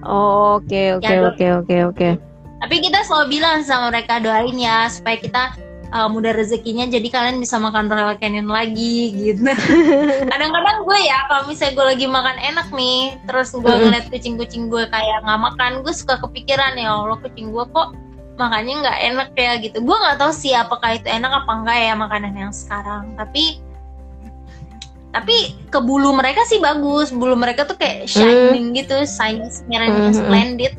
oke 0.05 0.83
oke 0.99 1.15
oke 1.33 1.45
oke 1.63 1.75
oke. 1.93 2.09
Tapi 2.61 2.75
kita 2.77 3.01
selalu 3.09 3.41
bilang 3.41 3.65
sama 3.65 3.89
mereka 3.89 4.21
doain 4.21 4.53
ya 4.53 4.85
supaya 4.85 5.17
kita 5.17 5.57
uh, 5.93 6.05
mudah 6.09 6.33
rezekinya 6.33 6.85
jadi 6.85 7.07
kalian 7.09 7.41
bisa 7.41 7.57
makan 7.57 7.89
Royal 7.89 8.13
Canin 8.17 8.45
lagi 8.45 9.13
gitu. 9.13 9.49
Kadang-kadang 10.31 10.77
gue 10.85 10.99
ya 11.01 11.25
kalau 11.25 11.49
misalnya 11.49 11.73
gue 11.77 11.85
lagi 11.97 12.05
makan 12.05 12.37
enak 12.37 12.67
nih 12.73 13.17
terus 13.25 13.49
gue 13.53 13.65
ngeliat 13.65 14.05
kucing-kucing 14.13 14.69
gue 14.69 14.85
kayak 14.89 15.25
nggak 15.25 15.41
makan 15.41 15.71
gue 15.81 15.93
suka 15.93 16.21
kepikiran 16.21 16.77
ya 16.77 16.93
Allah 16.93 17.17
kucing 17.21 17.49
gue 17.49 17.65
kok 17.73 17.97
makannya 18.39 18.73
nggak 18.83 18.99
enak 19.11 19.29
ya 19.35 19.51
gitu. 19.59 19.77
Gue 19.83 19.95
nggak 19.95 20.17
tahu 20.19 20.31
sih 20.31 20.53
apakah 20.55 20.95
itu 20.95 21.07
enak 21.07 21.31
apa 21.43 21.51
enggak 21.51 21.77
ya 21.77 21.93
makanan 21.97 22.33
yang 22.35 22.53
sekarang. 22.53 23.13
Tapi 23.15 23.59
tapi 25.11 25.59
ke 25.67 25.79
bulu 25.83 26.15
mereka 26.15 26.47
sih 26.47 26.59
bagus. 26.63 27.11
Bulu 27.11 27.35
mereka 27.35 27.67
tuh 27.67 27.75
kayak 27.75 28.07
shining 28.07 28.71
gitu 28.71 29.03
shiny 29.03 29.43
Mm, 29.43 29.67
merahnya 29.67 29.99
mm, 29.99 30.07
mm. 30.07 30.15
splendid. 30.15 30.73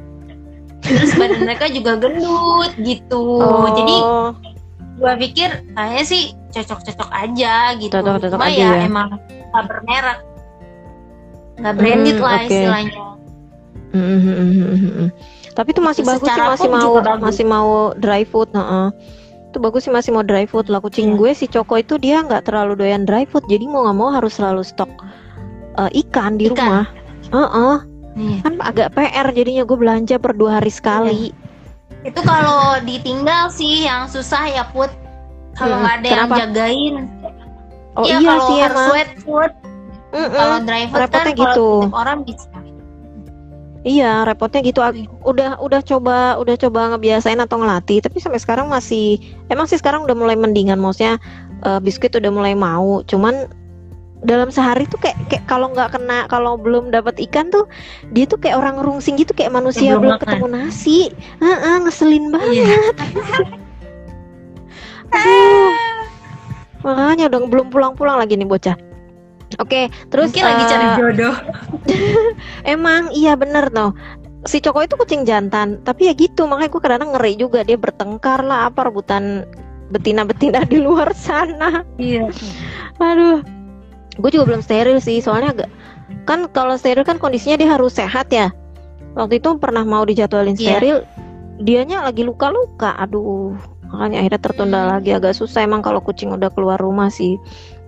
Terus 0.83 1.13
badan 1.15 1.41
mereka 1.47 1.67
juga 1.71 1.93
gendut 2.01 2.73
gitu. 2.81 3.25
Oh. 3.39 3.71
Jadi 3.77 3.97
gue 5.03 5.13
pikir 5.29 5.51
kayaknya 5.75 6.05
sih 6.05 6.23
cocok-cocok 6.53 7.11
aja 7.13 7.55
gitu. 7.79 7.93
Cocok-cocok 7.93 8.39
cuma 8.41 8.49
aja 8.49 8.57
ya, 8.57 8.71
ya. 8.77 8.89
emang 8.89 9.09
nggak 9.53 9.65
bermerek. 9.69 10.19
Nggak 11.61 11.75
branded 11.79 12.17
Hmm, 12.17 12.25
lah 12.25 12.35
oke. 12.35 12.49
istilahnya. 12.49 13.05
Mm, 13.93 14.01
mm, 14.01 14.21
mm, 14.25 14.33
mm, 14.33 14.65
mm, 14.73 14.93
mm. 15.05 15.09
Tapi 15.53 15.69
itu 15.71 15.81
masih 15.81 16.03
bagus 16.03 16.25
sih 16.27 16.43
masih 16.43 16.69
mau 16.69 16.93
bagus. 16.97 17.23
masih 17.23 17.45
mau 17.45 17.71
dry 17.95 18.23
food 18.23 18.49
heeh. 18.51 18.89
itu 19.47 19.59
bagus 19.59 19.85
sih 19.85 19.93
masih 19.93 20.11
mau 20.11 20.23
dry 20.23 20.45
food 20.45 20.67
lah 20.67 20.79
kucing 20.79 21.13
Iya. 21.13 21.19
gue 21.19 21.31
si 21.35 21.47
Coko 21.47 21.77
itu 21.77 21.97
dia 21.97 22.21
nggak 22.21 22.49
terlalu 22.49 22.73
doyan 22.79 23.03
dry 23.03 23.25
food 23.25 23.45
jadi 23.47 23.65
mau 23.65 23.85
nggak 23.85 23.97
mau 23.97 24.11
harus 24.11 24.33
selalu 24.35 24.63
stok 24.63 24.89
eh, 25.75 25.91
ikan 26.01 26.35
di 26.35 26.47
Ikan. 26.47 26.57
rumah 26.57 26.85
Heeh. 27.29 27.77
Iya. 28.13 28.37
kan 28.41 28.53
agak 28.63 28.89
PR 28.93 29.27
jadinya 29.31 29.63
gue 29.63 29.79
belanja 29.79 30.17
per 30.17 30.33
dua 30.33 30.57
hari 30.57 30.69
sekali 30.69 31.33
itu 32.03 32.21
kalau 32.21 32.77
ditinggal 32.83 33.49
sih 33.49 33.85
yang 33.85 34.05
susah 34.07 34.45
ya 34.47 34.65
put 34.67 34.89
kalau 35.53 35.77
Hmm, 35.77 35.83
nggak 35.83 35.95
ada 35.95 36.09
yang 36.09 36.19
kenapa? 36.23 36.37
jagain 36.39 36.95
oh 37.93 38.05
Iya, 38.05 38.17
iya 38.19 38.29
kalau 38.31 38.47
sih 38.47 38.57
harus 38.59 38.73
emang 38.75 38.89
wet 38.91 39.11
food 39.19 39.53
Mm-mm. 40.13 40.29
kalau 40.31 40.57
dry 40.63 40.85
food 40.87 41.01
kan 41.03 41.09
kalau 41.25 41.33
gitu. 41.39 41.69
orang 41.91 42.19
bisa 42.23 42.52
Iya, 43.83 44.23
repotnya 44.23 44.63
gitu. 44.63 44.79
Iya. 44.79 45.11
Udah 45.27 45.51
udah 45.59 45.81
coba 45.83 46.39
udah 46.39 46.55
coba 46.55 46.95
ngebiasain 46.95 47.39
atau 47.43 47.59
ngelatih, 47.59 47.99
tapi 47.99 48.23
sampai 48.23 48.39
sekarang 48.39 48.71
masih 48.71 49.19
emang 49.51 49.67
sih 49.67 49.79
sekarang 49.79 50.07
udah 50.07 50.15
mulai 50.15 50.39
mendingan 50.39 50.79
maksudnya 50.79 51.19
eh, 51.67 51.81
biskuit 51.83 52.15
udah 52.15 52.31
mulai 52.31 52.55
mau. 52.55 53.03
Cuman 53.03 53.51
dalam 54.23 54.55
sehari 54.55 54.87
tuh 54.87 55.03
kayak 55.03 55.19
kayak 55.27 55.45
kalau 55.51 55.75
nggak 55.75 55.99
kena 55.99 56.31
kalau 56.31 56.55
belum 56.55 56.95
dapat 56.95 57.19
ikan 57.27 57.51
tuh 57.51 57.67
dia 58.15 58.23
tuh 58.23 58.39
kayak 58.39 58.55
orang 58.55 58.79
rungsing 58.79 59.19
gitu 59.19 59.35
kayak 59.35 59.51
manusia 59.51 59.99
belum 59.99 60.03
belum 60.07 60.15
makan. 60.15 60.23
ketemu 60.31 60.47
nasi. 60.47 60.99
Heeh, 61.43 61.75
ngeselin 61.83 62.25
banget. 62.31 62.55
Iya. 62.55 62.79
Aduh. 65.19 65.71
Makanya 66.83 67.27
dong 67.31 67.51
belum 67.51 67.71
pulang-pulang 67.71 68.19
lagi 68.19 68.39
nih 68.39 68.47
bocah. 68.47 68.92
Oke, 69.61 69.93
terus 70.09 70.33
mungkin 70.33 70.45
lagi 70.49 70.63
eh, 70.65 70.69
cari 70.71 70.87
jodoh. 70.97 71.35
Emang 72.75 73.11
iya 73.13 73.35
bener 73.35 73.69
tuh 73.69 73.93
Si 74.43 74.59
Coko 74.59 74.83
itu 74.83 74.99
kucing 74.99 75.23
jantan 75.23 75.79
Tapi 75.83 76.11
ya 76.11 76.15
gitu 76.15 76.51
makanya 76.51 76.71
gue 76.71 76.83
kadang 76.83 77.11
ngeri 77.15 77.39
juga 77.39 77.63
Dia 77.63 77.79
bertengkar 77.79 78.43
lah 78.43 78.67
apa 78.67 78.91
rebutan 78.91 79.47
betina-betina 79.93 80.65
di 80.67 80.81
luar 80.81 81.13
sana. 81.15 81.85
Iya. 81.95 82.27
Aduh 82.99 83.39
Gue 84.19 84.31
juga 84.35 84.51
belum 84.51 84.63
steril 84.65 84.99
sih 84.99 85.23
Soalnya 85.23 85.55
agak 85.55 85.69
Kan 86.27 86.51
kalau 86.51 86.75
steril 86.75 87.07
kan 87.07 87.23
kondisinya 87.23 87.55
dia 87.57 87.71
harus 87.71 87.95
sehat 87.95 88.29
ya. 88.35 88.51
Waktu 89.15 89.39
itu 89.39 89.59
pernah 89.63 89.87
mau 89.87 90.03
dijadwalin 90.03 90.59
Iya. 90.59 90.79
steril 90.79 90.97
Dianya 91.63 92.03
lagi 92.03 92.27
luka-luka 92.27 92.99
Aduh. 92.99 93.55
Makanya 93.93 94.25
akhirnya 94.25 94.41
tertunda 94.41 94.81
Hmm. 94.83 94.91
lagi 94.99 95.11
Agak 95.13 95.37
susah 95.37 95.63
emang 95.63 95.85
kalau 95.85 96.01
kucing 96.01 96.33
udah 96.33 96.51
keluar 96.51 96.81
rumah 96.81 97.13
sih 97.13 97.37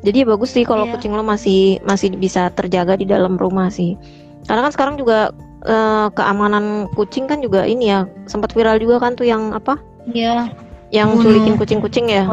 Jadi 0.05 0.21
ya 0.21 0.27
bagus 0.29 0.53
sih 0.53 0.69
kalau 0.69 0.85
Iya. 0.85 0.93
kucing 0.95 1.17
lo 1.17 1.25
masih 1.25 1.81
masih 1.83 2.13
bisa 2.13 2.53
terjaga 2.53 2.95
di 2.95 3.09
dalam 3.09 3.41
rumah 3.41 3.73
sih. 3.73 3.97
Karena 4.45 4.69
kan 4.69 4.73
sekarang 4.77 4.95
juga 5.01 5.33
eh, 5.65 6.07
keamanan 6.13 6.93
kucing 6.93 7.25
kan 7.25 7.41
juga 7.41 7.65
ini 7.65 7.89
ya 7.89 8.05
sempat 8.29 8.53
viral 8.53 8.77
juga 8.77 9.01
kan 9.01 9.17
tuh 9.17 9.25
yang 9.25 9.57
apa? 9.57 9.81
Iya. 10.13 10.53
Yang 10.93 11.09
Bunuh 11.17 11.23
culikin 11.25 11.55
kucing-kucing 11.57 12.07
ya? 12.13 12.29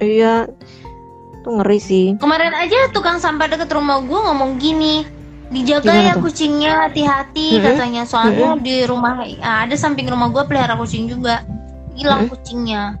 Iya. 0.00 0.46
Tuh 1.42 1.52
ngeri 1.58 1.80
sih. 1.82 2.06
Kemarin 2.20 2.54
aja 2.54 2.94
tukang 2.94 3.18
sampah 3.18 3.50
deket 3.50 3.72
rumah 3.72 3.98
gue 4.04 4.14
ngomong 4.14 4.60
gini, 4.60 5.02
dijaga 5.50 5.88
Gimana 5.90 6.06
ya 6.06 6.14
tuh? 6.14 6.22
kucingnya 6.28 6.72
hati-hati 6.86 7.58
Mm-mm. 7.58 7.64
katanya. 7.64 8.02
Soalnya 8.06 8.54
di 8.60 8.84
rumah 8.86 9.24
ah, 9.42 9.66
ada 9.66 9.74
samping 9.74 10.06
rumah 10.06 10.30
gue 10.30 10.44
pelihara 10.46 10.78
kucing 10.78 11.10
juga, 11.10 11.42
hilang 11.98 12.28
kucingnya. 12.30 13.00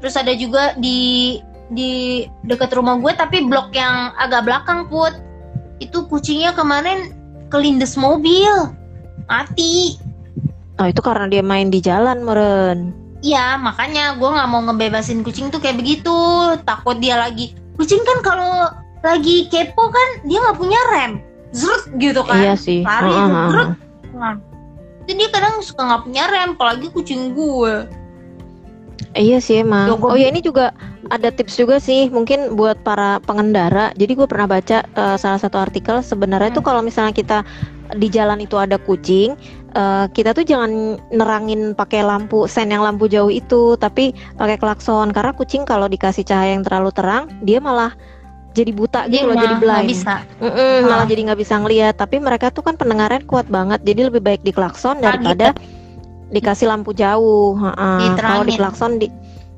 Terus 0.00 0.14
ada 0.16 0.32
juga 0.34 0.72
di 0.78 1.38
di 1.72 2.24
dekat 2.46 2.72
rumah 2.76 3.00
gue 3.00 3.12
tapi 3.16 3.44
blok 3.44 3.72
yang 3.72 4.12
agak 4.20 4.44
belakang 4.46 4.86
put, 4.88 5.12
itu 5.80 6.04
kucingnya 6.06 6.52
kemarin 6.52 7.12
kelindes 7.48 7.96
mobil, 7.98 8.72
mati. 9.28 9.96
oh 10.80 10.88
itu 10.88 11.00
karena 11.04 11.28
dia 11.28 11.42
main 11.44 11.68
di 11.68 11.80
jalan 11.84 12.24
meren 12.24 13.02
Iya, 13.22 13.54
makanya 13.54 14.18
gue 14.18 14.26
nggak 14.26 14.48
mau 14.50 14.66
ngebebasin 14.66 15.22
kucing 15.22 15.46
tuh 15.54 15.62
kayak 15.62 15.78
begitu. 15.78 16.10
Takut 16.66 16.98
dia 16.98 17.14
lagi. 17.14 17.54
Kucing 17.78 18.02
kan 18.02 18.18
kalau 18.26 18.66
lagi 18.98 19.46
kepo 19.46 19.94
kan 19.94 20.08
dia 20.26 20.42
nggak 20.42 20.58
punya 20.58 20.80
rem, 20.90 21.12
zrut 21.54 21.86
gitu 22.02 22.22
kan. 22.22 22.38
iya 22.38 22.54
sih 22.58 22.82
Lari, 22.82 23.10
Heeh, 23.10 23.26
heeh, 23.30 23.46
zrut. 23.50 23.70
Nah, 24.14 24.34
Jadi 25.02 25.18
dia 25.18 25.28
kadang 25.34 25.58
suka 25.62 25.82
nggak 25.82 26.02
punya 26.06 26.24
rem, 26.30 26.50
apalagi 26.58 26.86
kucing 26.90 27.34
gue. 27.34 27.86
Iya 29.14 29.38
sih 29.38 29.62
emang. 29.62 29.98
Oh 30.02 30.18
ya 30.18 30.30
ini 30.30 30.42
juga 30.42 30.74
ada 31.10 31.34
tips 31.34 31.58
juga 31.58 31.82
sih 31.82 32.06
mungkin 32.06 32.54
buat 32.54 32.78
para 32.84 33.18
pengendara. 33.24 33.90
Jadi 33.96 34.12
gue 34.14 34.26
pernah 34.28 34.46
baca 34.46 34.84
eh, 34.84 35.16
salah 35.18 35.40
satu 35.40 35.58
artikel 35.58 35.98
sebenarnya 35.98 36.54
Hmm. 36.54 36.58
tuh 36.60 36.64
kalau 36.64 36.80
misalnya 36.80 37.10
kita 37.10 37.42
di 37.92 38.06
jalan 38.06 38.38
itu 38.38 38.54
ada 38.56 38.78
kucing, 38.78 39.34
eh, 39.72 40.06
kita 40.14 40.30
tuh 40.30 40.46
jangan 40.46 40.70
nerangin 41.10 41.74
pakai 41.74 42.06
lampu 42.06 42.46
sen 42.46 42.70
yang 42.70 42.86
lampu 42.86 43.10
jauh 43.10 43.28
itu, 43.28 43.74
tapi 43.76 44.12
pakai 44.36 44.56
klakson 44.56 45.10
karena 45.10 45.34
kucing 45.34 45.66
kalau 45.66 45.90
dikasih 45.90 46.22
cahaya 46.22 46.54
yang 46.54 46.62
terlalu 46.62 46.94
terang 46.94 47.26
dia 47.42 47.58
malah 47.58 47.90
jadi 48.52 48.68
buta 48.68 49.08
gitu 49.08 49.32
loh, 49.32 49.36
jadi 49.40 49.56
blind. 49.58 49.88
bisa. 49.88 50.20
Mm-mm, 50.38 50.84
malah 50.84 51.02
Ah. 51.02 51.08
jadi 51.08 51.20
nggak 51.24 51.40
bisa 51.40 51.56
ngelihat. 51.56 51.96
Tapi 51.96 52.20
mereka 52.20 52.52
tuh 52.52 52.60
kan 52.60 52.76
pendengarannya 52.76 53.24
kuat 53.24 53.48
banget, 53.48 53.80
jadi 53.80 54.12
lebih 54.12 54.20
baik 54.20 54.44
diklakson 54.44 55.00
daripada 55.00 55.56
dikasih 56.28 56.68
lampu 56.68 56.92
jauh. 56.92 57.56
Ha-ha. 57.56 57.74
Kalau 57.74 58.00
Diterangin. 58.12 58.48
diklakson 58.52 58.92
di 59.00 59.08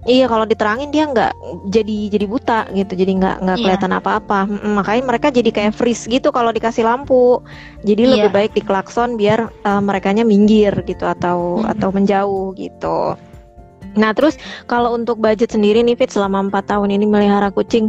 Iya 0.05 0.29
kalau 0.29 0.45
diterangin 0.45 0.93
dia 0.93 1.09
nggak 1.09 1.33
jadi 1.73 1.97
jadi 2.13 2.27
buta 2.29 2.69
gitu, 2.77 2.93
jadi 2.93 3.13
nggak 3.17 3.37
nggak 3.41 3.57
Iya. 3.57 3.65
kelihatan 3.65 3.93
apa-apa. 3.97 4.45
Mm, 4.45 4.73
Makanya 4.77 5.03
mereka 5.09 5.27
jadi 5.33 5.49
kayak 5.49 5.73
freeze 5.73 6.05
gitu 6.05 6.29
kalau 6.29 6.53
dikasih 6.53 6.85
lampu. 6.85 7.41
Jadi 7.89 8.05
lebih 8.05 8.29
Iya. 8.29 8.37
baik 8.37 8.53
diklakson 8.53 9.17
biar 9.17 9.49
uh, 9.65 9.81
merekanya 9.81 10.21
minggir 10.21 10.77
gitu 10.85 11.09
atau 11.09 11.65
Mm. 11.65 11.73
atau 11.73 11.89
menjauh 11.89 12.53
gitu. 12.53 13.17
Nah 13.97 14.13
terus 14.13 14.37
kalau 14.69 14.93
untuk 14.93 15.17
budget 15.17 15.49
sendiri 15.49 15.81
nih 15.81 15.97
Fit 15.97 16.13
selama 16.13 16.53
empat 16.53 16.69
tahun 16.69 16.93
ini 16.93 17.09
melihara 17.09 17.49
kucing, 17.49 17.89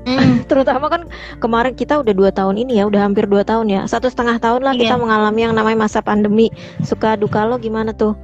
Hmm, 0.00 0.40
terutama 0.50 0.88
kan 0.88 1.04
kemarin 1.40 1.76
kita 1.76 2.00
udah 2.00 2.12
dua 2.16 2.32
tahun 2.32 2.56
ini 2.56 2.80
ya, 2.80 2.88
udah 2.88 3.04
hampir 3.04 3.28
dua 3.28 3.44
tahun 3.44 3.68
ya, 3.68 3.84
satu 3.84 4.08
setengah 4.08 4.40
tahun 4.40 4.64
lah 4.64 4.72
kita 4.72 4.96
Iya. 4.96 5.00
mengalami 5.00 5.40
yang 5.44 5.52
namanya 5.52 5.84
masa 5.84 6.00
pandemi. 6.00 6.48
Suka 6.80 7.20
duka 7.20 7.44
lo 7.44 7.60
gimana 7.60 7.92
tuh 7.92 8.16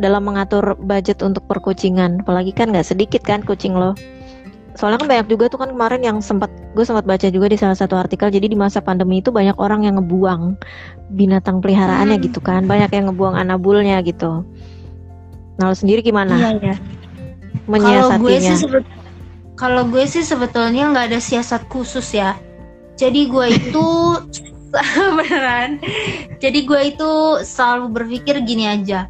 dalam 0.00 0.26
mengatur 0.26 0.78
budget 0.80 1.22
untuk 1.22 1.44
perkucingan? 1.46 2.22
Apalagi 2.22 2.50
kan 2.54 2.70
nggak 2.70 2.86
sedikit 2.86 3.22
kan 3.22 3.42
kucing 3.42 3.74
lo. 3.74 3.94
Soalnya 4.74 5.06
kan 5.06 5.08
banyak 5.10 5.26
juga 5.30 5.46
tuh 5.46 5.62
kan 5.62 5.70
kemarin 5.70 6.02
yang 6.02 6.18
sempat 6.18 6.50
gue 6.74 6.82
sempat 6.82 7.06
baca 7.06 7.30
juga 7.30 7.46
di 7.46 7.54
salah 7.54 7.78
satu 7.78 7.94
artikel. 7.94 8.26
Jadi 8.26 8.50
di 8.50 8.58
masa 8.58 8.82
pandemi 8.82 9.22
itu 9.22 9.30
banyak 9.30 9.54
orang 9.62 9.86
yang 9.86 10.02
ngebuang 10.02 10.58
binatang 11.14 11.62
peliharaannya 11.62 12.18
Hmm. 12.18 12.26
gitu 12.26 12.42
kan, 12.42 12.66
banyak 12.66 12.90
yang 12.90 13.14
ngebuang 13.14 13.38
anabulnya 13.38 14.02
gitu. 14.02 14.42
Nah 15.62 15.70
lo 15.70 15.74
sendiri 15.78 16.02
gimana 16.02 16.34
iya 16.34 16.50
iya. 16.58 16.76
Kalau 17.70 18.18
gue 18.18 18.36
sih 18.42 18.58
sebet 18.58 18.84
kalau 19.54 19.86
gue 19.86 20.04
sih 20.10 20.26
sebetulnya 20.26 20.90
nggak 20.90 21.14
ada 21.14 21.20
siasat 21.22 21.70
khusus 21.70 22.10
ya. 22.10 22.34
Jadi 22.98 23.30
gue 23.30 23.46
itu 23.54 23.86
beneran. 25.18 25.78
Jadi 26.42 26.66
gue 26.66 26.80
itu 26.90 27.10
selalu 27.46 27.94
berpikir 27.94 28.42
gini 28.42 28.66
aja. 28.66 29.06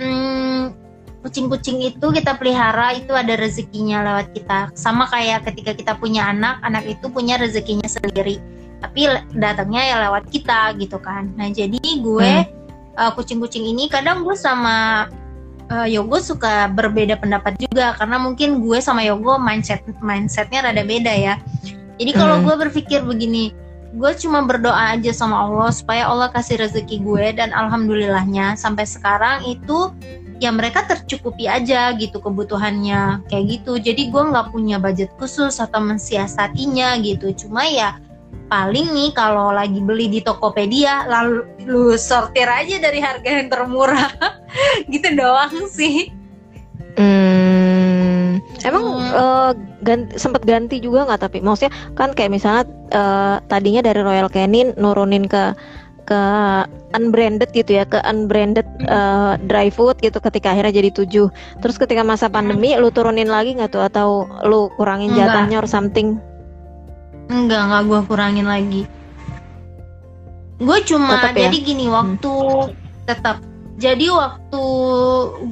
Hmm, 0.00 0.72
kucing-kucing 1.20 1.84
itu 1.84 2.06
kita 2.08 2.40
pelihara 2.40 2.96
itu 2.96 3.12
ada 3.12 3.36
rezekinya 3.36 4.00
lewat 4.00 4.32
kita. 4.32 4.72
Sama 4.72 5.04
kayak 5.12 5.44
ketika 5.52 5.76
kita 5.76 5.92
punya 6.00 6.32
anak, 6.32 6.56
anak 6.64 6.88
itu 6.88 7.12
punya 7.12 7.36
rezekinya 7.36 7.84
sendiri. 7.84 8.40
Tapi 8.80 9.04
datangnya 9.36 9.82
ya 9.84 9.96
lewat 10.08 10.32
kita 10.32 10.72
gitu 10.80 10.96
kan. 10.96 11.28
Nah 11.36 11.52
jadi 11.52 11.76
gue 12.00 12.32
uh, 12.96 13.12
kucing-kucing 13.12 13.68
ini 13.68 13.92
kadang 13.92 14.24
gue 14.24 14.32
sama 14.32 15.04
uh, 15.68 15.84
Yogo 15.84 16.16
suka 16.18 16.72
berbeda 16.72 17.20
pendapat 17.20 17.60
juga 17.60 17.92
karena 18.00 18.16
mungkin 18.16 18.64
gue 18.64 18.80
sama 18.80 19.04
Yogo 19.04 19.36
mindset 19.36 19.84
mindsetnya 20.00 20.72
rada 20.72 20.80
beda 20.80 21.12
ya. 21.12 21.36
Jadi 22.00 22.16
kalau 22.16 22.40
Hmm. 22.40 22.48
gue 22.48 22.54
berpikir 22.64 23.04
begini, 23.04 23.52
gue 23.90 24.12
cuma 24.22 24.46
berdoa 24.46 24.94
aja 24.94 25.10
sama 25.10 25.50
Allah 25.50 25.70
supaya 25.74 26.06
Allah 26.06 26.30
kasih 26.30 26.62
rezeki 26.62 27.02
gue 27.02 27.26
dan 27.34 27.50
alhamdulillahnya 27.50 28.54
sampai 28.54 28.86
sekarang 28.86 29.42
itu 29.50 29.90
ya 30.38 30.54
mereka 30.54 30.86
tercukupi 30.86 31.50
aja 31.50 31.90
gitu 31.98 32.22
kebutuhannya 32.22 33.26
kayak 33.26 33.44
gitu. 33.58 33.82
Jadi 33.82 34.14
gue 34.14 34.22
nggak 34.30 34.54
punya 34.54 34.78
budget 34.78 35.10
khusus 35.18 35.58
atau 35.58 35.82
mensiasatinya 35.82 37.02
gitu. 37.02 37.34
Cuma 37.34 37.66
ya 37.66 37.98
paling 38.50 38.90
nih 38.94 39.10
kalau 39.14 39.54
lagi 39.54 39.78
beli 39.78 40.10
di 40.10 40.20
Tokopedia 40.22 41.06
lalu 41.06 41.46
lu 41.66 41.94
sortir 41.94 42.50
aja 42.50 42.82
dari 42.82 42.98
harga 42.98 43.26
yang 43.26 43.50
termurah 43.50 44.10
gitu 44.92 45.18
doang 45.18 45.66
sih. 45.70 46.10
Hmm, 46.98 47.49
emang 48.64 48.84
Hmm. 48.84 49.10
eh, 49.12 49.52
ganti, 49.82 50.12
sempat 50.18 50.42
ganti 50.44 50.80
juga 50.80 51.06
nggak 51.08 51.20
tapi 51.20 51.38
maksudnya 51.40 51.72
kan 51.94 52.12
kayak 52.12 52.30
misalnya 52.32 52.64
eh, 52.90 53.36
tadinya 53.46 53.80
dari 53.84 54.00
Royal 54.02 54.28
Canin 54.28 54.74
nurunin 54.76 55.26
ke 55.30 55.54
ke 56.08 56.22
unbranded 56.96 57.54
gitu 57.54 57.78
ya 57.78 57.86
ke 57.86 58.02
unbranded 58.02 58.66
eh, 58.82 59.34
dry 59.46 59.70
food 59.70 59.94
gitu 60.02 60.18
ketika 60.18 60.50
akhirnya 60.50 60.74
jadi 60.82 60.90
tujuh 60.90 61.30
terus 61.62 61.78
ketika 61.78 62.02
masa 62.02 62.26
pandemi 62.26 62.74
lu 62.74 62.90
turunin 62.90 63.30
lagi 63.30 63.54
nggak 63.54 63.70
tuh 63.70 63.84
atau 63.86 64.26
lu 64.42 64.72
kurangin 64.74 65.14
jatahnya 65.14 65.62
or 65.62 65.68
something 65.70 66.18
Enggak, 67.30 67.62
enggak 67.62 67.82
gue 67.86 68.00
kurangin 68.10 68.46
lagi. 68.50 68.82
Gue 70.58 70.78
cuma 70.82 71.14
Tetep 71.30 71.34
ya? 71.38 71.40
jadi 71.46 71.58
gini 71.62 71.86
waktu 71.86 72.32
tetap. 73.06 73.38
Jadi 73.80 74.12
waktu 74.12 74.64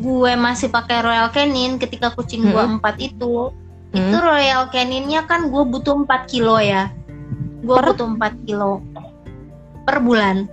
gue 0.04 0.32
masih 0.36 0.68
pakai 0.68 1.00
Royal 1.00 1.32
Canin 1.32 1.80
ketika 1.80 2.12
kucing 2.12 2.44
gue 2.44 2.60
Hmm. 2.60 2.76
empat 2.76 3.00
itu, 3.00 3.48
Hmm. 3.88 3.96
itu 3.96 4.16
Royal 4.20 4.68
Caninnya 4.68 5.24
kan 5.24 5.48
gue 5.48 5.64
butuh 5.64 6.04
4 6.04 6.28
kilo 6.28 6.60
ya. 6.60 6.92
Gue 7.64 7.72
Per- 7.80 7.96
butuh 7.96 8.04
4 8.04 8.36
kilo 8.44 8.84
per 9.82 10.04
bulan. 10.04 10.44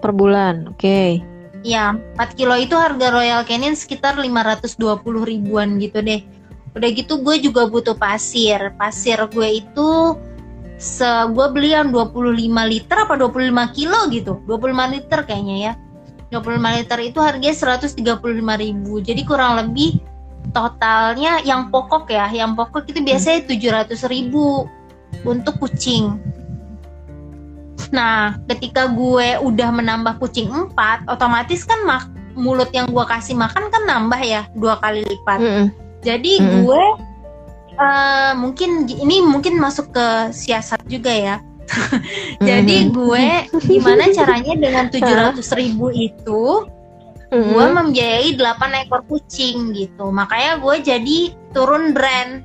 per 0.00 0.10
bulan 0.10 0.72
oke 0.72 1.22
Ya, 1.60 1.92
4 2.16 2.34
kilo 2.34 2.56
itu 2.56 2.72
harga 2.72 3.12
Royal 3.12 3.44
Canin 3.44 3.76
sekitar 3.76 4.16
520 4.16 5.22
ribuan 5.22 5.76
gitu 5.76 6.00
deh. 6.00 6.24
Udah 6.72 6.88
gitu 6.88 7.20
gue 7.20 7.36
juga 7.38 7.68
butuh 7.68 7.92
pasir. 7.94 8.72
Pasir 8.80 9.20
gue 9.28 9.60
itu 9.60 10.16
se 10.80 11.04
gue 11.04 11.46
beli 11.52 11.76
yang 11.76 11.92
25 11.92 12.64
liter 12.64 13.04
apa 13.04 13.12
25 13.14 13.68
kilo 13.76 14.08
gitu. 14.08 14.40
25 14.48 14.88
liter 14.88 15.20
kayaknya 15.22 15.56
ya. 15.60 15.72
25 16.30 16.78
liter 16.78 16.98
itu 17.02 17.18
harganya 17.18 17.54
135 17.54 18.62
ribu. 18.62 19.02
Jadi 19.02 19.22
kurang 19.26 19.58
lebih 19.58 19.98
totalnya 20.54 21.42
yang 21.42 21.68
pokok 21.68 22.10
ya, 22.10 22.30
yang 22.30 22.54
pokok 22.54 22.86
itu 22.90 23.02
biasanya 23.02 23.46
700 23.46 23.98
ribu 24.10 24.66
untuk 25.26 25.58
kucing. 25.58 26.18
Nah, 27.90 28.38
ketika 28.46 28.86
gue 28.86 29.42
udah 29.42 29.70
menambah 29.74 30.22
kucing 30.22 30.46
empat, 30.46 31.06
otomatis 31.10 31.66
kan 31.66 31.82
mak 31.82 32.06
mulut 32.38 32.70
yang 32.70 32.86
gue 32.86 33.04
kasih 33.10 33.34
makan 33.34 33.66
kan 33.68 33.82
nambah 33.84 34.20
ya 34.22 34.46
dua 34.54 34.78
kali 34.78 35.02
lipat. 35.02 35.38
Mm-mm. 35.42 35.66
Jadi 36.06 36.38
Mm-mm. 36.38 36.62
gue 36.62 36.84
eh, 37.74 38.32
mungkin 38.38 38.86
ini 38.86 39.20
mungkin 39.26 39.58
masuk 39.58 39.90
ke 39.90 40.06
siasat 40.30 40.86
juga 40.86 41.10
ya. 41.10 41.36
Jadi 42.48 42.76
Mhm. 42.84 42.92
gue 42.92 43.26
gimana 43.62 44.10
caranya 44.10 44.54
dengan 44.56 44.86
700 44.88 45.38
ribu 45.54 45.90
itu 45.90 46.66
gue 47.30 47.38
Mm-mm. 47.62 47.78
membiayai 47.78 48.34
8 48.34 48.82
ekor 48.82 49.06
kucing 49.06 49.70
gitu. 49.70 50.10
Makanya 50.10 50.58
gue 50.58 50.76
jadi 50.82 51.18
turun 51.50 51.94
brand 51.94 52.42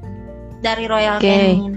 dari 0.61 0.85
Royal 0.85 1.17
Oke. 1.17 1.25
Canin. 1.25 1.73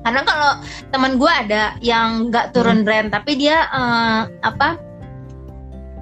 Karena 0.00 0.24
kalau 0.24 0.50
teman 0.88 1.20
gue 1.20 1.28
ada 1.28 1.76
yang 1.78 2.32
nggak 2.32 2.56
turun 2.56 2.80
brand 2.80 3.12
tapi 3.12 3.36
dia 3.36 3.68
eh, 3.68 4.22
apa 4.40 4.80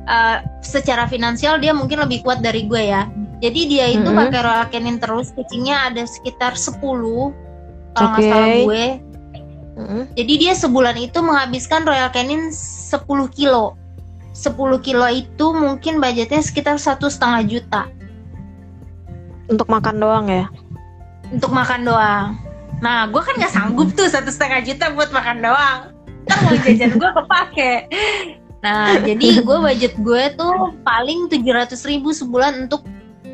eh, 0.07 0.39
secara 0.63 1.11
finansial 1.11 1.59
dia 1.59 1.75
mungkin 1.75 1.99
lebih 1.99 2.23
kuat 2.23 2.39
dari 2.39 2.71
gue 2.71 2.87
ya. 2.87 3.11
Jadi 3.43 3.61
dia 3.67 3.91
itu 3.91 4.07
Mhm. 4.07 4.15
pakai 4.17 4.41
Royal 4.41 4.67
Canin 4.71 5.03
terus 5.03 5.35
kucingnya 5.35 5.91
ada 5.91 6.07
sekitar 6.07 6.55
10 6.55 7.35
kalau 7.93 8.09
nggak 8.15 8.23
Oke. 8.23 8.31
salah 8.31 8.51
gue. 8.63 8.85
Jadi 10.17 10.35
dia 10.41 10.57
sebulan 10.57 10.97
itu 10.97 11.21
menghabiskan 11.21 11.85
Royal 11.85 12.09
Canin 12.09 12.49
10 12.49 13.05
kilo. 13.33 13.77
10 14.33 14.57
kilo 14.81 15.07
itu 15.13 15.47
mungkin 15.53 16.01
budgetnya 16.01 16.41
sekitar 16.41 16.77
satu 16.81 17.09
setengah 17.09 17.41
juta 17.45 17.83
untuk 19.47 19.71
makan 19.71 19.97
doang 20.03 20.27
ya 20.29 20.47
untuk 21.33 21.51
makan 21.51 21.83
doang. 21.87 22.39
Nah, 22.79 23.09
gue 23.11 23.19
kan 23.19 23.35
nggak 23.35 23.51
sanggup 23.51 23.89
tuh 23.99 24.07
satu 24.07 24.31
setengah 24.31 24.63
juta 24.63 24.95
buat 24.95 25.11
makan 25.11 25.43
doang. 25.43 25.81
Kan 26.27 26.39
mau 26.47 26.55
jajan 26.63 26.93
gue 26.95 27.11
kepake. 27.11 27.73
Nah, 28.63 28.99
jadi 29.03 29.43
gue 29.43 29.59
budget 29.63 29.95
gue 29.99 30.23
tuh 30.39 30.75
paling 30.87 31.27
700 31.31 31.75
ribu 31.87 32.15
sebulan 32.15 32.67
untuk 32.69 32.87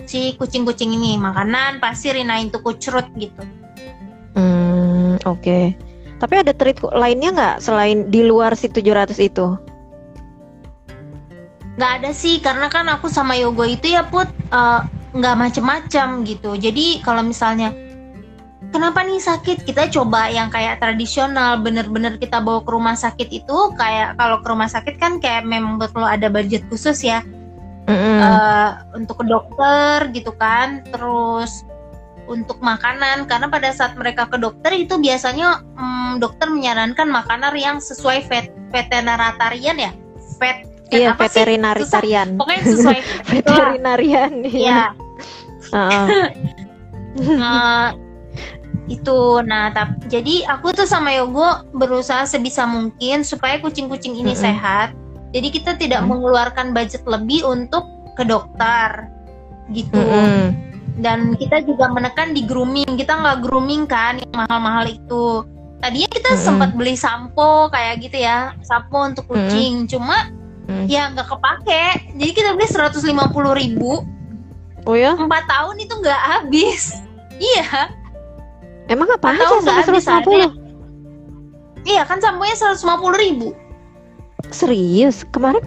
si 0.08 0.36
kucing-kucing 0.40 0.92
ini 0.92 1.20
makanan, 1.20 1.84
pasir, 1.84 2.16
inain 2.16 2.48
tuh 2.48 2.64
kucrut 2.64 3.06
gitu. 3.16 3.42
Hmm, 4.36 5.20
oke. 5.28 5.76
Tapi 6.22 6.34
ada 6.38 6.54
treat 6.54 6.78
lainnya 6.94 7.34
nggak 7.34 7.56
selain 7.58 8.06
di 8.06 8.22
luar 8.22 8.54
si 8.54 8.70
700 8.70 9.18
itu? 9.18 9.58
nggak 11.72 11.92
ada 12.04 12.10
sih 12.12 12.36
karena 12.44 12.68
kan 12.68 12.84
aku 12.92 13.08
sama 13.08 13.32
Yogo 13.32 13.64
itu 13.64 13.96
ya 13.96 14.04
put 14.04 14.28
eh, 14.52 14.80
nggak 15.12 15.36
macem-macem 15.36 16.24
gitu 16.28 16.56
jadi 16.56 17.00
kalau 17.00 17.24
misalnya 17.24 17.72
kenapa 18.72 19.04
nih 19.04 19.20
sakit 19.20 19.64
kita 19.64 19.88
coba 19.88 20.28
yang 20.28 20.52
kayak 20.52 20.80
tradisional 20.80 21.60
bener-bener 21.60 22.20
kita 22.20 22.44
bawa 22.44 22.60
ke 22.64 22.70
rumah 22.72 22.96
sakit 22.96 23.28
itu 23.28 23.58
kayak 23.80 24.16
kalau 24.20 24.40
ke 24.44 24.46
rumah 24.48 24.68
sakit 24.68 25.00
kan 25.00 25.16
kayak 25.20 25.48
memang 25.48 25.80
perlu 25.80 26.04
ada 26.04 26.28
budget 26.28 26.64
khusus 26.68 27.00
ya 27.00 27.24
Mm-mm. 27.88 28.20
eh, 28.20 28.70
untuk 28.92 29.24
ke 29.24 29.24
dokter 29.24 30.12
gitu 30.12 30.32
kan 30.36 30.84
terus 30.92 31.64
untuk 32.30 32.58
makanan 32.62 33.26
karena 33.26 33.50
pada 33.50 33.74
saat 33.74 33.98
mereka 33.98 34.30
ke 34.30 34.38
dokter 34.38 34.70
itu 34.74 34.96
biasanya 34.98 35.62
mm, 35.74 36.22
dokter 36.22 36.46
menyarankan 36.48 37.10
makanan 37.10 37.52
yang 37.58 37.76
sesuai 37.82 38.24
vet 38.30 38.50
veterinarian 38.70 39.76
ya 39.76 39.90
vet 40.38 40.64
iya, 40.92 41.12
veterinarian. 41.16 42.36
pokoknya 42.38 42.62
sesuai 42.62 42.98
Veterinarian. 43.32 44.32
ya 44.48 44.92
Heeh. 45.72 46.06
Nah, 47.38 47.94
itu 48.94 49.18
nah 49.46 49.70
tap, 49.72 49.94
jadi 50.10 50.44
aku 50.50 50.74
tuh 50.74 50.84
sama 50.88 51.14
Yogo 51.14 51.64
berusaha 51.72 52.26
sebisa 52.26 52.66
mungkin 52.66 53.22
supaya 53.22 53.56
kucing-kucing 53.62 54.12
ini 54.18 54.34
Mm-mm. 54.34 54.42
sehat 54.42 54.92
jadi 55.32 55.48
kita 55.48 55.72
tidak 55.80 56.02
Mm. 56.04 56.08
mengeluarkan 56.12 56.76
budget 56.76 57.02
lebih 57.08 57.46
untuk 57.46 57.88
ke 58.18 58.26
dokter 58.28 59.08
gitu 59.72 59.96
Mm-mm. 59.96 60.71
Dan 61.00 61.32
kita 61.36 61.64
juga 61.64 61.88
menekan 61.88 62.36
di 62.36 62.44
grooming 62.44 62.98
kita 62.98 63.16
nggak 63.16 63.38
grooming 63.40 63.88
kan 63.88 64.20
yang 64.20 64.32
mahal-mahal 64.34 64.84
itu 64.84 65.46
tadinya 65.80 66.10
kita 66.12 66.30
Mm-mm. 66.36 66.44
sempat 66.44 66.70
beli 66.76 66.94
sampo 66.94 67.72
kayak 67.72 68.04
gitu 68.04 68.20
ya 68.20 68.52
sampo 68.60 69.00
untuk 69.00 69.24
kucing 69.26 69.86
cuma 69.86 70.28
Hmm. 70.62 70.86
ya 70.86 71.10
nggak 71.10 71.26
kepake 71.26 72.14
jadi 72.14 72.30
kita 72.30 72.50
beli 72.54 72.70
150.000 72.70 73.02
ribu 73.58 74.06
Oh 74.86 74.94
ya? 74.94 75.18
empat 75.18 75.42
tahun 75.50 75.74
itu 75.82 75.90
nggak 75.90 76.20
habis 76.22 77.02
iya 77.58 77.90
Emang 78.86 79.10
apa 79.10 79.34
aja 79.34 79.42
nggak 79.42 79.58
sampai 79.58 79.82
habis 79.82 80.06
150? 80.06 81.82
iya 81.82 82.06
kan 82.06 82.22
samponya 82.22 82.54
150.000 82.54 82.78
ribu 83.18 83.48
Serius? 84.54 85.26
Kemarin 85.34 85.62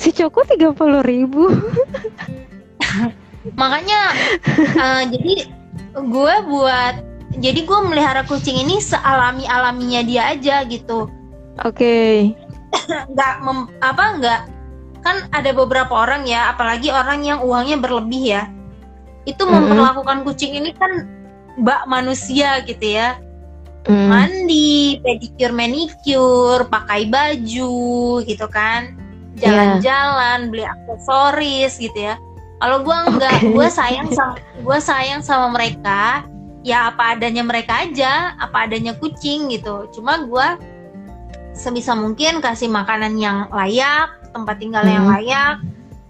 si 0.00 0.10
Coko 0.10 0.44
30 0.44 0.76
ribu. 1.00 1.48
makanya 3.54 4.00
eh, 4.82 5.02
jadi 5.14 5.34
gue 5.94 6.34
buat 6.50 6.94
jadi 7.36 7.60
gue 7.62 7.78
melihara 7.86 8.26
kucing 8.26 8.58
ini 8.58 8.82
sealami 8.82 9.46
alaminya 9.46 10.02
dia 10.02 10.34
aja 10.34 10.66
gitu 10.66 11.06
Oke. 11.62 12.32
nggak 13.12 13.34
mem- 13.46 13.70
apa 13.80 14.04
nggak 14.18 14.40
kan 15.06 15.16
ada 15.30 15.54
beberapa 15.54 15.94
orang 15.94 16.26
ya 16.26 16.50
apalagi 16.50 16.90
orang 16.90 17.22
yang 17.22 17.38
uangnya 17.46 17.78
berlebih 17.78 18.24
ya 18.40 18.42
itu 19.22 19.38
Mm-mm. 19.46 19.70
memperlakukan 19.70 20.26
kucing 20.26 20.58
ini 20.58 20.74
kan 20.74 21.06
mbak 21.56 21.86
manusia 21.86 22.60
gitu 22.66 22.98
ya 22.98 23.20
Hmm. 23.86 24.10
mandi 24.10 24.98
pedicure 24.98 25.54
manicure 25.54 26.66
pakai 26.66 27.06
baju 27.06 27.78
gitu 28.26 28.46
kan 28.50 28.98
jalan-jalan 29.38 30.50
beli 30.50 30.66
aksesoris 30.66 31.78
gitu 31.78 31.94
ya 31.94 32.18
kalau 32.60 32.82
gua 32.82 33.06
enggak 33.08 33.36
Oke. 33.42 33.52
gua 33.56 33.68
sayang 33.68 34.08
sama 34.12 34.34
gua 34.64 34.78
sayang 34.80 35.20
sama 35.20 35.52
mereka 35.52 36.24
ya 36.66 36.90
apa 36.90 37.14
adanya 37.14 37.46
mereka 37.46 37.86
aja 37.86 38.34
apa 38.36 38.66
adanya 38.66 38.96
kucing 38.98 39.48
gitu 39.52 39.86
cuma 39.94 40.24
gua 40.26 40.58
sebisa 41.56 41.96
mungkin 41.96 42.44
kasih 42.44 42.68
makanan 42.68 43.16
yang 43.16 43.48
layak 43.48 44.12
tempat 44.36 44.60
tinggal 44.60 44.84
yang 44.84 45.08
Hmm. 45.08 45.14
layak 45.16 45.56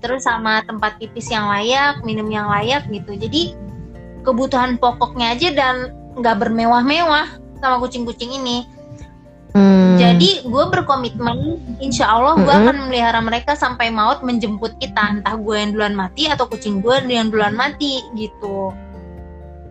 terus 0.03 0.27
sama 0.27 0.63
tempat 0.67 0.99
pipis 0.99 1.31
yang 1.31 1.47
layak 1.51 2.03
minum 2.03 2.27
yang 2.31 2.51
layak 2.51 2.87
gitu 2.91 3.15
jadi 3.15 3.55
kebutuhan 4.27 4.75
pokoknya 4.79 5.39
aja 5.39 5.49
dan 5.55 5.95
nggak 6.19 6.37
bermewah-mewah 6.43 7.27
sama 7.63 7.77
kucing-kucing 7.79 8.35
ini 8.35 8.67
Hmm. 9.57 9.97
jadi 9.97 10.45
gue 10.45 10.65
berkomitmen, 10.69 11.57
insya 11.81 12.05
Allah 12.13 12.37
gue 12.37 12.45
Mm-mm. 12.45 12.69
akan 12.69 12.75
memelihara 12.85 13.25
mereka 13.25 13.57
sampai 13.57 13.89
maut 13.89 14.21
menjemput 14.21 14.77
kita, 14.77 15.17
entah 15.17 15.33
gue 15.33 15.57
yang 15.57 15.73
duluan 15.73 15.97
mati 15.97 16.29
atau 16.29 16.45
kucing 16.45 16.85
gue 16.85 17.01
yang 17.09 17.33
duluan 17.33 17.57
mati 17.57 18.05
gitu. 18.21 18.77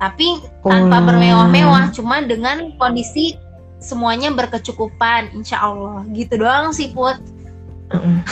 Tapi 0.02 0.42
tanpa 0.66 0.98
Wah. 0.98 1.06
bermewah-mewah, 1.06 1.94
cuma 1.94 2.26
dengan 2.26 2.74
kondisi 2.82 3.38
semuanya 3.78 4.34
berkecukupan, 4.34 5.38
insya 5.38 5.62
Allah 5.62 6.02
gitu 6.18 6.42
doang 6.42 6.74
sih 6.74 6.90
put. 6.90 7.22
Mm. 7.94 8.26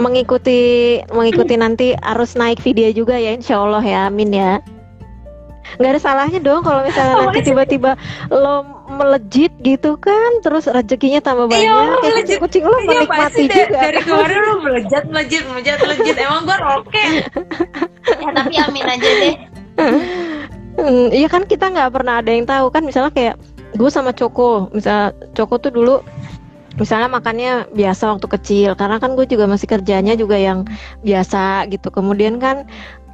mengikuti 0.00 1.02
mengikuti 1.10 1.54
nanti 1.58 1.86
arus 2.14 2.38
naik 2.38 2.62
video 2.62 2.94
juga 2.94 3.18
ya 3.18 3.34
Insya 3.34 3.58
Allah 3.58 3.82
ya 3.82 4.00
Amin 4.06 4.30
ya 4.30 4.62
nggak 5.76 5.90
ada 5.92 6.00
salahnya 6.00 6.40
dong 6.40 6.64
kalau 6.64 6.82
misalnya 6.82 7.14
Oh, 7.14 7.28
nanti 7.28 7.40
tiba-tiba 7.44 7.94
lo 8.32 8.64
melejit 8.90 9.52
gitu 9.60 9.94
kan 9.96 10.42
terus 10.42 10.66
rezekinya 10.66 11.20
tambah 11.20 11.46
banyak 11.46 11.62
Iya, 11.62 11.78
ya 11.78 11.94
melejit. 12.02 12.38
kucing 12.40 12.64
lo 12.64 12.74
menikmati 12.82 13.46
juga 13.46 13.66
dari 13.70 14.00
kemarin 14.02 14.38
lu 14.40 14.54
melejat, 14.64 15.02
melejit, 15.06 15.42
melejat, 15.46 15.78
melejit. 15.78 16.16
Emang 16.18 16.42
gue 16.42 16.58
roket. 16.58 17.10
ya 18.18 18.30
tapi 18.34 18.54
amin 18.58 18.86
aja 18.88 19.08
deh. 19.20 19.34
Hmm, 20.80 21.08
iya 21.10 21.28
kan 21.28 21.44
kita 21.44 21.68
nggak 21.68 21.92
pernah 21.92 22.18
ada 22.24 22.30
yang 22.32 22.48
tahu 22.48 22.72
kan 22.72 22.82
misalnya 22.82 23.12
kayak 23.12 23.34
gue 23.76 23.90
sama 23.92 24.10
Coko 24.10 24.72
misal 24.72 25.12
Coko 25.36 25.60
tuh 25.60 25.70
dulu 25.70 26.00
misalnya 26.78 27.12
makannya 27.12 27.68
biasa 27.70 28.16
waktu 28.16 28.26
kecil 28.38 28.70
karena 28.72 28.96
kan 28.96 29.12
gue 29.12 29.26
juga 29.28 29.44
masih 29.44 29.68
kerjanya 29.68 30.16
juga 30.16 30.40
yang 30.40 30.64
biasa 31.04 31.68
gitu 31.68 31.92
kemudian 31.92 32.40
kan 32.40 32.64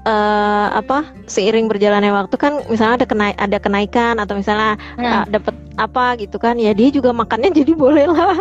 eh, 0.06 0.66
apa 0.70 1.10
seiring 1.26 1.66
berjalannya 1.66 2.14
waktu 2.14 2.36
kan 2.38 2.62
misalnya 2.70 3.02
ada 3.02 3.06
kenai 3.06 3.32
ada 3.34 3.58
kenaikan 3.58 4.22
atau 4.22 4.38
misalnya 4.38 4.78
Nah, 4.96 5.22
ah, 5.22 5.24
dapat 5.26 5.54
apa 5.76 6.16
gitu 6.16 6.38
kan 6.38 6.56
ya 6.56 6.72
dia 6.72 6.88
juga 6.94 7.10
makannya 7.10 7.50
jadi 7.62 7.72
boleh 7.74 8.06
lah. 8.06 8.38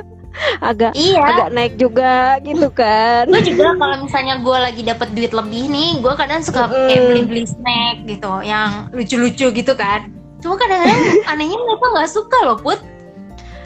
Agak 0.59 0.99
iya. 0.99 1.23
agak 1.31 1.49
naik 1.55 1.73
juga 1.79 2.35
gitu 2.43 2.67
kan. 2.75 3.23
Gue 3.31 3.39
juga 3.39 3.71
kalau 3.79 4.03
misalnya 4.03 4.35
gue 4.43 4.57
lagi 4.59 4.81
dapat 4.83 5.07
duit 5.15 5.31
lebih 5.31 5.71
nih 5.71 6.03
gue 6.03 6.13
kadang 6.19 6.43
suka 6.43 6.67
Mm-mm. 6.67 6.87
kayak 6.91 7.03
beli 7.07 7.21
beli 7.23 7.43
snack 7.47 8.03
gitu 8.03 8.43
yang 8.43 8.91
lucu-lucu 8.91 9.47
gitu 9.55 9.73
kan. 9.79 10.11
Cuma 10.43 10.59
kadang-kadang 10.59 11.01
anehnya 11.31 11.55
mereka 11.55 11.85
nggak 11.87 12.11
suka 12.11 12.37
loh 12.43 12.59
put. 12.59 12.79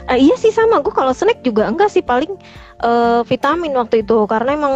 Ah, 0.06 0.14
iya 0.14 0.38
sih 0.38 0.54
sama 0.54 0.78
gue 0.78 0.94
kalau 0.94 1.10
snack 1.10 1.42
juga 1.42 1.66
enggak 1.66 1.90
sih 1.90 2.06
paling 2.06 2.38
eh, 2.86 3.20
vitamin 3.26 3.74
waktu 3.74 4.06
itu. 4.06 4.30
Karena 4.30 4.54
emang 4.54 4.74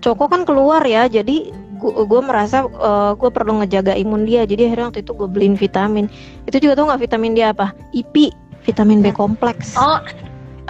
Coko 0.00 0.32
kan 0.32 0.48
keluar 0.48 0.80
ya 0.82 1.06
jadi 1.06 1.52
gue 1.80 2.20
merasa 2.20 2.68
gue 3.16 3.30
perlu 3.32 3.64
ngejaga 3.64 3.96
imun 3.96 4.28
dia. 4.28 4.44
Jadi 4.44 4.68
akhirnya 4.68 4.92
waktu 4.92 5.00
itu 5.00 5.12
gue 5.16 5.28
beliin 5.28 5.56
vitamin. 5.56 6.06
Itu 6.44 6.60
juga 6.60 6.76
tau 6.76 6.86
nggak 6.92 7.00
vitamin 7.00 7.32
dia 7.32 7.50
apa? 7.50 7.72
IP 7.90 8.30
vitamin 8.62 9.00
B 9.00 9.10
kompleks. 9.10 9.74
Oh. 9.74 9.98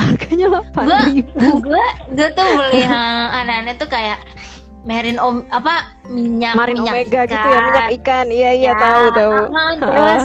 Harganya 0.00 0.48
delapan 0.48 0.86
ribu. 1.12 1.60
gue 1.60 1.84
gue 2.16 2.28
tuh 2.32 2.46
beli 2.56 2.80
yang 2.80 3.28
aneh-aneh 3.36 3.76
tuh 3.76 3.84
kayak 3.84 4.16
merin 4.80 5.20
om 5.20 5.44
apa 5.52 5.92
minyak 6.08 6.56
marin 6.56 6.80
minyak 6.80 6.94
omega 7.04 7.20
gitu 7.28 7.36
ya 7.36 7.52
ikan. 7.52 7.64
minyak 7.68 7.88
ikan. 8.00 8.26
Iya 8.32 8.50
iya 8.56 8.72
Ya, 8.72 8.80
tahu 8.80 9.04
tahu. 9.12 9.34
ah, 9.52 9.72
terus 9.76 10.24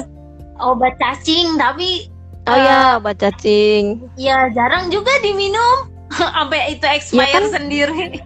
obat 0.63 0.95
cacing 0.95 1.59
tapi 1.59 2.07
oh 2.47 2.55
ya 2.55 2.95
obat 2.95 3.19
cacing. 3.19 3.99
ya 4.15 4.47
jarang 4.55 4.87
juga 4.87 5.11
diminum. 5.19 5.91
Sampai 6.15 6.77
itu 6.77 6.85
expire 6.87 7.27
kan? 7.33 7.51
sendiri 7.51 8.21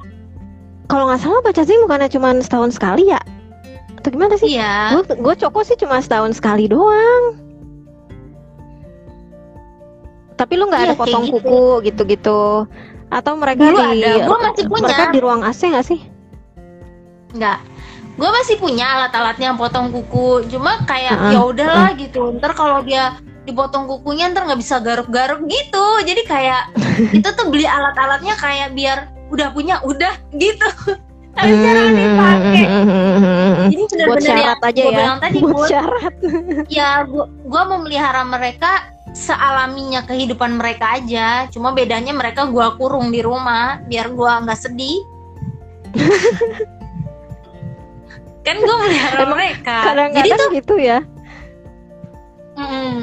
kalau 0.90 1.06
nggak 1.06 1.22
salah 1.22 1.40
obat 1.40 1.54
cacing 1.54 1.80
bukannya 1.86 2.10
cuma 2.10 2.34
setahun 2.42 2.74
sekali 2.74 3.08
ya 3.08 3.22
atau 3.96 4.10
gimana 4.10 4.34
sih 4.36 4.50
iya 4.52 4.92
gue 4.92 5.06
gue 5.14 5.36
Coko 5.38 5.62
sih 5.62 5.78
cuma 5.78 6.02
setahun 6.02 6.36
sekali 6.36 6.66
doang 6.66 7.38
tapi 10.34 10.56
lu 10.56 10.66
nggak 10.66 10.82
Iya, 10.82 10.88
ada 10.90 10.96
potong 10.96 11.24
gitu. 11.28 11.36
kuku 11.38 11.64
gitu-gitu 11.86 12.42
atau 13.10 13.34
mereka 13.36 13.66
Dulu 13.66 13.78
di 13.92 14.06
ada, 14.06 14.24
gua 14.24 14.38
masih 14.40 14.64
punya. 14.66 14.84
mereka 14.88 15.04
di 15.12 15.20
ruang 15.20 15.42
AC 15.44 15.62
nggak 15.66 15.86
sih 15.86 16.00
Enggak. 17.30 17.62
Gue 18.18 18.26
masih 18.26 18.58
punya 18.58 18.90
alat-alatnya 18.98 19.54
yang 19.54 19.60
potong 19.62 19.94
kuku. 19.94 20.50
Cuma 20.50 20.82
kayak 20.84 21.14
Heeh, 21.14 21.38
ya 21.38 21.46
udahlah 21.46 21.94
gitu. 21.94 22.34
Ntar 22.36 22.58
kalau 22.58 22.82
dia 22.82 23.16
dipotong 23.46 23.86
kukunya 23.86 24.34
ntar 24.34 24.50
nggak 24.50 24.58
bisa 24.58 24.82
garuk-garuk 24.82 25.46
gitu. 25.46 25.86
Jadi 26.04 26.26
kayak 26.26 26.74
itu 27.22 27.30
tuh 27.30 27.46
beli 27.54 27.70
alat-alatnya 27.70 28.34
kayak 28.34 28.74
biar 28.74 29.14
udah 29.30 29.48
punya 29.54 29.82
udah 29.86 30.14
gitu. 30.36 30.70
Tapi 31.30 31.54
jarang 31.56 31.94
dipakai. 31.94 32.66
Jadi 33.70 33.76
buat 33.80 33.90
bener-bener 33.94 34.20
yang 34.20 34.40
syarat 34.44 34.60
aja 34.60 34.82
gua 34.82 34.92
ya 34.92 34.98
bilang 34.98 35.20
tadi 35.22 35.38
buat 35.40 35.54
Bud, 35.54 35.70
syarat 35.70 36.14
ya 36.82 36.90
gua, 37.08 37.26
gua 37.46 37.64
memelihara 37.70 38.22
mereka 38.26 38.72
sealaminya 39.16 40.02
kehidupan 40.04 40.60
mereka 40.60 41.00
aja. 41.00 41.48
Cuma 41.54 41.72
bedanya 41.72 42.12
mereka 42.12 42.50
gua 42.50 42.76
kurung 42.76 43.14
di 43.14 43.24
rumah 43.24 43.80
biar 43.88 44.12
gua 44.12 44.42
nggak 44.44 44.60
sedih. 44.60 45.00
kan 48.46 48.56
gua 48.60 48.76
melihara 48.84 49.24
mereka. 49.30 49.78
Jadi 49.80 49.88
kadang-kadang 49.88 50.38
tuh 50.38 50.50
gitu 50.58 50.76
ya 50.82 51.00
mm, 52.60 53.00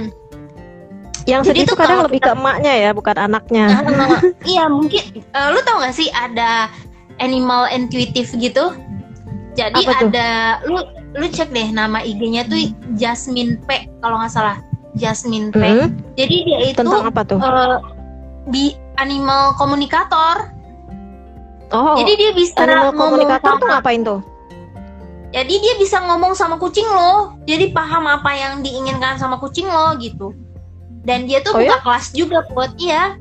yang 1.26 1.42
sedih 1.42 1.66
tuh 1.66 1.74
tuh 1.74 1.82
kadang 1.82 2.06
lebih 2.06 2.22
ke 2.22 2.30
emaknya 2.30 2.72
ya 2.72 2.90
bukan 2.94 3.16
anaknya 3.18 3.66
eh, 3.66 4.22
iya 4.54 4.70
mungkin 4.70 5.02
eh, 5.18 5.46
lu 5.50 5.58
tau 5.66 5.82
gak 5.82 5.94
sih 5.94 6.06
ada 6.14 6.70
animal 7.18 7.66
intuitive 7.72 8.30
gitu. 8.36 8.72
Jadi 9.56 9.88
Apa 9.88 9.92
tuh? 9.98 10.08
ada 10.12 10.28
lu 10.68 10.80
lu 11.16 11.26
cek 11.26 11.48
deh 11.48 11.72
nama 11.72 12.04
IG-nya 12.04 12.44
tuh 12.44 12.60
Jasmine 12.94 13.56
P 13.64 13.88
kalau 14.04 14.20
nggak 14.20 14.32
salah. 14.32 14.60
Jasmine 14.96 15.52
P. 15.52 15.60
Hmm, 15.60 15.92
Jadi 16.16 16.36
dia 16.44 16.58
itu 16.72 16.76
tentang 16.76 17.08
apa 17.08 17.20
tuh 17.24 17.40
di 18.48 18.72
animal 18.96 19.52
komunikator. 19.56 20.52
oh 21.72 21.96
Jadi 21.98 22.12
dia 22.16 22.30
bisa 22.32 22.62
animal 22.62 22.92
ngomong 22.92 23.00
komunikator 23.10 23.50
tuh 23.56 23.66
sama- 23.66 23.72
ngapain 23.80 24.02
tuh 24.04 24.20
Jadi 25.34 25.54
dia 25.58 25.74
bisa 25.76 26.00
ngomong 26.00 26.32
sama 26.32 26.56
kucing 26.56 26.86
lo. 26.86 27.36
Jadi 27.44 27.72
paham 27.72 28.08
apa 28.08 28.30
yang 28.32 28.64
diinginkan 28.64 29.20
sama 29.20 29.36
kucing 29.36 29.68
lo 29.68 29.96
gitu. 30.00 30.32
Dan 31.06 31.24
dia 31.24 31.38
tuh 31.40 31.54
Oh 31.54 31.60
buka 31.60 31.70
ya? 31.70 31.78
kelas 31.80 32.06
juga 32.10 32.38
buat 32.50 32.74
iya. 32.76 33.14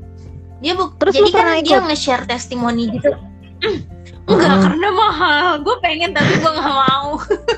Dia 0.58 0.74
bu 0.74 0.90
Terus 0.96 1.14
jadi 1.14 1.30
kan 1.30 1.46
dia 1.60 1.78
nge-share 1.80 2.24
testimoni 2.24 2.90
gitu. 2.90 3.14
Enggak, 4.26 4.50
Hmm. 4.50 4.62
karena 4.64 4.88
mahal. 4.90 5.62
Gue 5.62 5.78
pengen 5.78 6.10
tapi 6.10 6.34
gue 6.34 6.50
nggak 6.50 6.74
mau. 6.76 7.14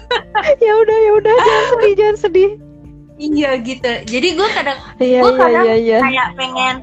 ya 0.64 0.72
udah 0.76 0.99
ya 0.99 1.12
udah 1.14 1.35
jangan 1.35 1.64
sedih 1.70 1.93
jangan 1.95 2.16
sedih 2.18 2.51
iya 3.18 3.51
gitu. 3.59 3.91
Jadi 4.05 4.29
gue 4.31 4.49
kadang 4.49 4.79
iya 4.99 5.18
Gua 5.18 5.31
iya 5.31 5.39
kadang 5.39 5.64
iya 5.64 5.74
iya 5.76 5.99
kayak 5.99 6.29
pengen 6.35 6.76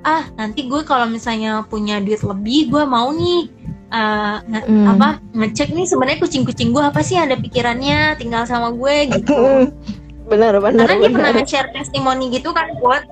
ah 0.00 0.22
nanti 0.32 0.64
gue 0.64 0.80
kalau 0.80 1.04
misalnya 1.04 1.60
punya 1.62 1.98
duit 1.98 2.22
lebih 2.22 2.70
gue 2.70 2.86
mau 2.86 3.10
nih 3.10 3.50
uh, 3.90 4.38
nge- 4.40 4.64
Hmm. 4.64 4.86
apa 4.88 5.08
ngecek 5.34 5.68
nih 5.68 5.82
sebenarnya 5.82 6.18
kucing-kucing 6.18 6.70
gue 6.70 6.80
apa 6.80 7.02
sih 7.02 7.16
ada 7.16 7.34
pikirannya 7.34 8.14
tinggal 8.14 8.46
sama 8.46 8.70
gue 8.70 8.94
gitu 9.10 9.34
benar 10.26 10.58
benar 10.58 10.86
karena 10.90 11.02
dia 11.06 11.10
pernah 11.14 11.32
share 11.46 11.70
testimoni 11.70 12.30
gitu 12.34 12.50
kan 12.50 12.66
buat 12.82 13.06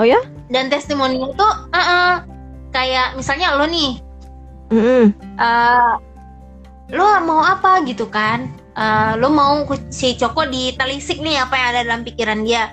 oh 0.00 0.06
ya 0.06 0.20
dan 0.48 0.72
testimoninya 0.72 1.28
itu 1.32 1.48
uh-uh, 1.72 2.24
kayak 2.72 3.12
misalnya 3.16 3.56
lo 3.56 3.68
nih 3.68 4.00
Mm-mm. 4.72 5.12
eh 5.36 5.92
lo 6.92 7.04
mau 7.24 7.44
apa 7.44 7.84
gitu 7.84 8.08
kan 8.08 8.48
Eh, 8.72 9.12
lo 9.20 9.28
mau 9.28 9.68
si 9.92 10.16
Coko 10.16 10.48
ditelisik 10.48 11.20
nih 11.20 11.44
apa 11.44 11.60
yang 11.60 11.68
ada 11.76 11.80
dalam 11.84 12.02
pikiran 12.08 12.40
dia 12.40 12.72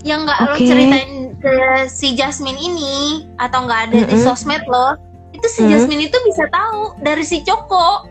yang 0.00 0.24
nggak 0.24 0.48
lo 0.48 0.56
Oke. 0.56 0.64
ceritain 0.64 1.36
ke 1.36 1.54
si 1.92 2.16
Jasmine 2.16 2.56
ini 2.56 3.28
atau 3.36 3.68
nggak 3.68 3.80
ada 3.92 3.98
di 4.08 4.16
Mm-mm. 4.16 4.24
sosmed 4.24 4.64
lo 4.64 4.96
itu 5.36 5.44
si 5.52 5.60
Mm. 5.60 5.76
Jasmine 5.76 6.02
itu 6.08 6.16
bisa 6.24 6.48
tahu 6.48 6.96
dari 7.04 7.20
si 7.20 7.44
Coko 7.44 8.08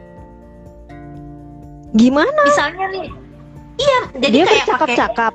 gimana 1.97 2.29
misalnya 2.45 2.93
nih 2.93 3.09
iya 3.75 3.99
jadi 4.15 4.31
dia 4.31 4.45
kayak 4.45 4.65
pakai 4.65 4.67
bercakap-cakap 4.67 5.33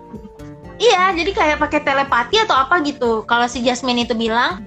iya 0.76 1.02
jadi 1.12 1.30
kayak 1.30 1.56
pakai 1.58 1.80
telepati 1.80 2.36
atau 2.40 2.56
apa 2.56 2.74
gitu 2.82 3.22
kalau 3.24 3.44
si 3.44 3.60
Jasmine 3.60 4.04
itu 4.04 4.14
bilang 4.14 4.64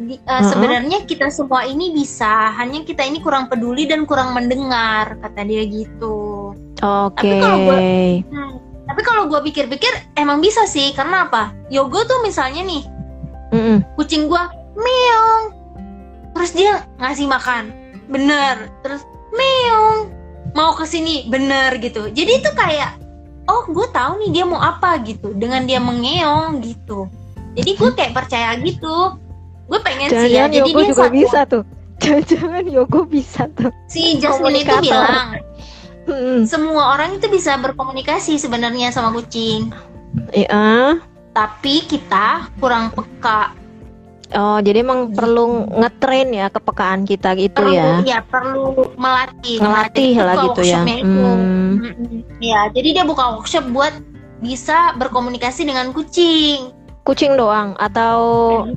di- 0.00 0.16
eh, 0.16 0.32
Mm-mm. 0.32 0.48
sebenarnya 0.48 0.98
kita 1.04 1.28
semua 1.28 1.62
ini 1.62 1.92
bisa 1.92 2.56
hanya 2.56 2.80
kita 2.82 3.04
ini 3.04 3.20
kurang 3.20 3.46
peduli 3.46 3.84
dan 3.84 4.04
kurang 4.04 4.32
mendengar 4.32 5.20
kata 5.20 5.44
dia 5.44 5.64
gitu 5.64 6.52
oke 6.80 7.16
Tapi 7.16 7.34
kalau 7.36 7.58
Hmm, 8.24 8.52
Tapi 8.90 9.06
kalau 9.06 9.30
gue 9.30 9.38
pikir-pikir 9.46 9.92
emang 10.14 10.42
bisa 10.42 10.66
sih 10.66 10.90
karena 10.90 11.22
apa? 11.24 11.54
Yogo 11.68 12.02
tuh 12.02 12.26
misalnya 12.26 12.66
nih 12.66 12.82
Mm-mm. 13.50 13.86
kucing 13.94 14.26
gue 14.26 14.42
meong, 14.74 15.44
terus 16.32 16.50
dia 16.50 16.82
ngasih 16.96 17.26
makan, 17.26 17.70
bener, 18.06 18.66
terus 18.80 19.02
meong 19.30 20.10
mau 20.54 20.72
ke 20.72 20.82
sini 20.82 21.26
bener 21.26 21.78
gitu. 21.78 22.08
Jadi 22.08 22.32
itu 22.38 22.50
kayak 22.50 22.98
oh 23.48 23.62
gue 23.70 23.86
tahu 23.94 24.12
nih 24.26 24.30
dia 24.40 24.44
mau 24.44 24.60
apa 24.60 24.98
gitu 25.00 25.32
dengan 25.32 25.64
dia 25.64 25.80
mengeong 25.80 26.60
gitu. 26.60 27.08
Jadi 27.56 27.70
gue 27.78 27.90
kayak 27.96 28.12
percaya 28.14 28.54
gitu. 28.60 29.16
Gue 29.70 29.78
pengen 29.80 30.08
sih 30.10 30.34
ya. 30.34 30.50
Jadi 30.50 30.70
Yogo 30.70 30.78
dia 30.82 30.86
juga 30.90 31.04
satu- 31.06 31.14
bisa 31.14 31.40
tuh 31.46 31.62
jangan-jangan 32.02 32.64
Yogo 32.66 33.00
bisa 33.04 33.42
tuh 33.52 33.70
Si 33.86 34.16
Jasmine 34.18 34.64
itu 34.64 34.74
bilang 34.82 35.36
Mm-mm. 36.08 36.48
semua 36.48 36.96
orang 36.96 37.20
itu 37.20 37.28
bisa 37.28 37.54
berkomunikasi 37.60 38.40
sebenarnya 38.40 38.90
sama 38.90 39.12
kucing. 39.14 39.70
Iya. 40.34 40.98
tapi 41.30 41.86
kita 41.86 42.50
kurang 42.58 42.90
peka 42.90 43.54
Oh, 44.30 44.58
jadi 44.58 44.80
emang 44.80 45.10
perlu 45.10 45.66
ngetrain 45.68 46.30
ya 46.30 46.46
kepekaan 46.46 47.02
kita 47.02 47.34
gitu 47.34 47.60
perlu 47.60 47.74
ya. 47.74 47.98
ya 48.06 48.18
perlu 48.22 48.94
melatih 48.94 49.58
Ngelatih 49.58 50.12
Itu 50.14 50.22
lah 50.22 50.34
gitu 50.46 50.62
ya. 50.62 50.80
Hmm. 50.86 51.82
Ya 52.38 52.70
jadi 52.70 52.88
dia 52.94 53.04
buka 53.04 53.34
workshop 53.34 53.66
buat 53.68 53.90
bisa 54.38 54.94
berkomunikasi 54.96 55.66
dengan 55.66 55.90
kucing 55.90 56.70
Kucing 57.02 57.34
doang 57.34 57.74
atau 57.76 58.18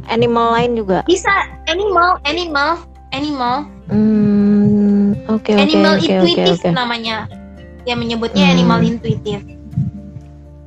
animal 0.07 0.51
lain 0.53 0.73
juga? 0.73 1.05
bisa 1.05 1.29
animal 1.67 2.17
animal 2.23 2.81
animal 3.11 3.67
Hmm, 3.85 5.13
oke 5.27 5.43
oke 5.43 5.53
animal 5.53 5.93
oke 5.95 6.01
oke 6.01 6.09
intuitif 6.09 6.57
oke. 6.57 6.69
namanya 6.71 7.27
ya 7.83 7.93
menyebutnya 7.93 8.47
Hmm. 8.47 8.55
animal 8.55 8.79
intuitif 8.81 9.39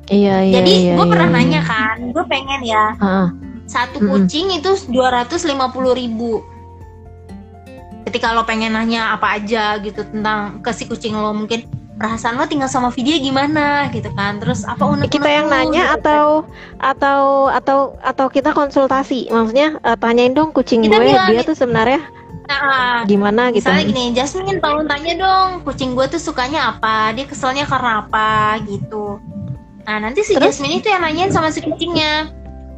Iya 0.07 0.47
iya 0.47 0.53
jadi 0.55 0.71
iya. 0.71 0.93
gue 0.95 1.03
iya, 1.03 1.11
pernah 1.11 1.27
iya. 1.27 1.35
nanya 1.35 1.61
kan 1.61 1.97
gue 2.07 2.23
pengen 2.25 2.61
ya 2.63 2.83
satu 3.67 3.99
kucing 3.99 4.55
itu 4.55 4.71
250.000 4.89 5.99
ribu. 5.99 6.41
Ketika 8.07 8.31
lo 8.31 8.47
pengen 8.47 8.79
nanya 8.79 9.19
apa 9.19 9.35
aja 9.35 9.75
gitu 9.83 10.07
tentang 10.07 10.63
ke 10.63 10.71
si 10.71 10.87
kucing 10.87 11.11
lo 11.11 11.35
mungkin 11.35 11.67
perasaan 11.99 12.39
lo 12.39 12.47
tinggal 12.47 12.71
sama 12.71 12.87
video 12.95 13.19
gimana 13.19 13.91
gitu 13.91 14.07
kan. 14.15 14.39
Terus 14.39 14.63
apa 14.63 14.87
unek 14.87 15.11
kita 15.11 15.27
yang 15.27 15.51
nanya 15.51 15.99
atau 15.99 16.47
atau 16.79 17.51
atau 17.51 17.99
atau 17.99 18.25
kita 18.31 18.55
konsultasi? 18.55 19.27
Maksudnya 19.27 19.75
eh, 19.83 19.97
tanyain 19.99 20.31
dong 20.31 20.55
kucing 20.55 20.87
Kita 20.87 20.95
gue 20.95 21.11
bilang, 21.11 21.27
dia 21.27 21.43
tuh 21.43 21.59
sebenarnya 21.59 22.01
nah, 22.47 23.03
gimana 23.03 23.51
gitu. 23.51 23.67
misalnya 23.67 23.83
gini 23.91 24.05
Jasmine 24.15 24.63
tolong 24.63 24.87
tanya 24.87 25.19
dong 25.19 25.67
kucing 25.67 25.99
gue 25.99 26.07
tuh 26.07 26.21
sukanya 26.23 26.71
apa? 26.71 27.11
Dia 27.11 27.27
keselnya 27.27 27.67
karena 27.67 28.07
apa? 28.07 28.63
Gitu. 28.63 29.19
Nah 29.83 29.99
nanti 29.99 30.23
si 30.23 30.31
Terus? 30.31 30.55
Jasmine 30.55 30.79
itu 30.79 30.87
yang 30.87 31.03
nanyain 31.03 31.35
sama 31.35 31.51
si 31.51 31.59
kucingnya 31.59 32.31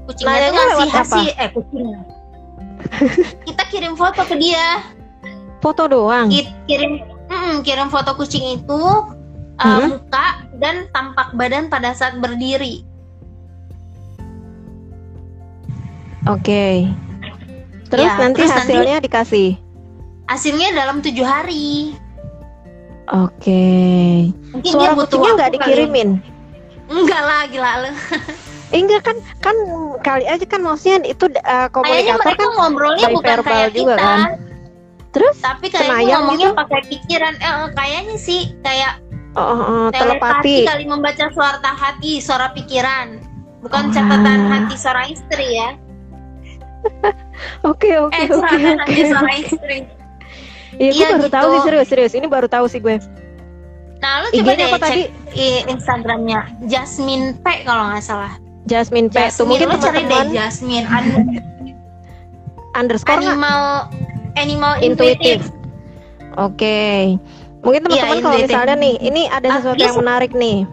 kucingnya 0.09 0.25
tuh 0.25 0.49
Nanyanya 0.49 0.63
ngasih 0.65 0.89
hasil 0.91 1.27
eh 1.35 1.49
kucingnya. 1.53 1.99
Kita 3.45 3.63
kirim 3.69 3.93
foto 3.93 4.21
ke 4.23 4.35
dia. 4.35 4.81
Foto 5.59 5.85
doang? 5.85 6.27
Ki- 6.27 6.49
kirim 6.65 6.97
mm, 7.27 7.61
kirim 7.61 7.87
foto 7.87 8.15
kucing 8.15 8.57
itu 8.57 8.73
uh, 8.73 9.05
Hmm. 9.59 9.93
muka 9.93 10.27
dan 10.57 10.89
tampak 10.89 11.29
badan 11.33 11.67
pada 11.67 11.91
saat 11.91 12.17
berdiri. 12.17 12.81
Oke. 16.25 16.89
Terus 17.87 18.05
Ya, 18.05 18.17
nanti 18.17 18.37
terus 18.39 18.51
nanti- 18.51 18.73
hasilnya 18.75 18.97
dikasih? 18.99 19.49
Hasilnya 20.25 20.69
dalam 20.73 21.01
tujuh 21.01 21.25
hari. 21.25 21.97
Oke. 23.09 23.65
Mungkin 24.53 24.69
suara 24.69 24.93
kucingnya 24.93 25.31
nggak 25.33 25.47
waktu 25.47 25.57
kali. 25.57 25.65
dikirimin? 25.65 26.09
Enggak 26.87 27.21
lah 27.21 27.41
gila 27.45 27.71
lu 27.79 27.91
Eh, 28.69 28.77
enggak 28.85 29.01
kan 29.01 29.17
kan 29.41 29.57
kali 30.05 30.29
aja 30.29 30.45
kan 30.45 30.61
maksudnya 30.61 31.01
itu 31.09 31.25
uh, 31.41 31.67
komunikator 31.73 32.21
mereka 32.21 32.37
kan 32.37 32.49
ngobrolnya 32.53 33.07
bukan 33.09 33.37
kayak 33.41 33.69
juga 33.73 33.95
kita 33.97 34.05
kan? 34.05 34.19
terus 35.09 35.35
tapi 35.41 35.65
kayaknya 35.73 35.89
Semayang 35.89 36.21
ngomongnya 36.21 36.49
gitu? 36.53 36.61
pakai 36.61 36.81
pikiran 36.85 37.33
eh, 37.41 37.49
eh, 37.49 37.69
kayaknya 37.73 38.17
sih 38.21 38.41
kayak 38.61 38.93
oh, 39.33 39.41
oh, 39.41 39.57
oh, 39.57 39.85
telepati 39.89 40.69
telepati 40.69 40.69
kali 40.69 40.85
membaca 40.85 41.25
suara 41.33 41.71
hati 41.73 42.11
suara 42.21 42.47
pikiran 42.53 43.17
bukan 43.65 43.83
Wah. 43.89 43.93
catatan 43.93 44.39
hati 44.53 44.75
seorang 44.77 45.07
istri 45.17 45.47
ya 45.49 45.69
oke 47.73 47.89
oke 48.05 48.13
eh 48.13 48.27
oke 48.29 48.37
catatan 48.37 48.77
oke 48.77 48.85
hati 48.85 49.01
seorang 49.09 49.37
istri 49.49 49.79
Iya, 50.79 50.93
gue 50.93 51.01
Iya, 51.01 51.07
baru 51.17 51.25
gitu. 51.25 51.33
tahu 51.33 51.47
sih 51.49 51.61
serius 51.65 51.87
serius 51.89 52.13
ini 52.13 52.27
baru 52.29 52.45
tahu 52.45 52.65
sih 52.69 52.77
gue 52.77 53.01
Nah, 53.99 54.23
lu 54.23 54.27
coba 54.31 54.51
deh 54.55 54.63
apa 54.63 54.77
cek 54.79 54.87
tadi? 54.87 55.03
Instagramnya 55.67 56.39
Jasmine 56.71 57.35
P 57.43 57.45
kalau 57.67 57.91
nggak 57.91 57.99
salah. 57.99 58.31
Jasmine 58.69 59.09
P 59.09 59.17
tuh 59.33 59.43
mungkin 59.43 59.67
cari 59.73 59.81
deh 59.99 60.05
teman-teman 60.05 60.25
Jasmine. 60.31 60.85
An- 60.85 61.41
underscore 62.77 63.17
animal 63.17 63.89
animal 64.35 64.71
Intuitive. 64.79 65.43
oke. 66.37 66.79
Mungkin 67.59 67.81
teman-teman 67.83 68.15
Iya, 68.15 68.23
kalau 68.23 68.37
misalnya 68.39 68.75
nih 68.77 68.95
ini 69.03 69.21
ada 69.27 69.47
Ah, 69.49 69.55
sesuatu 69.59 69.75
dia 69.75 69.89
yang 69.89 69.99
menarik 69.99 70.31
nih 70.31 70.63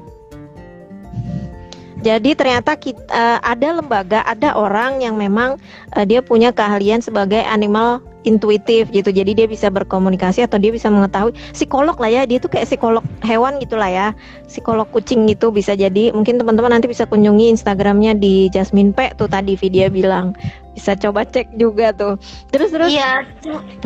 jadi 2.06 2.38
ternyata 2.38 2.78
kita, 2.78 3.02
eh, 3.10 3.38
ada 3.42 3.82
lembaga, 3.82 4.22
ada 4.22 4.54
orang 4.54 5.02
yang 5.02 5.18
memang 5.18 5.58
eh, 5.98 6.06
dia 6.06 6.22
punya 6.22 6.54
keahlian 6.54 7.02
sebagai 7.02 7.42
animal 7.42 7.98
intuitif 8.22 8.90
gitu. 8.90 9.10
Jadi 9.10 9.38
dia 9.38 9.46
bisa 9.46 9.70
berkomunikasi 9.70 10.42
atau 10.42 10.58
dia 10.58 10.70
bisa 10.70 10.90
mengetahui 10.90 11.34
psikolog 11.54 11.94
lah 11.98 12.10
ya. 12.10 12.22
Dia 12.26 12.38
tuh 12.38 12.50
kayak 12.50 12.66
psikolog 12.66 13.02
hewan 13.22 13.58
gitulah 13.58 13.86
ya. 13.86 14.06
Psikolog 14.46 14.86
kucing 14.90 15.26
gitu 15.26 15.50
bisa 15.50 15.74
jadi. 15.74 16.10
Mungkin 16.10 16.38
teman-teman 16.38 16.74
nanti 16.78 16.90
bisa 16.90 17.06
kunjungi 17.06 17.54
Instagramnya 17.54 18.18
di 18.18 18.50
Jasmine 18.50 18.90
P 18.94 19.14
tuh 19.14 19.30
tadi 19.30 19.54
Vidya 19.54 19.86
bilang. 19.90 20.34
Bisa 20.74 20.98
coba 20.98 21.22
cek 21.22 21.54
juga 21.54 21.94
tuh. 21.94 22.18
Terus 22.50 22.74
terus 22.74 22.90
Iya, 22.90 23.22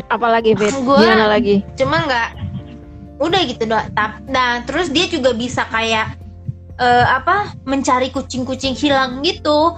apalagi 0.08 0.56
Fit? 0.56 0.72
Gua- 0.84 1.04
Gimana 1.04 1.28
lagi? 1.28 1.60
cuma 1.76 2.00
nggak 2.08 2.28
udah 3.20 3.40
gitu 3.44 3.64
doang. 3.68 3.92
Nah, 4.32 4.64
terus 4.64 4.88
dia 4.88 5.04
juga 5.04 5.36
bisa 5.36 5.68
kayak 5.68 6.16
eh, 6.80 7.06
apa 7.06 7.52
mencari 7.68 8.08
kucing-kucing 8.08 8.72
hilang 8.72 9.20
gitu. 9.20 9.76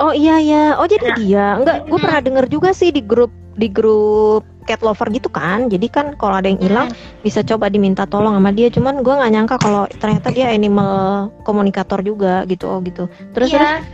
Oh 0.00 0.12
iya 0.16 0.36
ya. 0.42 0.64
Oh 0.80 0.88
jadi 0.88 1.12
Ya. 1.12 1.16
dia. 1.16 1.46
Enggak, 1.60 1.76
gue 1.86 1.92
Mm-mm. 1.92 2.02
pernah 2.02 2.20
denger 2.20 2.44
juga 2.50 2.70
sih 2.74 2.90
di 2.90 3.04
grup 3.04 3.30
di 3.54 3.68
grup 3.68 4.42
cat 4.64 4.80
lover 4.80 5.12
gitu 5.12 5.28
kan. 5.28 5.68
Jadi 5.68 5.86
kan 5.92 6.16
kalau 6.16 6.40
ada 6.40 6.48
yang 6.48 6.56
hilang 6.56 6.88
bisa 7.20 7.44
coba 7.44 7.68
diminta 7.68 8.08
tolong 8.08 8.32
sama 8.32 8.50
dia. 8.50 8.72
Cuman 8.72 9.04
gue 9.04 9.12
nggak 9.12 9.32
nyangka 9.32 9.56
kalau 9.60 9.84
ternyata 10.00 10.32
dia 10.32 10.50
animal 10.50 11.28
komunikator 11.44 12.00
juga 12.00 12.48
gitu. 12.48 12.66
Oh 12.66 12.80
gitu. 12.80 13.06
Terus 13.36 13.52
terus. 13.52 13.60
Iya. 13.60 13.84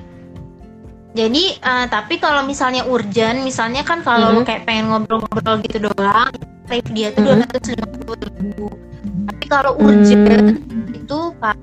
Jadi, 1.17 1.57
eh, 1.57 1.87
tapi 1.89 2.21
kalau 2.21 2.45
misalnya 2.45 2.85
urgent, 2.85 3.41
misalnya 3.41 3.81
kan 3.81 4.05
kalau 4.05 4.31
Mhm. 4.31 4.35
lu 4.37 4.41
kayak 4.45 4.69
pengen 4.69 4.93
ngobrol-ngobrol 4.93 5.65
gitu 5.65 5.89
doang, 5.89 6.29
tarif 6.69 6.85
dia 6.93 7.09
tuh 7.17 7.25
dua 7.25 7.41
ratus 7.41 7.73
lima 7.73 7.87
puluh 8.05 8.17
ribu. 8.21 8.67
Tapi 9.25 9.45
kalau 9.49 9.73
urgent 9.81 10.61
Hmm, 10.69 10.93
itu 10.93 11.19
Kak, 11.41 11.57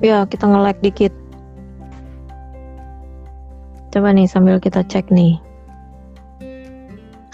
ya 0.00 0.24
kita 0.26 0.48
nge-like 0.48 0.80
dikit. 0.82 1.12
Coba 3.94 4.10
nih 4.10 4.26
sambil 4.26 4.58
kita 4.58 4.82
cek 4.86 5.10
nih. 5.12 5.38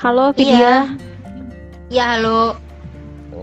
Halo 0.01 0.33
Vidya. 0.33 0.57
Iya. 0.57 0.75
ya 1.91 2.05
halo, 2.17 2.57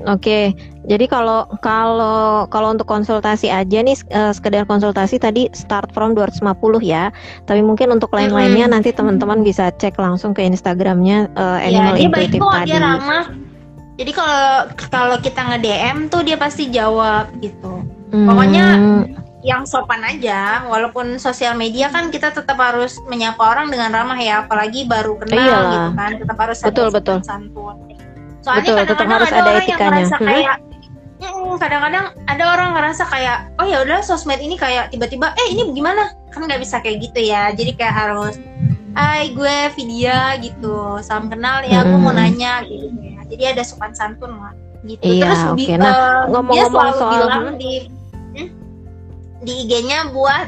Oke, 0.08 0.56
jadi 0.88 1.06
kalau 1.08 1.48
kalau 1.64 2.48
kalau 2.52 2.76
untuk 2.76 2.88
konsultasi 2.88 3.52
aja 3.52 3.80
nih 3.84 3.96
uh, 4.14 4.32
sekedar 4.36 4.68
konsultasi 4.68 5.18
tadi 5.18 5.48
start 5.56 5.92
from 5.96 6.14
250 6.14 6.84
ya. 6.84 7.10
Tapi 7.48 7.64
mungkin 7.64 7.96
untuk 7.96 8.12
lain-lainnya 8.14 8.70
nanti 8.72 8.92
teman-teman 8.92 9.42
bisa 9.42 9.72
cek 9.76 9.96
langsung 9.98 10.36
ke 10.36 10.44
Instagramnya 10.44 11.32
uh, 11.36 11.60
Animal 11.60 11.96
ya, 11.96 12.08
dia 12.08 12.10
baik 12.12 12.30
Intuitive 12.36 12.44
kok, 12.44 12.54
tadi. 12.54 12.70
Dia 12.70 12.80
ramah. 12.84 13.26
Jadi 13.98 14.12
kalau 14.14 14.46
kalau 14.94 15.18
kita 15.18 15.42
nge-DM 15.42 15.98
tuh 16.14 16.22
dia 16.22 16.38
pasti 16.38 16.70
jawab 16.70 17.32
gitu. 17.42 17.82
Hmm, 18.08 18.24
Pokoknya 18.26 18.66
yang 19.42 19.64
sopan 19.64 20.00
aja, 20.02 20.64
walaupun 20.64 21.16
sosial 21.18 21.54
media 21.54 21.88
kan 21.88 22.08
kita 22.08 22.32
tetap 22.32 22.56
harus 22.56 23.00
menyapa 23.04 23.40
orang 23.40 23.68
dengan 23.68 23.92
ramah 23.92 24.16
ya, 24.16 24.44
apalagi 24.44 24.84
baru 24.84 25.16
kenal 25.18 25.38
Iyalah. 25.38 25.68
gitu 25.70 25.90
kan, 25.94 26.12
tetap 26.16 26.38
harus 26.38 26.58
Betul, 26.60 26.88
ada 26.88 26.96
betul. 26.96 27.18
santun. 27.22 27.76
Soalnya 28.40 28.64
Betul, 28.64 28.76
tetap 28.78 28.88
kadang-kadang 28.98 29.12
harus 29.12 29.28
ada, 29.28 29.36
ada 29.36 29.50
orang 29.50 29.66
yang 29.66 29.80
etikanya. 29.80 30.08
Hmm. 30.08 30.26
kayak 30.26 30.58
Mm, 31.18 31.58
kadang-kadang 31.58 32.06
ada 32.30 32.44
orang 32.46 32.70
ngerasa 32.72 33.04
kayak 33.04 33.50
oh 33.58 33.66
ya 33.66 33.82
udah 33.82 34.06
sosmed 34.06 34.38
ini 34.38 34.54
kayak 34.54 34.94
tiba-tiba 34.94 35.34
eh 35.34 35.48
ini 35.50 35.74
gimana 35.74 36.14
kan 36.30 36.46
nggak 36.46 36.62
bisa 36.62 36.78
kayak 36.78 37.10
gitu 37.10 37.26
ya 37.26 37.50
jadi 37.52 37.74
kayak 37.74 37.96
harus 37.96 38.38
Hai 38.94 39.34
gue 39.34 39.58
Vidya 39.74 40.38
gitu 40.38 41.02
salam 41.02 41.26
kenal 41.26 41.66
ya 41.66 41.82
gue 41.82 41.98
mau 41.98 42.14
nanya 42.14 42.62
gitu 42.62 42.94
ya 42.94 43.18
jadi 43.26 43.44
ada 43.50 43.66
sopan 43.66 43.98
santun 43.98 44.38
lah 44.38 44.54
gitu 44.86 45.02
Iya, 45.02 45.26
terus 45.26 45.42
bi- 45.58 45.74
Nah, 45.74 45.90
eh, 45.90 45.90
dia 45.90 46.30
ngomong-ngomong 46.30 46.70
selalu 46.70 46.94
soal- 46.96 47.14
bilang 47.18 47.34
hmm. 47.50 47.58
di 47.58 47.72
hmm, 47.82 47.97
di 49.42 49.66
IG-nya 49.66 50.10
buat 50.12 50.48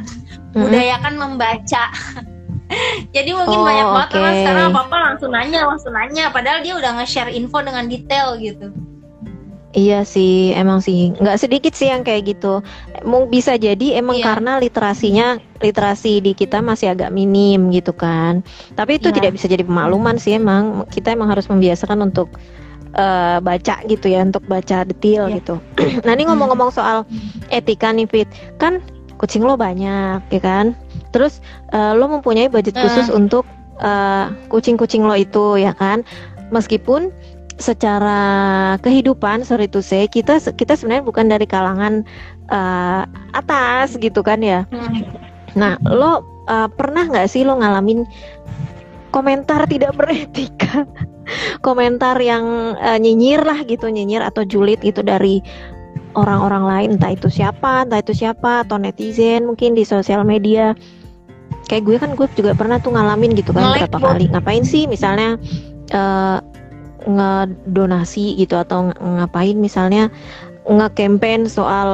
Mm-mm. 0.53 0.65
budayakan 0.65 1.13
membaca 1.15 1.83
jadi 3.15 3.31
mungkin 3.33 3.59
Oh, 3.59 3.65
banyak 3.65 3.87
banget 3.87 4.09
orang 4.13 4.29
oke. 4.29 4.39
sekarang 4.39 4.65
apa 4.69 4.79
apa 4.85 4.97
langsung 5.09 5.31
nanya 5.31 5.61
langsung 5.65 5.93
nanya 5.93 6.25
padahal 6.29 6.59
dia 6.61 6.73
udah 6.73 6.91
nge-share 6.97 7.29
info 7.29 7.61
dengan 7.61 7.85
detail 7.85 8.37
gitu 8.37 8.69
Iya 9.69 10.01
sih, 10.01 10.49
emang 10.57 10.81
sih 10.81 11.13
nggak 11.13 11.37
sedikit 11.37 11.77
sih 11.77 11.93
yang 11.93 12.01
kayak 12.01 12.33
gitu. 12.33 12.65
Mau 13.05 13.29
bisa 13.29 13.53
jadi 13.53 14.01
emang 14.01 14.17
Iya. 14.17 14.25
karena 14.33 14.57
literasinya 14.57 15.37
literasi 15.61 16.25
di 16.25 16.33
kita 16.33 16.57
masih 16.57 16.97
agak 16.97 17.13
minim 17.13 17.69
gitu 17.69 17.93
kan. 17.93 18.41
Tapi 18.73 18.97
itu 18.97 19.13
Iya. 19.13 19.21
tidak 19.21 19.31
bisa 19.37 19.45
jadi 19.45 19.61
pemakluman 19.61 20.17
sih 20.17 20.33
emang. 20.33 20.89
Kita 20.89 21.13
emang 21.13 21.29
harus 21.29 21.45
membiasakan 21.45 22.01
untuk 22.01 22.33
eh, 22.93 23.37
baca 23.39 23.75
gitu 23.85 24.05
ya, 24.07 24.23
untuk 24.23 24.43
baca 24.45 24.85
detail 24.85 25.29
Iya. 25.29 25.41
gitu. 25.41 25.55
nah 26.05 26.13
ini 26.13 26.25
ngomong-ngomong 26.25 26.71
soal 26.71 27.05
etika 27.49 27.89
nih 27.91 28.09
Fit, 28.09 28.29
kan 28.57 28.79
kucing 29.19 29.43
lo 29.43 29.59
banyak 29.59 30.23
ya 30.29 30.41
kan. 30.41 30.73
Terus 31.11 31.43
eh, 31.73 31.93
lo 31.93 32.07
mempunyai 32.07 32.47
budget 32.47 32.77
khusus 32.77 33.09
untuk 33.09 33.43
eh, 33.77 34.25
kucing-kucing 34.47 35.03
lo 35.03 35.13
itu 35.13 35.59
ya 35.59 35.73
kan. 35.73 36.01
Meskipun 36.49 37.13
secara 37.59 38.19
kehidupan 38.79 39.43
sorry 39.43 39.67
to 39.67 39.83
say 39.83 40.07
kita 40.07 40.39
kita 40.55 40.79
sebenarnya 40.79 41.03
bukan 41.03 41.27
dari 41.27 41.43
kalangan 41.43 42.07
eh, 42.47 43.03
atas 43.35 43.99
gitu 43.99 44.23
kan 44.23 44.39
ya 44.39 44.63
nah 45.59 45.75
lo 45.83 46.23
eh, 46.47 46.71
pernah 46.71 47.11
nggak 47.11 47.27
sih 47.27 47.43
lo 47.43 47.59
ngalamin 47.59 48.07
komentar 49.09 49.65
tidak 49.65 49.97
beretika 49.97 50.85
komentar 51.65 52.17
yang 52.21 52.75
eh, 52.77 52.97
nyinyir 52.97 53.41
lah 53.45 53.61
gitu 53.65 53.89
nyinyir 53.89 54.21
atau 54.25 54.45
julid 54.45 54.81
gitu 54.81 55.01
dari 55.05 55.41
orang-orang 56.17 56.63
lain. 56.65 56.89
Entah 56.97 57.13
itu 57.13 57.29
siapa 57.29 57.85
entah 57.85 58.01
itu 58.01 58.13
siapa 58.15 58.65
atau 58.65 58.81
netizen 58.81 59.45
mungkin 59.45 59.77
di 59.77 59.85
sosial 59.85 60.25
media. 60.25 60.73
Kayak 61.69 61.83
gue 61.85 61.95
kan 62.01 62.11
gue 62.17 62.27
juga 62.33 62.57
pernah 62.57 62.81
tuh 62.81 62.97
ngalamin 62.97 63.37
gitu 63.37 63.53
kan 63.53 63.61
Nge-like 63.61 63.93
berapa 63.93 63.99
kali. 64.01 64.25
Ngapain 64.33 64.65
sih 64.65 64.89
misalnya 64.89 65.37
eh 65.93 66.39
ngedonasi 66.99 68.35
gitu 68.35 68.59
atau 68.59 68.91
ng- 68.91 69.23
ngapain 69.23 69.55
misalnya 69.55 70.11
nge-campaign 70.67 71.47
soal 71.47 71.89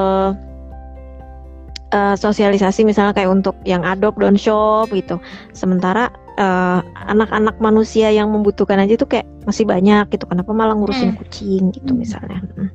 eh, 1.94 2.16
sosialisasi 2.16 2.88
misalnya 2.88 3.14
kayak 3.14 3.32
untuk 3.32 3.56
yang 3.68 3.84
adopt 3.84 4.18
don't 4.18 4.40
shop 4.40 4.90
gitu. 4.96 5.20
Sementara 5.52 6.10
eh, 6.36 6.80
anak-anak 7.08 7.58
manusia 7.60 8.12
yang 8.12 8.32
membutuhkan 8.32 8.78
aja 8.78 8.96
tuh 8.96 9.08
kayak 9.08 9.26
masih 9.44 9.64
banyak 9.64 10.06
gitu 10.12 10.28
kenapa 10.28 10.52
malah 10.52 10.76
ngurusin 10.76 11.16
Hmm. 11.16 11.20
kucing 11.20 11.64
gitu 11.72 11.92
misalnya 11.92 12.42
Mm. 12.56 12.70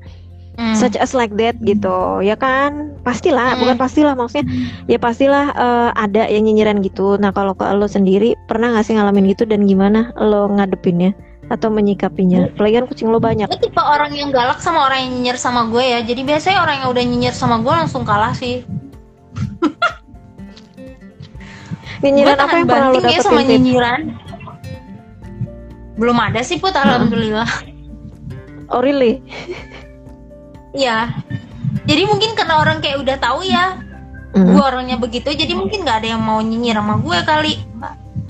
Hmm. 0.61 0.76
such 0.76 0.92
as 1.00 1.16
like 1.16 1.32
that 1.40 1.56
gitu 1.64 2.20
ya 2.20 2.36
kan 2.36 2.92
pastilah 3.00 3.56
Hmm. 3.56 3.64
bukan 3.64 3.76
pastilah 3.80 4.12
maksudnya 4.12 4.44
ya 4.84 5.00
pastilah 5.00 5.52
eh, 5.52 5.90
ada 5.96 6.28
yang 6.28 6.44
nyinyiran 6.44 6.84
gitu 6.84 7.16
nah 7.16 7.32
kalau 7.32 7.56
ke 7.56 7.64
lo 7.72 7.88
sendiri 7.88 8.36
pernah 8.44 8.68
nggak 8.72 8.84
sih 8.84 8.92
ngalamin 8.92 9.32
gitu 9.32 9.48
dan 9.48 9.64
gimana 9.64 10.12
lo 10.20 10.52
ngadepinnya 10.52 11.16
atau 11.50 11.66
menyikapinya 11.66 12.46
apalagi 12.46 12.78
kan 12.78 12.86
kucing 12.86 13.08
lo 13.11 13.18
banyak 13.18 13.50
Gue 13.50 13.58
tipe 13.58 13.82
orang 13.82 14.14
yang 14.14 14.30
galak 14.30 14.62
sama 14.62 14.86
orang 14.86 15.02
yang 15.02 15.11
nyinyir 15.18 15.34
sama 15.34 15.66
gue 15.66 15.82
ya. 15.82 15.98
Jadi 15.98 16.22
biasanya 16.22 16.62
orang 16.62 16.76
yang 16.78 16.88
udah 16.94 17.02
nyinyir 17.02 17.34
sama 17.34 17.58
gue 17.58 17.74
langsung 17.74 18.06
kalah 18.06 18.30
sih. 18.38 18.62
nyinyiran 22.01 22.38
apa 22.40 22.55
yang 22.57 22.68
pernah 22.68 22.88
lo 22.92 23.01
dapetin 23.01 23.24
sama 23.24 23.42
nyinyiran. 23.44 24.01
Belum 26.01 26.16
ada 26.16 26.40
sih 26.40 26.57
put, 26.57 26.72
alhamdulillah. 26.72 27.48
oh 28.72 28.80
really 28.80 29.20
Iya. 30.72 31.12
Jadi 31.84 32.03
mungkin 32.07 32.38
karena 32.38 32.62
orang 32.62 32.78
kayak 32.78 33.03
udah 33.03 33.16
tahu 33.18 33.42
ya, 33.42 33.82
Mm. 34.30 34.55
gue 34.55 34.62
orangnya 34.62 34.94
begitu, 34.94 35.34
jadi 35.34 35.59
mungkin 35.59 35.82
nggak 35.82 36.07
ada 36.07 36.14
yang 36.14 36.22
mau 36.22 36.38
nyinyir 36.38 36.78
sama 36.78 37.03
gue 37.03 37.18
kali. 37.26 37.55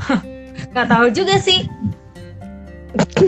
Gak 0.72 0.88
tahu 0.88 1.12
juga 1.12 1.36
sih. 1.36 1.68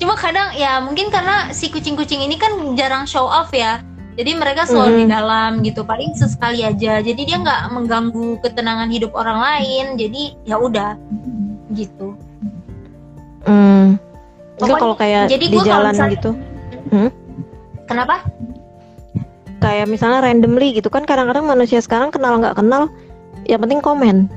Cuma 0.00 0.16
kadang 0.16 0.56
ya 0.56 0.80
mungkin 0.80 1.12
karena 1.12 1.52
si 1.52 1.68
kucing-kucing 1.68 2.24
ini 2.24 2.40
kan 2.40 2.56
jarang 2.78 3.04
show 3.04 3.28
off 3.28 3.52
ya. 3.52 3.84
Jadi 4.18 4.30
mereka 4.34 4.66
selalu 4.66 5.02
di 5.02 5.06
Mhm. 5.06 5.12
dalam 5.12 5.50
gitu, 5.62 5.80
paling 5.86 6.12
sesekali 6.18 6.66
aja. 6.66 6.98
Jadi 7.00 7.22
dia 7.24 7.36
nggak 7.38 7.70
mengganggu 7.72 8.42
ketenangan 8.42 8.90
hidup 8.90 9.14
orang 9.14 9.38
lain. 9.38 9.94
Jadi 9.96 10.34
ya 10.44 10.58
udah 10.58 10.98
gitu. 11.72 12.18
Hmm. 13.46 13.96
Enggak 14.60 14.76
Pokoknya- 14.76 14.80
kalau 14.84 14.96
kayak 15.00 15.24
jadi 15.32 15.46
di 15.48 15.58
jalan 15.64 15.92
misalnya- 15.96 16.12
gitu 16.12 16.30
Kenapa? 17.88 18.16
kayak 19.60 19.86
misalnya 19.88 20.20
randomly 20.20 20.76
gitu 20.76 20.92
kan 20.92 21.08
kadang-kadang 21.08 21.48
manusia 21.48 21.80
sekarang 21.80 22.12
kenal 22.12 22.36
nggak 22.36 22.56
kenal 22.56 22.92
yang 23.48 23.60
penting 23.60 23.80
komen 23.80 24.28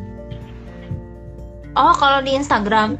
Oh 1.73 1.89
kalau 1.97 2.21
di 2.21 2.37
Instagram. 2.37 2.95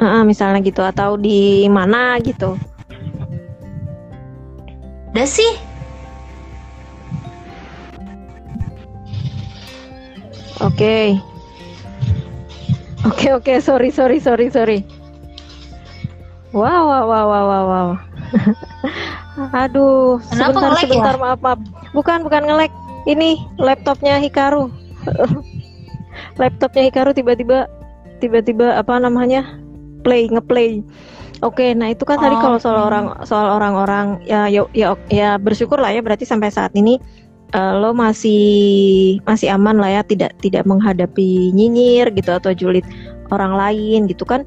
Heeh, 0.00 0.22
misalnya 0.24 0.58
gitu 0.64 0.80
atau 0.80 1.14
di 1.14 1.68
mana 1.68 2.16
gitu 2.18 2.56
Udah 5.12 5.28
sih. 5.28 5.52
Oke. 10.64 11.20
Oke 13.04 13.28
oke 13.30 13.52
sorry 13.60 13.92
sorry 13.92 14.18
sorry 14.18 14.48
sorry. 14.50 14.78
Wow 16.50 16.88
wow 16.88 17.04
wow 17.04 17.24
wow 17.28 17.44
wow. 17.44 17.64
wow. 17.68 17.88
Aduh, 19.62 20.16
Kenapa 20.32 20.56
sebentar 20.56 20.72
nge-lag 20.72 20.80
ya? 20.80 20.88
sebentar 20.88 21.14
maaf 21.20 21.40
maaf. 21.44 21.60
Bukan 21.92 22.24
bukan 22.24 22.42
nge-lag. 22.48 22.72
Ini 23.06 23.38
laptopnya 23.60 24.18
Hikaru. 24.18 24.72
laptopnya 26.40 26.82
Hikaru 26.88 27.12
tiba-tiba 27.12 27.68
tiba-tiba 28.18 28.80
apa 28.80 28.96
namanya? 28.98 29.44
play 30.00 30.30
ngeplay. 30.30 30.86
Oke, 31.42 31.74
nah 31.74 31.90
itu 31.90 32.06
kan 32.06 32.16
tadi 32.16 32.32
Oh, 32.32 32.40
kalau 32.40 32.58
soal 32.62 32.78
oke. 32.78 32.86
orang 32.88 33.04
soal 33.26 33.58
orang-orang 33.58 34.22
ya 34.24 34.46
ya 34.48 34.64
ya, 34.72 34.94
ya 35.10 35.34
bersyukur 35.36 35.76
lah 35.76 35.90
ya 35.92 36.00
berarti 36.00 36.22
sampai 36.24 36.48
saat 36.48 36.72
ini 36.78 36.96
eh, 37.56 37.72
lo 37.80 37.96
masih 37.96 38.44
masih 39.24 39.48
aman 39.56 39.80
lah 39.80 40.00
ya 40.00 40.02
tidak 40.04 40.36
tidak 40.44 40.68
menghadapi 40.68 41.50
nyinyir 41.56 42.12
gitu 42.12 42.30
atau 42.36 42.52
julid 42.52 42.84
orang 43.32 43.56
lain 43.56 44.04
gitu 44.06 44.28
kan. 44.28 44.44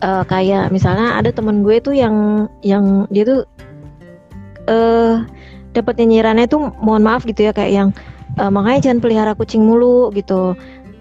Eh, 0.00 0.24
kayak 0.28 0.72
misalnya 0.72 1.16
ada 1.16 1.32
temen 1.32 1.64
gue 1.64 1.76
tuh 1.80 1.92
yang 1.96 2.48
yang 2.64 3.08
dia 3.12 3.24
tuh 3.24 3.40
eh 4.68 5.24
dapat 5.72 5.94
nyinyirannya 6.02 6.46
tuh 6.50 6.72
mohon 6.82 7.04
maaf 7.06 7.22
gitu 7.24 7.48
ya 7.48 7.52
kayak 7.56 7.72
yang 7.72 7.88
eh, 8.40 8.50
makanya 8.52 8.90
jangan 8.90 9.00
pelihara 9.00 9.32
kucing 9.36 9.64
mulu 9.64 10.12
gitu. 10.12 10.56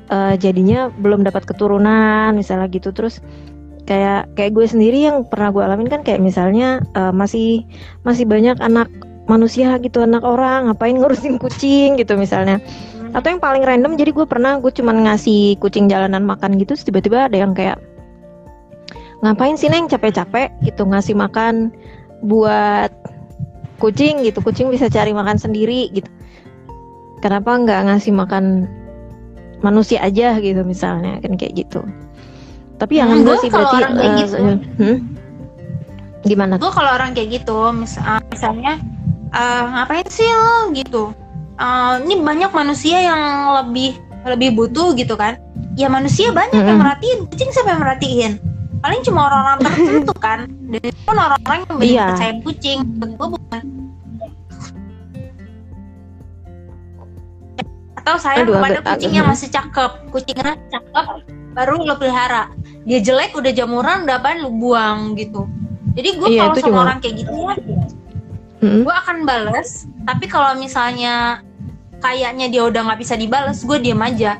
Eh, 0.09 0.36
jadinya 0.41 0.89
belum 0.89 1.21
dapat 1.27 1.45
keturunan 1.45 2.34
misalnya 2.34 2.67
gitu. 2.71 2.89
Terus 2.95 3.21
kayak 3.86 4.36
kayak 4.38 4.51
gue 4.53 4.65
sendiri 4.69 4.99
yang 5.05 5.25
pernah 5.25 5.49
gue 5.49 5.63
alamin 5.65 5.89
kan 5.89 6.01
kayak 6.03 6.21
misalnya 6.21 6.84
eh, 6.97 7.13
masih 7.13 7.63
masih 8.03 8.25
banyak 8.27 8.57
anak 8.59 8.89
manusia 9.30 9.77
gitu 9.77 10.01
anak 10.01 10.25
orang 10.25 10.67
ngapain 10.67 10.97
ngurusin 10.97 11.38
kucing 11.38 11.95
gitu 11.95 12.17
misalnya 12.17 12.57
atau 13.13 13.30
yang 13.30 13.41
paling 13.41 13.61
random 13.61 13.93
jadi 13.97 14.09
gue 14.13 14.25
pernah 14.25 14.57
gue 14.57 14.69
cuman 14.73 15.05
ngasih 15.05 15.57
kucing 15.61 15.86
jalanan 15.86 16.25
makan 16.25 16.57
gitu 16.57 16.73
tiba-tiba 16.77 17.30
ada 17.30 17.38
yang 17.38 17.53
kayak 17.53 17.77
ngapain 19.21 19.53
sih 19.53 19.69
neng 19.69 19.86
capek-capek 19.89 20.49
gitu 20.65 20.86
ngasih 20.86 21.13
makan 21.13 21.69
buat 22.25 22.89
kucing 23.77 24.25
gitu 24.25 24.41
kucing 24.41 24.67
bisa 24.73 24.89
cari 24.91 25.13
makan 25.13 25.38
sendiri 25.38 25.89
gitu 25.93 26.09
kenapa 27.21 27.55
nggak 27.55 27.80
ngasih 27.89 28.13
makan 28.15 28.65
manusia 29.59 29.99
aja 29.99 30.39
gitu 30.39 30.63
misalnya 30.63 31.19
kan 31.19 31.36
kayak 31.36 31.65
gitu 31.65 31.84
tapi 32.80 32.95
yang 32.95 33.11
Hmm, 33.11 33.27
gua 33.27 33.36
sih 33.43 33.51
berarti 33.51 33.75
orang 33.75 33.93
kayak 33.99 34.07
eh, 34.07 34.19
gitu. 34.23 34.36
hmm? 34.80 34.97
Gimana? 36.23 36.53
gue 36.59 36.71
kalau 36.71 36.91
orang 36.95 37.11
kayak 37.15 37.43
gitu 37.43 37.57
mis- 37.75 37.99
uh, 37.99 38.19
misalnya 38.27 38.80
uh, 39.32 39.63
ngapain 39.69 40.07
sih 40.07 40.25
lo 40.25 40.71
gitu? 40.71 41.13
Uh, 41.55 41.99
ini 42.01 42.17
banyak 42.17 42.49
manusia 42.49 42.97
yang 42.99 43.21
lebih 43.57 43.95
lebih 44.25 44.55
butuh 44.55 44.93
gitu 44.93 45.13
kan? 45.13 45.36
Ya 45.75 45.88
manusia 45.88 46.30
banyak 46.30 46.55
yang 46.55 46.75
Mm-mm. 46.75 46.82
merhatiin 46.82 47.19
kucing 47.27 47.49
siapa 47.49 47.71
yang 47.71 47.82
merhatiin? 47.82 48.32
Paling 48.80 49.01
cuma 49.03 49.27
orang-orang 49.27 49.59
tertentu 49.65 50.13
kan? 50.15 50.39
Dan 50.67 50.82
itu 50.82 50.99
pun 51.03 51.15
orang-orang 51.15 51.59
yang 51.61 51.75
banyak 51.75 51.91
Iya. 51.91 52.05
percaya 52.09 52.34
kucing 52.41 52.80
gue 52.97 53.27
bukan. 53.30 53.63
Atau 57.95 58.15
Aduh, 58.15 58.55
kepada 58.55 58.80
agak- 58.80 58.86
kucing 58.89 59.11
agak- 59.11 59.17
yang 59.19 59.27
masih 59.27 59.47
cakep. 59.49 59.91
Kucingnya 60.09 60.53
cakep 60.69 61.05
baru 61.51 61.75
lo 61.84 61.95
pelihara. 61.95 62.47
Dia 62.88 62.99
jelek 62.99 63.36
udah 63.36 63.51
jamuran 63.51 64.07
udah 64.07 64.15
apaan 64.17 64.39
lu 64.39 64.49
buang 64.53 65.13
gitu. 65.13 65.43
Jadi 65.93 66.09
gue 66.15 66.27
Iya, 66.32 66.47
kalau 66.47 66.55
sama 66.55 66.67
juga. 66.71 66.80
orang 66.80 66.97
kayak 67.01 67.15
gitu 67.19 67.32
ya 67.36 67.55
Mm-mm. 68.60 68.84
gue 68.84 68.95
akan 68.95 69.24
bales 69.24 69.88
tapi 70.03 70.28
kalau 70.28 70.51
misalnya 70.60 71.39
kayaknya 71.99 72.47
dia 72.47 72.64
udah 72.66 72.82
nggak 72.89 72.99
bisa 72.99 73.14
dibales 73.20 73.62
gue 73.62 73.78
diem 73.80 73.99
aja. 73.99 74.39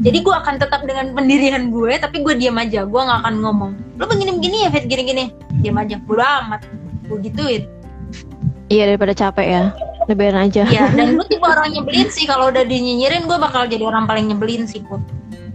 Jadi 0.00 0.24
gue 0.24 0.32
akan 0.32 0.56
tetap 0.56 0.80
dengan 0.88 1.12
pendirian 1.12 1.68
gue 1.68 1.92
tapi 2.00 2.24
gue 2.24 2.34
diem 2.36 2.56
aja. 2.56 2.88
Gue 2.88 3.00
nggak 3.00 3.20
akan 3.24 3.34
ngomong. 3.44 3.72
Lo 4.00 4.08
begini 4.08 4.32
begini 4.36 4.56
ya 4.64 4.68
Fit 4.72 4.88
gini 4.88 5.02
gini 5.04 5.24
diem 5.60 5.76
aja. 5.76 6.00
Bodo 6.00 6.24
amat. 6.24 6.64
Gue 7.08 7.18
gituin. 7.24 7.68
Iya 8.70 8.94
daripada 8.94 9.12
capek 9.12 9.48
ya. 9.48 9.64
Lebaran 10.08 10.48
aja. 10.48 10.64
ya 10.68 10.88
dan 10.96 11.12
gue 11.20 11.26
tipe 11.28 11.44
orang 11.44 11.68
nyebelin 11.72 12.08
sih. 12.08 12.24
Kalau 12.24 12.48
udah 12.48 12.64
dinyinyirin 12.64 13.28
gue 13.28 13.38
bakal 13.40 13.68
jadi 13.68 13.84
orang 13.84 14.08
paling 14.08 14.32
nyebelin 14.32 14.64
sih 14.64 14.80
put. 14.84 15.00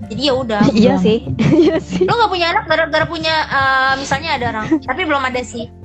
Jadi 0.06 0.22
ya 0.30 0.34
udah. 0.38 0.62
Iya 0.74 1.02
sih. 1.02 1.26
Iya 1.66 1.82
sih. 1.82 2.06
lu 2.06 2.14
nggak 2.14 2.30
punya 2.30 2.48
anak 2.54 2.70
gara-gara 2.70 3.06
punya 3.10 3.34
eh, 3.50 3.94
misalnya 3.98 4.38
ada 4.38 4.46
orang. 4.54 4.66
Tapi 4.86 5.02
belum 5.10 5.24
ada 5.26 5.42
sih 5.42 5.85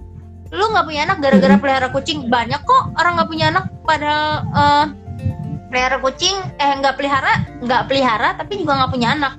lu 0.50 0.64
nggak 0.74 0.86
punya 0.86 1.00
anak 1.06 1.18
gara-gara 1.22 1.54
pelihara 1.58 1.88
kucing. 1.94 2.26
Banyak 2.26 2.60
kok 2.66 2.82
orang 2.98 3.12
nggak 3.18 3.30
punya 3.30 3.46
anak 3.54 3.64
pada 3.86 4.14
eh, 4.50 4.84
pelihara 5.70 5.98
kucing. 6.02 6.36
Eh 6.58 6.70
nggak 6.82 6.94
pelihara 6.98 7.32
nggak 7.62 7.82
pelihara 7.86 8.28
tapi 8.38 8.62
juga 8.62 8.82
nggak 8.82 8.92
punya 8.92 9.08
anak. 9.14 9.34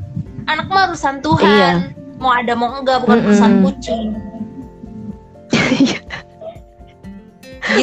Anak 0.48 0.66
mah 0.72 0.92
urusan 0.92 1.20
Tuhan. 1.20 1.76
Mau 2.22 2.32
ada 2.32 2.54
mau 2.54 2.70
enggak 2.78 3.02
bukan 3.04 3.18
Mm-mm. 3.18 3.30
urusan 3.30 3.52
kucing. 3.66 4.08
Gitu. 5.52 6.00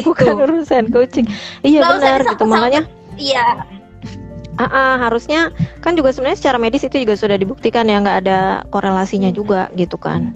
Bukan 0.05 0.33
urusan 0.37 0.85
kucing. 0.93 1.25
Iya 1.65 1.81
usah 1.81 1.97
benar 1.97 2.19
gitu. 2.25 2.43
Makanya 2.45 2.81
iya. 3.17 3.45
Ah, 4.59 4.67
ah, 4.67 4.93
harusnya 5.07 5.55
kan 5.79 5.95
juga 5.95 6.11
sebenarnya 6.11 6.35
secara 6.35 6.59
medis 6.59 6.83
itu 6.83 6.99
juga 6.99 7.15
sudah 7.15 7.39
dibuktikan 7.39 7.87
ya 7.87 8.03
nggak 8.03 8.27
ada 8.27 8.67
korelasinya 8.75 9.31
juga 9.31 9.71
gitu 9.79 9.95
kan. 9.95 10.35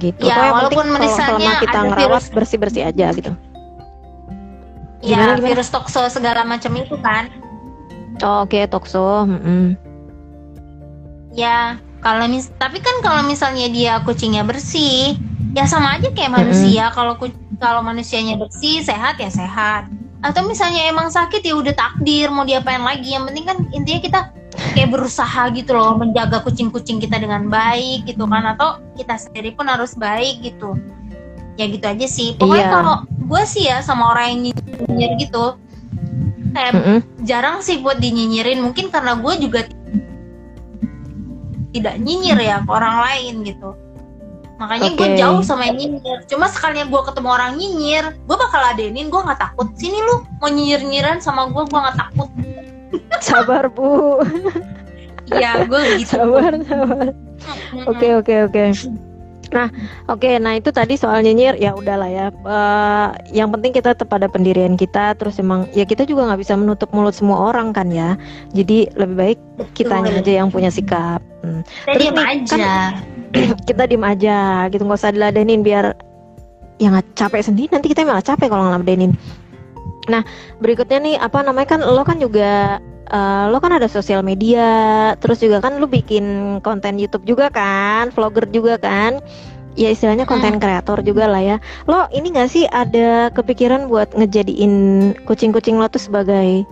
Gitu. 0.00 0.24
Ya, 0.24 0.48
yang 0.48 0.56
walaupun 0.56 0.86
penting 0.88 0.96
kalau 0.96 1.12
misalnya 1.12 1.28
selama 1.28 1.52
kita 1.60 1.78
ngerawat 1.84 2.22
bersih-bersih 2.32 2.82
aja 2.88 3.06
gitu. 3.12 3.30
ya 5.00 5.16
Gimana, 5.16 5.32
gimana? 5.36 5.48
virus 5.52 5.68
tokso 5.68 6.00
segala 6.08 6.40
macam 6.44 6.72
itu 6.76 6.96
kan 7.04 7.28
Oh, 8.20 8.44
Oke, 8.44 8.68
tokso. 8.68 9.24
mm-mm. 9.24 9.72
Ya, 11.32 11.80
kalau 12.04 12.28
mis 12.28 12.52
tapi 12.60 12.80
kan 12.84 13.00
kalau 13.00 13.24
misalnya 13.24 13.64
dia 13.72 13.96
kucingnya 14.04 14.44
bersih, 14.44 15.16
ya 15.56 15.64
sama 15.64 15.96
aja 15.96 16.12
kayak 16.12 16.28
manusia. 16.28 16.92
Kalau 16.92 17.16
ku- 17.16 17.32
kalau 17.56 17.80
manusianya 17.80 18.36
bersih, 18.36 18.84
sehat 18.84 19.16
ya 19.16 19.32
sehat. 19.32 19.88
Atau 20.20 20.44
misalnya 20.44 20.84
emang 20.84 21.08
sakit 21.08 21.40
ya 21.40 21.56
udah 21.56 21.72
takdir 21.72 22.28
mau 22.28 22.44
diapain 22.44 22.84
lagi. 22.84 23.16
Yang 23.16 23.24
penting 23.32 23.44
kan 23.48 23.58
intinya 23.72 24.00
kita 24.04 24.20
kayak 24.76 24.92
berusaha 24.92 25.48
gitu 25.56 25.72
loh 25.72 25.96
menjaga 25.96 26.44
kucing-kucing 26.44 27.00
kita 27.00 27.16
dengan 27.16 27.48
baik 27.48 28.04
gitu 28.04 28.28
kan 28.28 28.52
atau 28.52 28.84
kita 29.00 29.16
sendiri 29.16 29.56
pun 29.56 29.64
harus 29.68 29.96
baik 29.96 30.44
gitu. 30.44 30.76
Ya 31.56 31.68
gitu 31.68 31.84
aja 31.84 32.06
sih. 32.08 32.36
Pokoknya 32.36 32.68
Iya. 32.68 32.74
kalau 32.76 32.96
gue 33.08 33.42
sih 33.48 33.64
ya 33.68 33.80
sama 33.80 34.12
orang 34.12 34.26
yang 34.36 34.40
nyinyir 34.88 35.12
gitu 35.20 35.56
kayak 36.50 36.72
Mm-mm. 36.74 36.98
jarang 37.22 37.62
sih 37.62 37.78
buat 37.78 38.02
dinyinyirin 38.02 38.58
mungkin 38.58 38.90
karena 38.90 39.14
gue 39.14 39.34
juga 39.38 39.70
ti- 39.70 39.78
tidak 41.70 41.94
nyinyir 42.02 42.38
ya 42.42 42.58
ke 42.66 42.70
orang 42.74 42.96
lain 43.06 43.46
gitu 43.46 43.70
makanya 44.60 44.92
gue 44.92 45.08
Oke. 45.08 45.16
jauh 45.16 45.40
sama 45.40 45.72
yang 45.72 45.80
nyinyir 45.80 46.18
cuma 46.28 46.44
sekalinya 46.52 46.84
gue 46.84 47.00
ketemu 47.08 47.28
orang 47.32 47.52
nyinyir 47.56 48.04
gue 48.12 48.36
bakal 48.36 48.60
ladenin 48.60 49.08
gue 49.08 49.20
nggak 49.24 49.40
takut 49.40 49.72
sini 49.80 49.96
lu 50.04 50.20
mau 50.36 50.52
nyinyir 50.52 50.84
nyinyiran 50.84 51.16
sama 51.16 51.48
gue 51.48 51.64
gue 51.64 51.80
nggak 51.80 51.96
takut 51.96 52.28
Sabar, 53.24 53.70
Bu. 53.70 54.18
ya 55.30 55.62
gue 55.62 55.80
gitu 55.98 56.18
Sabar, 56.18 56.52
sabar. 56.66 57.06
Oke 57.86 58.08
oke 58.18 58.34
oke. 58.50 58.64
Nah 59.50 59.66
oke, 60.06 60.38
nah 60.38 60.54
itu 60.58 60.70
tadi 60.70 60.94
soal 60.94 61.22
nyinyir 61.22 61.58
ya 61.58 61.74
udahlah 61.74 62.10
ya. 62.10 62.26
Eh, 62.30 63.08
yang 63.34 63.50
penting 63.54 63.74
kita 63.74 63.94
tetap 63.94 64.10
pada 64.10 64.26
pendirian 64.26 64.74
kita. 64.74 65.14
Terus 65.18 65.38
emang 65.38 65.66
ya 65.74 65.86
kita 65.86 66.06
juga 66.06 66.26
nggak 66.30 66.40
bisa 66.42 66.54
menutup 66.58 66.90
mulut 66.94 67.14
semua 67.14 67.50
orang 67.50 67.74
kan 67.74 67.90
ya. 67.90 68.14
Jadi 68.54 68.90
lebih 68.94 69.16
baik 69.18 69.38
kitanya 69.74 70.18
aja 70.18 70.32
yang 70.42 70.50
punya 70.50 70.70
sikap. 70.70 71.22
Hmm. 71.42 71.62
Terus 71.86 72.10
nih, 72.10 72.26
aja 72.26 72.94
Kita 73.68 73.86
diem 73.86 74.02
aja 74.02 74.66
gitu 74.70 74.82
nggak 74.82 75.00
usah 75.00 75.14
diladenin 75.14 75.62
biar 75.62 75.94
ya 76.80 76.88
nggak 76.90 77.14
capek 77.14 77.44
sendiri. 77.44 77.68
Nanti 77.70 77.92
kita 77.92 78.08
malah 78.08 78.24
capek 78.24 78.48
kalau 78.48 78.72
ngeladenin. 78.72 79.12
Nah 80.08 80.24
berikutnya 80.58 80.98
nih 80.98 81.14
apa 81.20 81.44
namanya 81.44 81.76
kan 81.76 81.80
lo 81.84 82.02
kan 82.02 82.16
juga 82.16 82.80
eh, 83.10 83.44
lo 83.52 83.58
kan 83.60 83.76
ada 83.76 83.86
sosial 83.90 84.24
media, 84.24 85.12
terus 85.20 85.44
juga 85.44 85.60
kan 85.60 85.76
lo 85.76 85.86
bikin 85.86 86.58
konten 86.64 86.96
YouTube 86.96 87.26
juga 87.28 87.52
kan, 87.52 88.08
vlogger 88.14 88.48
juga 88.48 88.78
kan, 88.80 89.18
ya 89.74 89.90
istilahnya 89.90 90.24
konten 90.24 90.62
kreator 90.62 91.02
juga 91.02 91.26
lah 91.26 91.42
ya. 91.42 91.56
Lo 91.90 92.06
ini 92.14 92.30
gak 92.32 92.50
sih 92.50 92.64
ada 92.70 93.28
kepikiran 93.34 93.90
buat 93.90 94.14
ngejadiin 94.14 94.72
kucing-kucing 95.26 95.76
lo 95.76 95.90
tuh 95.90 96.00
sebagai 96.00 96.64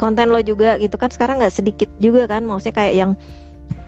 konten 0.00 0.30
lo 0.30 0.40
juga 0.40 0.78
gitu 0.78 0.94
kan? 0.96 1.10
Sekarang 1.12 1.42
nggak 1.42 1.54
sedikit 1.54 1.90
juga 1.98 2.30
kan, 2.30 2.46
maksudnya 2.46 2.74
kayak 2.78 2.94
yang 2.96 3.10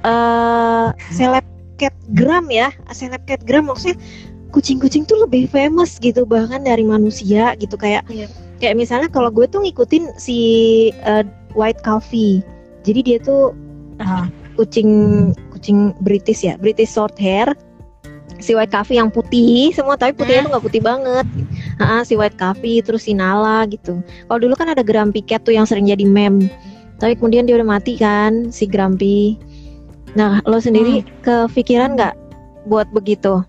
eh 0.04 0.86
seleb 1.14 1.53
catgram 1.84 2.48
ya, 2.48 2.72
seleb 2.88 3.20
catgram 3.28 3.68
maksudnya 3.68 4.00
kucing-kucing 4.48 5.04
tuh 5.04 5.18
lebih 5.26 5.50
famous 5.50 5.98
gitu 5.98 6.22
bahkan 6.24 6.64
dari 6.64 6.86
manusia 6.86 7.52
gitu. 7.58 7.74
Kayak 7.76 8.06
Iya. 8.08 8.30
kayak 8.62 8.74
misalnya 8.78 9.08
kalau 9.10 9.28
gue 9.28 9.44
tuh 9.44 9.60
ngikutin 9.60 10.16
si 10.16 10.38
eh, 11.04 11.26
White 11.52 11.84
Coffee. 11.84 12.40
Jadi 12.86 13.00
dia 13.04 13.18
tuh 13.20 13.52
Ah. 14.00 14.26
kucing 14.54 15.30
kucing 15.50 15.90
British 16.06 16.46
ya 16.46 16.54
British 16.56 16.94
short 16.94 17.18
hair. 17.18 17.50
Si 18.38 18.54
White 18.54 18.70
Coffee 18.70 18.98
yang 18.98 19.10
putih 19.10 19.70
semua 19.74 19.98
tapi 19.98 20.14
putihnya 20.14 20.46
tuh 20.46 20.50
nggak 20.54 20.66
putih 20.66 20.82
banget. 20.82 21.26
Ah, 21.82 22.06
si 22.06 22.14
White 22.14 22.38
Coffee 22.38 22.78
terus 22.82 23.06
si 23.06 23.14
Nala 23.14 23.66
gitu. 23.66 23.98
Kalau 24.30 24.38
dulu 24.38 24.54
kan 24.54 24.70
ada 24.70 24.82
Grumpy 24.86 25.22
Cat 25.26 25.42
tuh 25.42 25.54
yang 25.54 25.66
sering 25.66 25.90
jadi 25.90 26.06
meme. 26.06 26.46
Tapi 27.02 27.18
kemudian 27.18 27.46
dia 27.50 27.58
udah 27.58 27.66
mati 27.66 27.98
kan 27.98 28.54
si 28.54 28.70
Grumpy 28.70 29.34
nah 30.14 30.38
lo 30.46 30.62
sendiri 30.62 31.02
kepikiran 31.22 31.98
nggak 31.98 32.14
buat 32.70 32.88
begitu? 32.94 33.44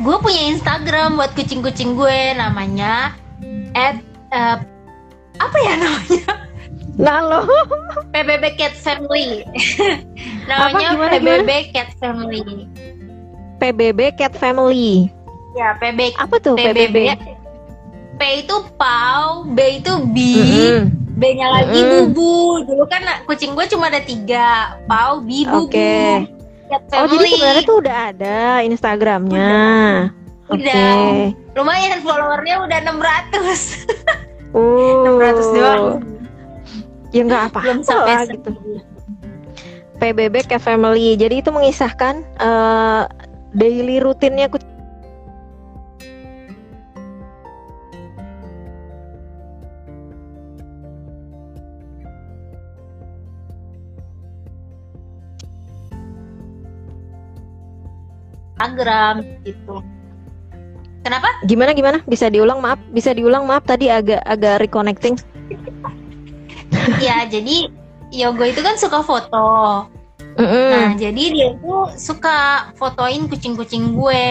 Gue 0.00 0.16
punya 0.20 0.52
Instagram 0.52 1.16
buat 1.16 1.32
kucing-kucing 1.34 1.96
gue 1.96 2.18
namanya 2.36 3.16
at 3.74 3.98
eh, 4.30 4.56
apa 5.36 5.56
ya 5.60 5.74
namanya? 5.80 6.46
Nah 6.96 7.20
lo. 7.20 7.40
PBB 8.12 8.56
Cat 8.56 8.72
Family. 8.72 9.44
Namanya 10.48 10.96
Gimana, 10.96 11.12
PBB 11.20 11.50
Cat 11.76 11.90
Family. 12.00 12.64
PBB 13.60 14.00
Cat 14.16 14.32
Family. 14.36 15.12
Ya 15.56 15.76
PB 15.80 16.16
apa 16.20 16.36
tuh 16.40 16.56
PBB 16.56 16.92
PBB, 16.92 16.98
P 18.16 18.22
itu 18.44 18.56
pau 18.80 19.44
B 19.44 19.80
itu 19.80 19.92
bi 20.10 20.34
Mm-mm. 20.40 20.78
B-nya 21.16 21.48
lagi 21.48 21.80
Mm-mm. 21.80 22.12
bubu 22.12 22.64
dulu 22.64 22.84
kan 22.88 23.04
kucing 23.24 23.56
gue 23.56 23.64
cuma 23.68 23.88
ada 23.88 24.00
tiga 24.00 24.76
pau 24.88 25.20
bi 25.20 25.44
bubu 25.44 25.68
Oke. 25.68 26.24
Cat 26.66 26.82
Oh 26.98 27.06
jadi 27.06 27.24
sebenarnya 27.30 27.62
tuh 27.62 27.78
udah 27.78 27.96
ada 28.10 28.38
Instagramnya. 28.66 29.54
Oke. 30.50 30.66
Udah. 30.66 31.30
lumayan 31.54 32.02
followernya 32.02 32.54
udah 32.66 32.78
600 32.90 34.52
Uh. 34.56 35.20
600 35.20 35.56
doang 35.56 35.84
Ya 37.14 37.22
nggak 37.22 37.42
apa 37.52 37.60
belum 37.64 37.80
sampai 37.86 38.12
lah 38.12 38.24
gitu. 38.28 38.50
PBB 39.96 40.34
Cat 40.44 40.60
Family. 40.60 41.16
Jadi 41.16 41.40
itu 41.40 41.48
mengisahkan 41.48 42.20
eh, 42.20 43.02
daily 43.56 44.04
rutinnya 44.04 44.52
kucing. 44.52 44.75
Instagram 58.56 59.14
gitu 59.44 59.84
kenapa 61.06 61.28
Gimana 61.46 61.70
gimana? 61.70 61.98
Bisa 62.02 62.26
diulang 62.26 62.58
maaf? 62.58 62.82
Bisa 62.90 63.14
diulang 63.14 63.46
maaf 63.46 63.62
tadi 63.62 63.86
agak 63.86 64.18
agak 64.26 64.66
reconnecting. 64.66 65.14
ya 67.04 67.22
jadi 67.30 67.70
Yogo 68.10 68.42
itu 68.42 68.58
kan 68.58 68.74
suka 68.74 69.06
foto 69.06 69.46
Mm-mm. 70.36 70.68
Nah, 70.68 70.92
jadi 71.00 71.22
dia 71.32 71.48
tuh 71.56 71.96
suka 71.96 72.68
fotoin 72.76 73.24
kucing-kucing 73.24 73.96
gue. 73.96 74.28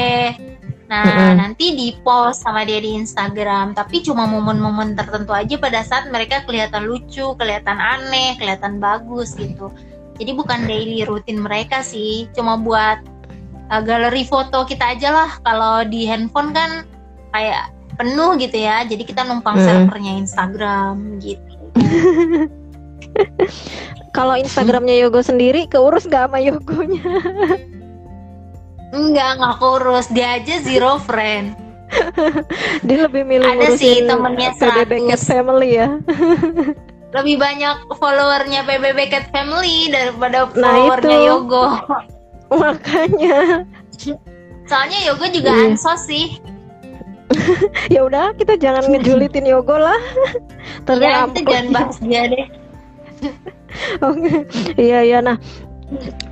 Nah, 0.86 1.02
Mm-mm. 1.02 1.34
nanti 1.42 1.74
di 1.74 1.98
post 2.06 2.46
sama 2.46 2.62
dia 2.62 2.78
di 2.78 2.94
Instagram, 2.94 3.74
tapi 3.74 4.06
cuma 4.06 4.30
momen-momen 4.30 4.94
tertentu 4.94 5.34
aja 5.34 5.58
pada 5.58 5.82
saat 5.82 6.14
mereka 6.14 6.46
kelihatan 6.46 6.86
lucu, 6.86 7.34
kelihatan 7.42 7.82
aneh, 7.82 8.38
kelihatan 8.38 8.78
bagus 8.78 9.34
gitu. 9.34 9.74
Jadi 10.22 10.32
bukan 10.38 10.70
daily 10.70 11.02
rutin 11.10 11.42
mereka 11.42 11.82
sih, 11.82 12.30
cuma 12.38 12.54
buat 12.54 13.02
uh, 13.70 13.82
galeri 13.82 14.24
foto 14.26 14.66
kita 14.66 14.98
aja 14.98 15.10
lah. 15.12 15.30
Kalau 15.42 15.86
di 15.86 16.06
handphone 16.06 16.52
kan 16.52 16.84
kayak 17.32 17.72
penuh 17.96 18.36
gitu 18.36 18.58
ya, 18.60 18.84
jadi 18.84 19.04
kita 19.04 19.24
numpang 19.24 19.56
Mm. 19.56 19.66
servernya 19.66 20.14
Instagram 20.20 20.96
gitu. 21.24 21.56
Kalau 24.16 24.36
Instagramnya 24.36 24.96
Yogo 24.96 25.20
sendiri 25.20 25.68
keurus 25.68 26.08
gak 26.08 26.28
sama 26.32 26.40
Yogonya? 26.40 27.04
Enggak, 28.96 29.30
nggak 29.40 29.56
kurus, 29.60 30.08
dia 30.08 30.40
aja 30.40 30.64
zero 30.64 30.96
friend. 31.04 31.56
Dia 32.88 33.06
lebih 33.06 33.22
milih 33.28 33.46
Ada 33.46 33.78
sih 33.78 34.10
temennya 34.10 34.58
PBB 34.58 35.06
Cat 35.06 35.22
100. 35.22 35.32
Family 35.32 35.70
ya. 35.78 35.90
lebih 37.14 37.36
banyak 37.40 37.78
followernya 37.96 38.66
PBB 38.66 39.00
Cat 39.08 39.30
Family 39.30 39.94
daripada 39.94 40.50
Nah, 40.58 40.66
followernya 40.66 41.18
itu. 41.22 41.28
Yogo. 41.30 41.66
Makanya 42.62 43.66
Soalnya 44.66 45.00
Yogo 45.06 45.26
juga 45.30 45.52
Iya. 45.54 45.78
ansos 45.78 46.10
sih. 46.10 46.42
ya 47.94 48.02
udah 48.06 48.34
kita 48.38 48.58
jangan 48.58 48.86
ngejulitin 48.90 49.46
Yogo 49.46 49.78
lah. 49.78 49.98
Terus 50.90 51.02
Ya, 51.06 51.26
jangan 51.30 51.68
bahas 51.74 51.98
dia 52.02 52.22
deh. 52.26 52.46
Oke, 54.08 54.48
iya 54.80 55.04
iya. 55.04 55.20
Nah, 55.20 55.36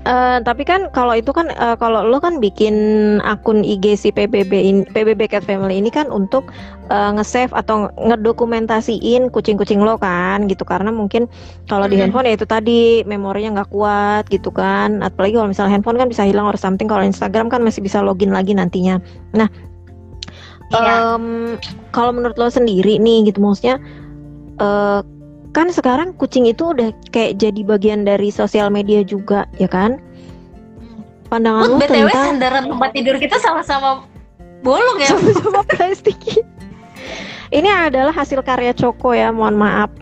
eh, 0.04 0.38
tapi 0.42 0.66
kan 0.66 0.90
kalau 0.90 1.14
itu 1.14 1.30
kan 1.30 1.54
eh, 1.54 1.78
kalau 1.78 2.02
lo 2.02 2.18
kan 2.18 2.42
bikin 2.42 2.76
akun 3.22 3.62
IG 3.62 3.94
si 3.94 4.10
PBB 4.10 4.54
in, 4.54 4.78
PBB 4.90 5.30
Cat 5.30 5.46
Family 5.46 5.78
ini 5.78 5.94
kan 5.94 6.10
untuk 6.10 6.50
eh, 6.90 7.12
nge-save 7.14 7.54
atau 7.54 7.94
ngedokumentasiin 8.02 9.30
kucing-kucing 9.30 9.78
lo 9.82 10.02
kan 10.02 10.50
gitu 10.50 10.66
karena 10.66 10.90
mungkin 10.90 11.30
kalau 11.70 11.86
di 11.86 12.02
handphone 12.02 12.26
ya 12.26 12.34
itu 12.34 12.50
tadi 12.50 13.06
memorinya 13.06 13.62
nggak 13.62 13.70
kuat 13.70 14.24
gitu 14.34 14.50
kan. 14.50 15.06
Apalagi 15.06 15.38
kalau 15.38 15.50
misalnya 15.54 15.78
handphone 15.78 16.02
kan 16.02 16.10
bisa 16.10 16.26
hilang 16.26 16.50
or 16.50 16.58
something. 16.58 16.90
Kalau 16.90 17.06
Instagram 17.06 17.48
kan 17.54 17.62
masih 17.62 17.86
bisa 17.86 18.02
login 18.02 18.34
lagi 18.34 18.58
nantinya. 18.58 18.98
Nah, 19.38 19.48
em, 20.74 21.56
kalau 21.94 22.10
menurut 22.10 22.36
lo 22.42 22.50
sendiri 22.50 22.98
nih 22.98 23.30
gitu 23.30 23.38
maksudnya 23.38 23.78
eh 24.58 25.02
kan 25.54 25.70
sekarang 25.70 26.18
kucing 26.18 26.46
itu 26.46 26.74
udah 26.74 26.90
kayak 27.10 27.38
jadi 27.38 27.62
bagian 27.62 28.02
dari 28.04 28.30
sosial 28.30 28.68
media 28.68 29.02
juga 29.02 29.46
ya 29.56 29.70
kan? 29.70 30.02
Pandangan 31.30 31.66
Put, 31.66 31.72
lo 31.72 31.78
BTW 31.80 32.08
tentang 32.10 32.26
sandaran 32.28 32.64
tempat 32.68 32.90
tidur 32.92 33.16
kita 33.18 33.38
sama-sama 33.38 34.06
bolong 34.62 34.98
ya. 34.98 35.14
sama 35.38 35.62
plastik. 35.70 36.18
Ini 37.50 37.70
adalah 37.70 38.10
hasil 38.10 38.42
karya 38.42 38.74
Coko 38.74 39.14
ya 39.14 39.30
mohon 39.30 39.54
maaf. 39.54 39.94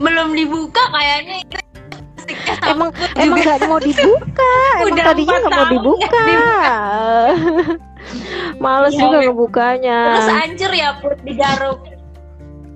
Belum 0.00 0.32
dibuka 0.32 0.80
kayaknya. 0.88 1.44
Plastiknya 2.16 2.54
sama 2.56 2.72
emang 2.72 2.90
emang 3.16 3.38
nggak 3.40 3.60
mau 3.66 3.78
dibuka. 3.78 4.52
Emang 4.80 4.96
Udah 4.96 5.04
tadinya 5.04 5.36
nggak 5.38 5.52
mau 5.52 5.66
dibuka. 5.68 6.24
nggak 6.24 6.74
males 8.64 8.92
Ya, 8.92 9.00
juga 9.02 9.16
Web. 9.20 9.24
ngebukanya. 9.28 9.98
Terus 10.08 10.28
hancur 10.32 10.72
ya 10.72 10.88
Put 11.00 11.18
digaruk. 11.20 11.78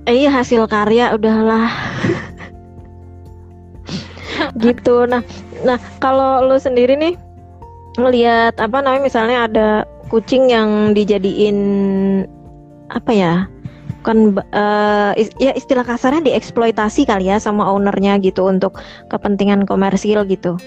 Iya 0.05 0.28
hasil 0.28 0.68
karya 0.68 1.16
udahlah. 1.16 1.72
gitu. 4.64 5.09
Nah, 5.09 5.24
nah 5.64 5.80
kalau 5.96 6.44
lu 6.44 6.61
sendiri 6.61 6.92
nih 7.00 7.14
ngelihat 7.96 8.59
apa 8.61 8.84
namanya 8.84 9.02
misalnya 9.07 9.38
ada 9.48 9.68
kucing 10.12 10.52
yang 10.52 10.92
dijadiin 10.92 11.59
apa 12.92 13.12
ya? 13.16 13.34
Kan 14.05 14.36
is- 15.16 15.32
ya 15.40 15.57
istilah 15.57 15.88
kasarnya 15.88 16.20
dieksploitasi 16.28 17.09
kali 17.09 17.32
ya 17.32 17.40
sama 17.40 17.64
ownernya 17.72 18.20
gitu 18.20 18.44
untuk 18.44 18.76
kepentingan 19.09 19.64
komersil 19.64 20.28
gitu. 20.28 20.61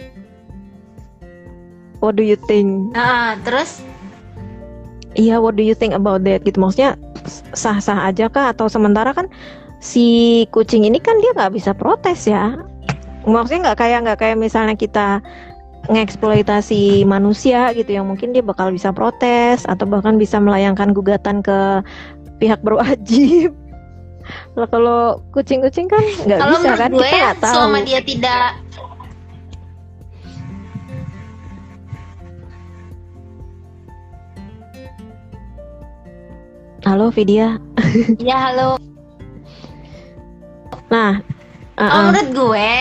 What 2.01 2.17
do 2.17 2.25
you 2.25 2.37
think? 2.49 2.93
Nah, 2.97 3.37
terus 3.45 3.85
Iya, 5.17 5.41
what 5.41 5.57
do 5.57 5.65
you 5.65 5.73
think 5.73 5.97
about 5.97 6.21
that? 6.29 6.45
Gitu 6.45 6.61
maksudnya 6.61 6.93
sah-sah 7.57 8.07
aja 8.07 8.29
kah 8.29 8.53
atau 8.53 8.69
sementara 8.69 9.11
kan 9.11 9.25
si 9.81 10.45
kucing 10.53 10.85
ini 10.85 11.01
kan 11.01 11.17
dia 11.19 11.33
nggak 11.33 11.57
bisa 11.57 11.73
protes 11.73 12.29
ya? 12.29 12.53
Maksudnya 13.25 13.73
nggak 13.73 13.79
kayak 13.81 13.99
nggak 14.05 14.19
kayak 14.21 14.37
misalnya 14.37 14.77
kita 14.77 15.19
ngeksploitasi 15.89 17.07
manusia 17.07 17.71
gitu 17.73 17.97
yang 17.97 18.05
mungkin 18.05 18.35
dia 18.35 18.43
bakal 18.45 18.69
bisa 18.69 18.93
protes 18.93 19.65
atau 19.65 19.87
bahkan 19.89 20.19
bisa 20.19 20.37
melayangkan 20.37 20.93
gugatan 20.93 21.41
ke 21.41 21.81
pihak 22.37 22.61
berwajib. 22.61 23.57
Lah 24.59 24.67
kalau 24.69 25.23
kucing-kucing 25.33 25.89
kan 25.89 26.03
nggak 26.27 26.39
bisa 26.45 26.69
kan 26.75 26.89
gue 26.91 27.01
kita 27.01 27.17
nggak 27.17 27.39
tahu. 27.41 27.53
selama 27.55 27.79
dia 27.87 27.99
tidak 28.03 28.59
Halo 36.87 37.11
Vidya. 37.11 37.59
ya 38.15 38.37
halo 38.47 38.79
Nah, 40.87 41.19
Kalau 41.75 41.91
uh-uh. 41.91 42.03
menurut 42.15 42.29
gue 42.31 42.71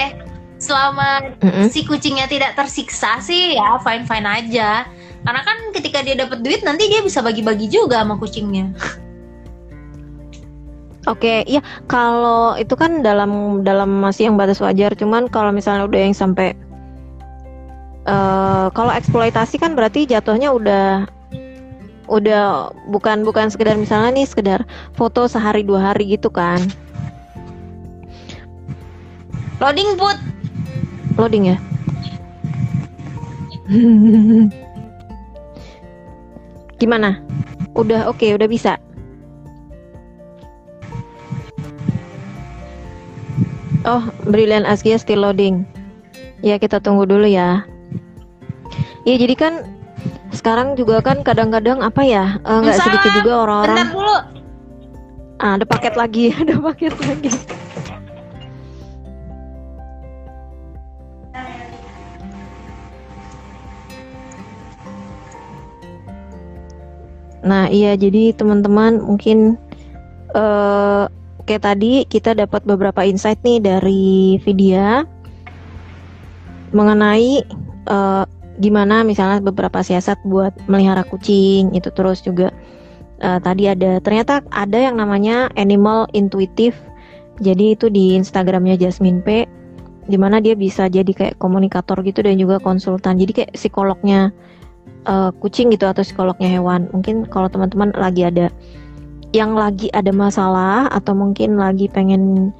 selama 0.63 1.27
Mm-mm. 1.43 1.67
si 1.67 1.83
kucingnya 1.83 2.31
tidak 2.31 2.55
tersiksa 2.55 3.19
sih 3.19 3.59
ya 3.59 3.83
fine 3.83 4.07
fine 4.07 4.23
aja. 4.23 4.87
Karena 5.27 5.43
kan 5.43 5.59
ketika 5.75 6.07
dia 6.07 6.15
dapat 6.15 6.39
duit 6.47 6.63
nanti 6.63 6.87
dia 6.87 7.03
bisa 7.03 7.19
bagi-bagi 7.19 7.67
juga 7.67 8.07
sama 8.07 8.15
kucingnya. 8.15 8.71
Oke, 11.11 11.43
iya 11.51 11.59
kalau 11.91 12.55
itu 12.55 12.79
kan 12.79 13.03
dalam 13.03 13.67
dalam 13.67 13.91
masih 13.91 14.31
yang 14.31 14.39
batas 14.39 14.63
wajar, 14.63 14.95
cuman 14.95 15.27
kalau 15.27 15.51
misalnya 15.51 15.83
udah 15.83 16.01
yang 16.07 16.15
sampai 16.15 16.55
eh 18.07 18.67
kalau 18.71 18.95
eksploitasi 18.95 19.59
kan 19.59 19.75
berarti 19.75 20.07
jatuhnya 20.07 20.55
udah 20.55 21.11
udah 22.07 22.71
bukan 22.91 23.27
bukan 23.27 23.51
sekedar 23.51 23.75
misalnya 23.75 24.15
nih 24.15 24.27
sekedar 24.27 24.63
foto 24.95 25.27
sehari 25.27 25.67
dua 25.67 25.93
hari 25.93 26.07
gitu 26.15 26.31
kan. 26.31 26.63
Loading 29.59 29.97
put. 29.97 30.19
loading 31.17 31.49
ya? 31.49 31.57
Gimana? 36.81 37.25
Udah 37.73 38.05
oke 38.13 38.37
udah 38.37 38.45
bisa? 38.45 38.77
Oh 43.87 44.03
brilliant 44.29 44.69
Askia 44.69 45.01
still 45.01 45.25
loading. 45.25 45.65
Ya 46.45 46.61
kita 46.61 46.83
tunggu 46.85 47.09
dulu 47.09 47.25
ya. 47.25 47.65
Ya 49.09 49.15
jadi 49.17 49.33
kan 49.39 49.76
sekarang 50.37 50.77
juga 50.77 51.01
kan 51.01 51.25
kadang-kadang 51.25 51.81
apa 51.81 52.03
ya 52.05 52.37
eh, 52.45 52.59
nggak 52.61 52.77
Salah. 52.77 52.87
sedikit 52.93 53.13
juga 53.25 53.33
orang-orang 53.49 53.89
dulu. 53.91 54.17
ah, 55.41 55.53
ada 55.57 55.65
paket 55.65 55.95
lagi 55.97 56.25
ada 56.41 56.55
paket 56.61 56.95
lagi 57.01 57.33
Nah, 67.47 67.71
iya 67.71 67.95
jadi 67.95 68.35
teman-teman 68.35 68.99
mungkin 68.99 69.55
eh 70.35 71.05
kayak 71.47 71.63
tadi 71.63 72.03
kita 72.11 72.35
dapat 72.35 72.67
beberapa 72.67 73.07
insight 73.07 73.39
nih 73.47 73.63
dari 73.63 74.35
Vidya 74.43 75.07
mengenai 76.75 77.47
eh, 77.87 78.25
gimana 78.59 79.05
misalnya 79.05 79.41
beberapa 79.45 79.85
siasat 79.85 80.21
buat 80.25 80.53
melihara 80.69 81.05
kucing 81.07 81.73
itu 81.77 81.89
terus 81.93 82.25
juga 82.25 82.53
eh, 83.21 83.39
tadi 83.41 83.69
ada 83.69 84.01
ternyata 84.01 84.45
ada 84.53 84.79
yang 84.79 84.97
namanya 85.01 85.53
animal 85.57 86.09
intuitive. 86.17 86.77
Jadi 87.37 87.77
itu 87.77 87.93
di 87.93 88.17
Instagramnya 88.17 88.81
Jasmine 88.81 89.21
P 89.21 89.45
di 90.07 90.17
mana 90.17 90.41
dia 90.41 90.57
bisa 90.57 90.89
jadi 90.89 91.09
kayak 91.11 91.37
komunikator 91.37 92.01
gitu 92.01 92.25
dan 92.25 92.41
juga 92.41 92.57
konsultan. 92.63 93.21
Jadi 93.21 93.33
kayak 93.45 93.53
psikolognya 93.53 94.33
eh, 95.05 95.31
kucing 95.41 95.69
gitu 95.73 95.85
atau 95.85 96.01
psikolognya 96.01 96.49
hewan. 96.49 96.89
Mungkin 96.97 97.29
kalau 97.29 97.53
teman-teman 97.53 97.93
lagi 97.93 98.25
ada 98.25 98.49
yang 99.37 99.53
lagi 99.53 99.93
ada 99.93 100.09
masalah 100.17 100.89
atau 100.89 101.13
mungkin 101.13 101.61
lagi 101.61 101.93
pengen 101.93 102.55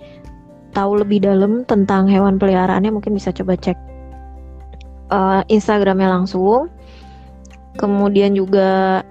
tahu 0.77 1.01
lebih 1.01 1.25
dalam 1.25 1.65
tentang 1.65 2.05
hewan 2.05 2.37
peliharaannya 2.37 2.93
mungkin 2.93 3.17
bisa 3.17 3.33
coba 3.33 3.57
cek 3.57 3.96
eh, 5.11 5.43
Instagramnya 5.51 6.11
langsung. 6.11 6.71
Kemudian 7.77 8.33
juga 8.33 9.03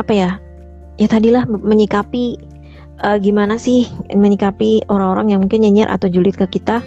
apa 0.00 0.12
ya? 0.12 0.30
Ya 0.96 1.06
tadilah 1.10 1.44
menyikapi 1.46 2.38
eh, 3.02 3.18
gimana 3.18 3.58
sih 3.58 3.90
menyikapi 4.14 4.86
orang-orang 4.88 5.34
yang 5.34 5.40
mungkin 5.44 5.66
nyinyir 5.66 5.90
atau 5.90 6.06
julid 6.06 6.38
ke 6.38 6.46
kita 6.46 6.80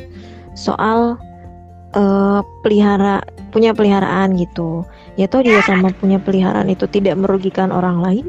soal 0.57 1.19
eh, 1.93 2.39
pelihara 2.63 3.21
punya 3.51 3.71
peliharaan 3.71 4.35
gitu 4.35 4.83
ya 5.15 5.25
toh 5.25 5.41
juga 5.41 5.63
sama 5.65 5.89
punya 5.97 6.19
peliharaan 6.21 6.69
itu 6.69 6.85
tidak 6.85 7.17
merugikan 7.17 7.71
orang 7.73 8.03
lain 8.03 8.25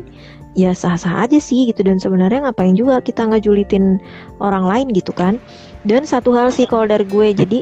ya 0.56 0.72
sah-sah 0.72 1.28
aja 1.28 1.39
sih 1.39 1.68
gitu 1.68 1.85
dan 1.85 2.01
sebenarnya 2.01 2.48
ngapain 2.48 2.74
juga 2.74 2.98
kita 3.05 3.28
nggak 3.28 3.44
julitin 3.44 4.01
orang 4.40 4.64
lain 4.64 4.90
gitu 4.97 5.12
kan 5.12 5.36
dan 5.85 6.09
satu 6.09 6.32
hal 6.35 6.48
sih 6.51 6.64
kalau 6.64 6.89
dari 6.89 7.05
gue 7.05 7.35
jadi 7.35 7.59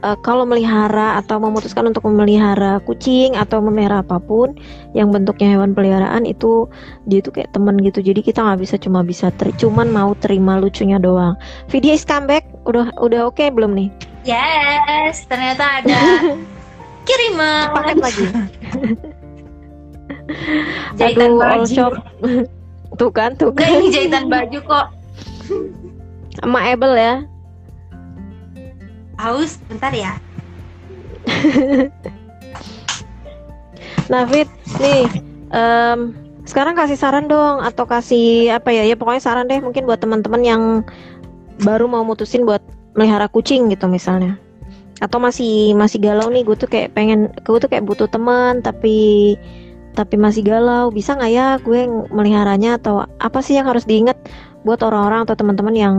eh, 0.00 0.18
kalau 0.20 0.42
melihara 0.42 1.16
atau 1.16 1.38
memutuskan 1.38 1.86
untuk 1.86 2.04
memelihara 2.04 2.78
kucing 2.82 3.34
atau 3.34 3.58
memelihara 3.58 4.00
apa 4.00 4.18
pun 4.18 4.54
yang 4.92 5.08
bentuknya 5.08 5.54
hewan 5.54 5.72
peliharaan 5.72 6.22
itu 6.22 6.66
dia 7.04 7.18
itu 7.18 7.30
kayak 7.30 7.50
temen 7.50 7.78
gitu 7.80 7.98
jadi 7.98 8.18
kita 8.18 8.40
nggak 8.40 8.60
bisa 8.60 8.74
cuma 8.76 9.00
bisa 9.02 9.28
ter 9.34 9.50
cuman 9.54 9.88
mau 9.88 10.12
terima 10.18 10.56
lucunya 10.56 10.96
doang 10.96 11.34
video 11.66 11.92
is 11.92 12.02
comeback 12.02 12.42
udah 12.64 12.90
udah 12.98 13.26
oke 13.26 13.42
belum 13.48 13.74
nih 13.74 13.90
Yes, 14.22 15.24
ternyata 15.24 15.80
ada 15.80 15.96
kiriman. 17.08 17.72
paket 17.72 17.96
lagi 17.98 18.24
Jahitan 20.98 21.32
Aduh, 21.32 21.40
all 21.40 21.64
baju. 21.64 21.66
shop. 21.66 21.92
tuh 23.00 23.08
kan 23.08 23.32
tuh 23.32 23.52
kan 23.52 23.68
ini 23.70 23.88
jahitan 23.88 24.28
baju 24.28 24.58
kok. 24.60 24.86
sama 26.36 26.60
Abel 26.66 26.92
ya 26.92 27.14
Haus, 29.18 29.58
bentar 29.66 29.90
ya. 29.90 30.14
Nah, 34.08 34.24
Fit, 34.24 34.48
nih, 34.80 35.04
em, 35.52 36.16
sekarang 36.48 36.72
kasih 36.72 36.96
saran 36.96 37.28
dong, 37.28 37.60
atau 37.60 37.84
kasih 37.84 38.56
apa 38.56 38.72
ya? 38.72 38.88
Ya 38.88 38.96
pokoknya 38.96 39.20
saran 39.20 39.52
deh, 39.52 39.60
mungkin 39.60 39.84
buat 39.84 40.00
teman-teman 40.00 40.40
yang 40.40 40.62
baru 41.60 41.84
mau 41.84 42.00
mutusin 42.08 42.48
buat 42.48 42.64
melihara 42.96 43.28
kucing 43.28 43.68
gitu 43.68 43.84
misalnya. 43.84 44.40
Atau 45.04 45.20
masih 45.20 45.76
masih 45.76 46.00
galau 46.00 46.32
nih, 46.32 46.40
gue 46.40 46.56
tuh 46.56 46.72
kayak 46.72 46.96
pengen, 46.96 47.28
gue 47.44 47.58
tuh 47.60 47.68
kayak 47.68 47.84
butuh 47.84 48.08
teman, 48.08 48.64
tapi 48.64 49.36
tapi 49.92 50.16
masih 50.16 50.40
galau. 50.40 50.88
Bisa 50.88 51.12
nggak 51.12 51.32
ya 51.32 51.60
gue 51.60 51.84
meliharanya 52.08 52.80
atau 52.80 53.04
apa 53.20 53.44
sih 53.44 53.60
yang 53.60 53.68
harus 53.68 53.84
diingat 53.84 54.16
buat 54.64 54.80
orang-orang 54.80 55.28
atau 55.28 55.36
teman-teman 55.36 55.76
yang 55.76 55.96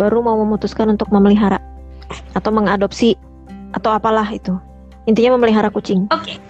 baru 0.00 0.24
mau 0.24 0.40
memutuskan 0.40 0.96
untuk 0.96 1.12
memelihara 1.12 1.60
atau 2.36 2.50
mengadopsi 2.50 3.16
atau 3.74 3.90
apalah 3.94 4.26
itu. 4.30 4.54
Intinya 5.04 5.36
memelihara 5.36 5.68
kucing. 5.68 6.08
Oke. 6.08 6.40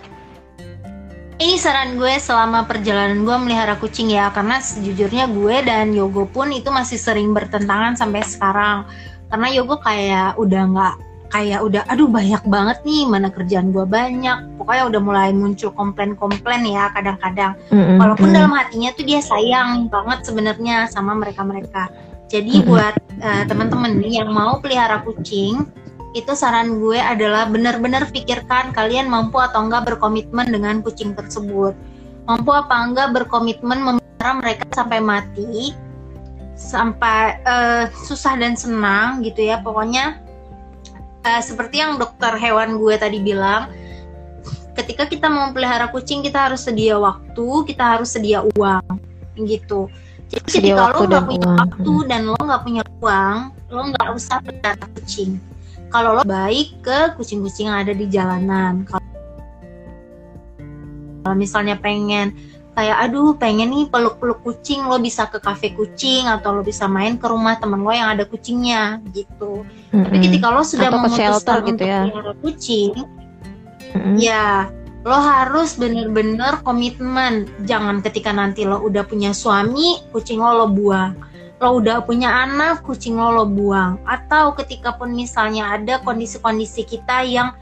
Ini 1.34 1.58
saran 1.58 1.98
gue 1.98 2.14
selama 2.22 2.62
perjalanan 2.62 3.26
gue 3.26 3.36
melihara 3.42 3.74
kucing 3.74 4.06
ya 4.06 4.30
Karena 4.30 4.62
sejujurnya 4.62 5.26
gue 5.34 5.66
dan 5.66 5.90
Yogo 5.90 6.30
pun 6.30 6.54
itu 6.54 6.70
masih 6.70 6.94
sering 6.94 7.34
bertentangan 7.34 7.98
sampai 7.98 8.22
sekarang 8.22 8.86
Karena 9.26 9.50
Yogo 9.50 9.82
kayak 9.82 10.38
udah 10.38 10.62
nggak 10.70 10.94
kayak 11.34 11.60
udah 11.66 11.82
aduh 11.90 12.06
banyak 12.06 12.38
banget 12.46 12.78
nih 12.86 13.10
mana 13.10 13.34
kerjaan 13.34 13.74
gue 13.74 13.82
banyak 13.82 14.54
Pokoknya 14.62 14.84
udah 14.94 15.00
mulai 15.02 15.30
muncul 15.34 15.74
komplain-komplain 15.74 16.62
ya 16.70 16.94
kadang-kadang 16.94 17.58
Mm-mm, 17.74 17.98
Walaupun 17.98 18.30
mm. 18.30 18.34
dalam 18.38 18.52
hatinya 18.54 18.94
tuh 18.94 19.02
dia 19.02 19.18
sayang 19.18 19.90
banget 19.90 20.22
sebenarnya 20.30 20.86
sama 20.86 21.18
mereka-mereka. 21.18 21.90
Jadi 22.34 22.66
buat 22.66 22.98
eh, 23.22 23.46
teman-teman 23.46 24.02
yang 24.02 24.34
mau 24.34 24.58
pelihara 24.58 25.06
kucing, 25.06 25.70
itu 26.18 26.34
saran 26.34 26.82
gue 26.82 26.98
adalah 26.98 27.46
benar-benar 27.46 28.10
pikirkan 28.10 28.74
kalian 28.74 29.06
mampu 29.06 29.38
atau 29.38 29.62
enggak 29.62 29.86
berkomitmen 29.94 30.50
dengan 30.50 30.82
kucing 30.82 31.14
tersebut. 31.14 31.78
Mampu 32.26 32.50
apa 32.50 32.74
enggak 32.74 33.14
berkomitmen 33.14 33.78
memelihara 33.86 34.32
mereka 34.42 34.66
sampai 34.74 34.98
mati, 34.98 35.78
sampai 36.58 37.38
eh, 37.46 37.84
susah 38.02 38.34
dan 38.34 38.58
senang 38.58 39.22
gitu 39.22 39.38
ya. 39.38 39.62
Pokoknya 39.62 40.18
eh, 41.22 41.38
seperti 41.38 41.86
yang 41.86 42.02
dokter 42.02 42.34
hewan 42.34 42.82
gue 42.82 42.98
tadi 42.98 43.22
bilang, 43.22 43.70
ketika 44.74 45.06
kita 45.06 45.30
mau 45.30 45.54
pelihara 45.54 45.86
kucing 45.94 46.26
kita 46.26 46.50
harus 46.50 46.66
sedia 46.66 46.98
waktu, 46.98 47.46
kita 47.70 47.94
harus 47.94 48.10
sedia 48.10 48.42
uang, 48.58 48.98
gitu. 49.38 49.86
Jadi 50.34 50.50
Sedia 50.50 50.74
ketika 50.74 50.82
waktu 50.90 51.02
lo 51.02 51.06
nggak 51.06 51.24
punya 51.30 51.46
uang. 51.46 51.58
waktu 51.62 51.92
dan 52.10 52.20
lo 52.26 52.38
nggak 52.42 52.62
punya 52.66 52.82
uang, 52.98 53.38
lo 53.70 53.80
nggak 53.94 54.08
usah 54.18 54.36
pelihara 54.42 54.86
kucing. 54.98 55.30
Kalau 55.94 56.10
lo 56.18 56.22
baik 56.26 56.82
ke 56.82 56.98
kucing-kucing 57.14 57.70
yang 57.70 57.78
ada 57.86 57.94
di 57.94 58.06
jalanan. 58.10 58.82
Kalau 58.82 59.06
kalau 61.24 61.36
misalnya 61.38 61.78
pengen 61.78 62.34
kayak 62.74 63.06
aduh 63.06 63.38
pengen 63.38 63.70
nih 63.70 63.86
peluk-peluk 63.86 64.42
kucing 64.42 64.82
lo 64.90 64.98
bisa 64.98 65.30
ke 65.30 65.38
kafe 65.38 65.70
kucing 65.72 66.26
atau 66.26 66.58
lo 66.58 66.66
bisa 66.66 66.90
main 66.90 67.14
ke 67.14 67.24
rumah 67.30 67.54
temen 67.62 67.78
lo 67.80 67.94
yang 67.94 68.10
ada 68.10 68.26
kucingnya 68.26 68.98
gitu. 69.14 69.62
Tapi 69.94 70.02
Mm-mm. 70.18 70.24
ketika 70.26 70.50
lo 70.50 70.66
sudah 70.66 70.90
Atau 70.90 70.98
ke 70.98 71.02
memutuskan 71.06 71.22
shelter 71.30 71.56
gitu 71.62 71.70
untuk 71.70 71.86
ya. 71.86 72.02
kucing, 72.42 72.90
Mm-mm. 73.94 74.16
Ya, 74.18 74.66
lo 75.04 75.18
harus 75.20 75.76
bener-bener 75.76 76.64
komitmen. 76.64 77.44
Jangan 77.68 78.00
ketika 78.00 78.32
nanti 78.32 78.64
lo 78.64 78.80
udah 78.80 79.04
punya 79.04 79.36
suami, 79.36 80.00
kucing 80.10 80.40
lo 80.40 80.64
lo 80.64 80.66
buang. 80.72 81.12
Lo 81.60 81.78
udah 81.78 82.00
punya 82.08 82.32
anak, 82.48 82.80
kucing 82.82 83.20
lo 83.20 83.30
lo 83.30 83.44
buang. 83.44 84.00
Atau 84.08 84.56
ketika 84.56 84.96
pun 84.96 85.12
misalnya 85.12 85.76
ada 85.76 86.00
kondisi-kondisi 86.00 86.88
kita 86.88 87.20
yang 87.20 87.52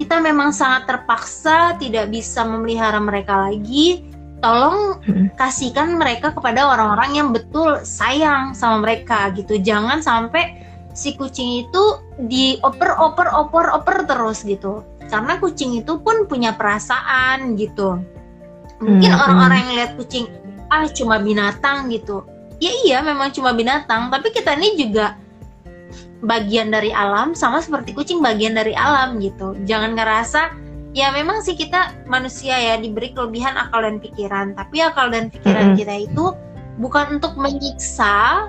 kita 0.00 0.16
memang 0.24 0.48
sangat 0.56 0.88
terpaksa 0.88 1.76
tidak 1.76 2.08
bisa 2.08 2.40
memelihara 2.48 2.96
mereka 3.02 3.52
lagi, 3.52 4.08
tolong 4.40 5.02
Mm. 5.04 5.34
kasihkan 5.36 5.98
mereka 5.98 6.32
kepada 6.32 6.72
orang-orang 6.72 7.10
yang 7.12 7.28
betul 7.36 7.84
sayang 7.84 8.56
sama 8.56 8.80
mereka 8.80 9.28
gitu. 9.36 9.60
Jangan 9.60 10.00
sampai 10.00 10.64
si 10.96 11.12
kucing 11.14 11.68
itu 11.68 11.84
dioper 12.16 12.96
oper 12.96 13.28
oper 13.28 13.66
oper 13.76 13.96
terus 14.08 14.42
gitu 14.42 14.82
karena 15.08 15.40
kucing 15.40 15.76
itu 15.80 15.98
pun 16.00 16.28
punya 16.28 16.54
perasaan 16.54 17.56
gitu. 17.56 18.00
Mungkin 18.78 19.10
Hmm, 19.10 19.20
orang-orang 19.20 19.58
yang 19.66 19.72
lihat 19.82 19.92
kucing 19.98 20.28
ah 20.68 20.86
cuma 20.92 21.18
binatang 21.18 21.88
gitu. 21.90 22.22
Ya 22.62 22.70
iya 22.86 22.98
memang 23.02 23.32
cuma 23.32 23.56
binatang 23.56 24.12
tapi 24.12 24.30
kita 24.30 24.54
ini 24.54 24.78
juga 24.78 25.16
bagian 26.22 26.74
dari 26.74 26.90
alam 26.90 27.34
sama 27.34 27.62
seperti 27.62 27.94
kucing 27.94 28.20
bagian 28.22 28.54
dari 28.54 28.74
alam 28.74 29.18
gitu. 29.18 29.54
Jangan 29.66 29.94
ngerasa 29.98 30.54
ya 30.92 31.14
memang 31.14 31.40
sih 31.42 31.54
kita 31.54 32.06
manusia 32.10 32.54
ya 32.58 32.74
diberi 32.78 33.14
kelebihan 33.14 33.54
akal 33.56 33.82
dan 33.82 34.02
pikiran. 34.02 34.54
Tapi 34.54 34.76
akal 34.82 35.10
dan 35.10 35.30
pikiran 35.30 35.74
Mm-mm. 35.74 35.78
kita 35.78 35.94
itu 36.10 36.34
bukan 36.78 37.18
untuk 37.18 37.34
menyiksa 37.34 38.46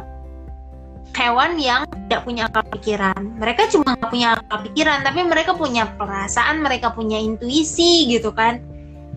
hewan 1.20 1.60
yang 1.60 1.84
tidak 2.08 2.24
punya 2.24 2.48
akal 2.48 2.64
pikiran. 2.72 3.22
Mereka 3.36 3.68
cuma 3.76 4.00
nggak 4.00 4.08
punya 4.08 4.28
akal 4.40 4.64
pikiran, 4.72 5.04
tapi 5.04 5.20
mereka 5.28 5.52
punya 5.52 5.84
perasaan, 6.00 6.64
mereka 6.64 6.96
punya 6.96 7.20
intuisi 7.20 8.08
gitu 8.08 8.32
kan. 8.32 8.64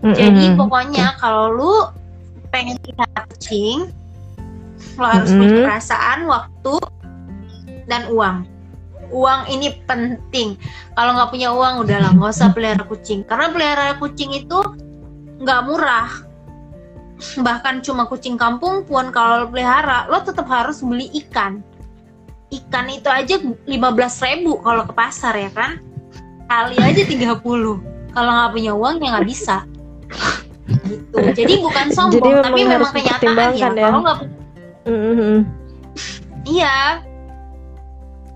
Jadi 0.03 0.51
Mm-mm. 0.51 0.59
pokoknya 0.59 1.15
kalau 1.15 1.47
lu 1.55 1.73
pengen 2.51 2.75
pelihara 2.83 3.23
kucing, 3.31 3.87
lo 4.99 5.05
harus 5.07 5.31
Mm-mm. 5.31 5.39
punya 5.39 5.55
perasaan, 5.63 6.19
waktu, 6.27 6.75
dan 7.87 8.11
uang. 8.11 8.43
Uang 9.15 9.47
ini 9.47 9.79
penting. 9.87 10.59
Kalau 10.99 11.15
nggak 11.15 11.31
punya 11.31 11.55
uang, 11.55 11.87
udahlah 11.87 12.11
nggak 12.11 12.35
usah 12.35 12.51
pelihara 12.51 12.83
kucing. 12.83 13.23
Karena 13.23 13.47
pelihara 13.47 13.95
kucing 13.95 14.35
itu 14.35 14.59
nggak 15.39 15.61
murah. 15.71 16.11
Bahkan 17.39 17.79
cuma 17.87 18.03
kucing 18.11 18.35
kampung 18.35 18.83
pun 18.83 19.07
kalau 19.15 19.47
lo 19.47 19.47
pelihara, 19.47 20.11
lo 20.11 20.19
tetap 20.19 20.51
harus 20.51 20.83
beli 20.83 21.07
ikan. 21.23 21.63
Ikan 22.53 22.85
itu 22.93 23.09
aja 23.09 23.35
15.000 23.41 23.65
ribu 23.65 24.61
kalau 24.61 24.85
ke 24.85 24.93
pasar 24.93 25.33
ya 25.33 25.49
kan. 25.49 25.81
Kali 26.45 26.77
aja 26.77 27.01
30. 27.01 27.41
Kalau 28.13 28.31
nggak 28.37 28.51
punya 28.53 28.71
uang 28.77 29.01
ya 29.01 29.09
nggak 29.17 29.27
bisa 29.27 29.65
gitu. 30.87 31.17
Jadi 31.33 31.53
bukan 31.59 31.87
sombong, 31.95 32.21
Jadi 32.21 32.29
memang 32.29 32.45
tapi 32.45 32.61
memang 32.65 32.91
kenyataan 32.93 33.51
ya. 33.55 33.67
ya. 33.71 33.83
Kalau 33.89 33.99
nggak 34.03 34.19
Mm-mm. 34.83 35.37
iya, 36.43 36.99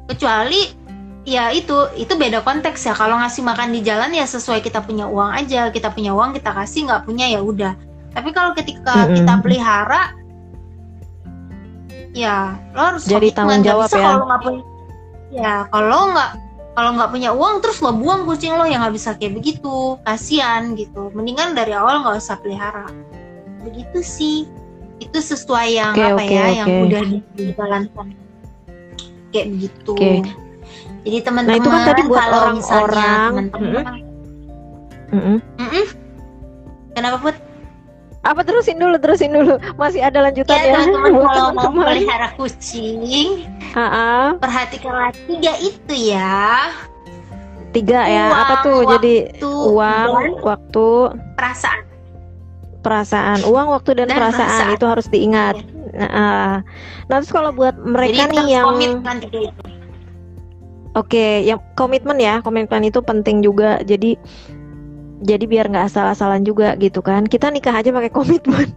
kecuali 0.08 0.72
ya 1.28 1.52
itu 1.52 1.76
itu 2.00 2.14
beda 2.16 2.40
konteks 2.44 2.88
ya. 2.88 2.94
Kalau 2.96 3.20
ngasih 3.20 3.44
makan 3.44 3.76
di 3.76 3.84
jalan 3.84 4.16
ya 4.16 4.24
sesuai 4.24 4.64
kita 4.64 4.80
punya 4.84 5.12
uang 5.12 5.36
aja. 5.36 5.68
Kita 5.72 5.92
punya 5.92 6.16
uang 6.16 6.32
kita 6.36 6.56
kasih, 6.56 6.88
nggak 6.88 7.04
punya 7.04 7.28
ya 7.28 7.44
udah. 7.44 7.74
Tapi 8.16 8.30
kalau 8.32 8.56
ketika 8.56 9.08
Mm-mm. 9.08 9.22
kita 9.22 9.34
pelihara, 9.44 10.16
ya 12.18 12.58
lo 12.74 12.82
harus 12.82 13.06
Jadi 13.06 13.30
tanggung 13.30 13.62
Nggak 13.62 13.70
jawab 13.70 13.88
bisa 13.88 13.98
ya. 13.98 14.06
Kalau 14.10 14.26
nggak 14.26 14.42
punya, 14.42 14.62
ya 15.30 15.54
kalau 15.70 16.02
nggak 16.12 16.32
kalau 16.74 16.90
nggak 16.94 17.10
punya 17.10 17.30
uang 17.34 17.56
terus 17.60 17.78
lo 17.82 17.92
buang 17.92 18.22
kucing 18.24 18.54
lo 18.54 18.66
yang 18.66 18.82
nggak 18.82 18.96
bisa 18.96 19.10
kayak 19.14 19.34
begitu 19.34 19.76
kasihan 20.02 20.74
gitu 20.74 21.10
mendingan 21.12 21.54
dari 21.54 21.74
awal 21.74 22.02
nggak 22.02 22.18
usah 22.18 22.38
pelihara 22.38 22.86
begitu 23.62 24.00
sih 24.00 24.46
itu 24.98 25.18
sesuai 25.18 25.68
yang 25.74 25.94
Oke, 25.94 26.06
apa 26.06 26.22
oke, 26.22 26.34
ya 26.34 26.46
yang 26.56 26.70
oke. 26.70 26.84
udah 26.90 27.02
dijalankan 27.34 28.08
kayak 29.30 29.48
begitu 29.54 29.94
Oke. 29.94 30.32
jadi 31.02 31.18
teman-teman 31.22 31.54
Nah, 31.54 31.62
itu 31.62 31.70
kan 31.70 31.82
tadi 31.86 32.02
buat 32.06 32.18
kalau 32.20 32.42
misalnya 32.54 32.86
orang-orang. 32.86 33.30
teman-teman 33.52 33.86
Mm-mm. 35.08 35.38
Mm-mm. 35.58 35.86
kenapa 36.94 37.18
put 37.20 37.36
Apa 38.28 38.44
terusin 38.44 38.76
dulu, 38.76 39.00
terusin 39.00 39.32
dulu. 39.32 39.56
Masih 39.80 40.04
ada 40.04 40.20
lanjutannya. 40.28 40.68
Ya 40.68 40.84
teman-teman 40.84 41.12
buat 41.16 41.28
kalau 41.32 41.52
mau 41.56 41.64
teman-teman. 41.72 41.88
pelihara 41.96 42.30
kucing, 42.36 43.30
Ha-ha. 43.72 44.36
perhatikanlah 44.44 45.16
tiga 45.32 45.54
itu 45.64 45.94
ya. 46.12 46.68
Tiga 47.72 48.00
ya. 48.04 48.26
Apa 48.36 48.54
Uang, 48.60 48.66
tuh? 48.68 48.80
Jadi 49.00 49.16
waktu, 49.32 49.52
uang, 49.72 50.10
dan 50.12 50.32
waktu, 50.44 50.88
perasaan. 51.40 51.80
perasaan. 52.84 53.40
Uang, 53.48 53.68
waktu 53.72 53.90
dan, 53.96 54.08
Dan 54.12 54.18
perasaan. 54.20 54.48
perasaan. 54.48 54.76
itu 54.76 54.86
harus 54.88 55.08
diingat. 55.08 55.56
Nah, 55.96 56.10
ah. 56.12 56.54
nah, 57.08 57.16
terus 57.24 57.32
kalau 57.32 57.56
buat 57.56 57.76
mereka 57.80 58.28
Jadi 58.28 58.36
nih 58.44 58.48
yang 58.60 58.66
komitmen. 58.76 59.18
Oke, 60.98 61.46
yang 61.46 61.62
komitmen 61.78 62.18
ya, 62.18 62.42
komitmen 62.42 62.82
itu 62.84 63.00
penting 63.06 63.46
juga. 63.46 63.80
Jadi 63.86 64.18
jadi 65.22 65.46
biar 65.50 65.66
nggak 65.72 65.90
asal-asalan 65.90 66.46
juga 66.46 66.78
gitu 66.78 67.02
kan. 67.02 67.26
Kita 67.26 67.50
nikah 67.50 67.74
aja 67.74 67.90
pakai 67.90 68.12
komitmen. 68.14 68.70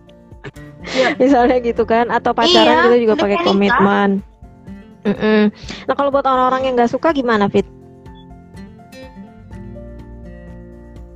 Iya. 0.97 1.15
Misalnya 1.21 1.59
gitu 1.61 1.85
kan, 1.85 2.09
atau 2.09 2.33
pacaran 2.33 2.65
Iya, 2.65 2.85
kita 2.89 2.97
juga 3.01 3.15
pakai 3.21 3.39
komitmen. 3.45 4.11
Mm-mm. 5.01 5.49
Nah 5.89 5.95
kalau 5.97 6.13
buat 6.13 6.29
orang-orang 6.29 6.63
yang 6.69 6.75
nggak 6.77 6.93
suka 6.93 7.13
gimana, 7.17 7.49
Fit? 7.49 7.65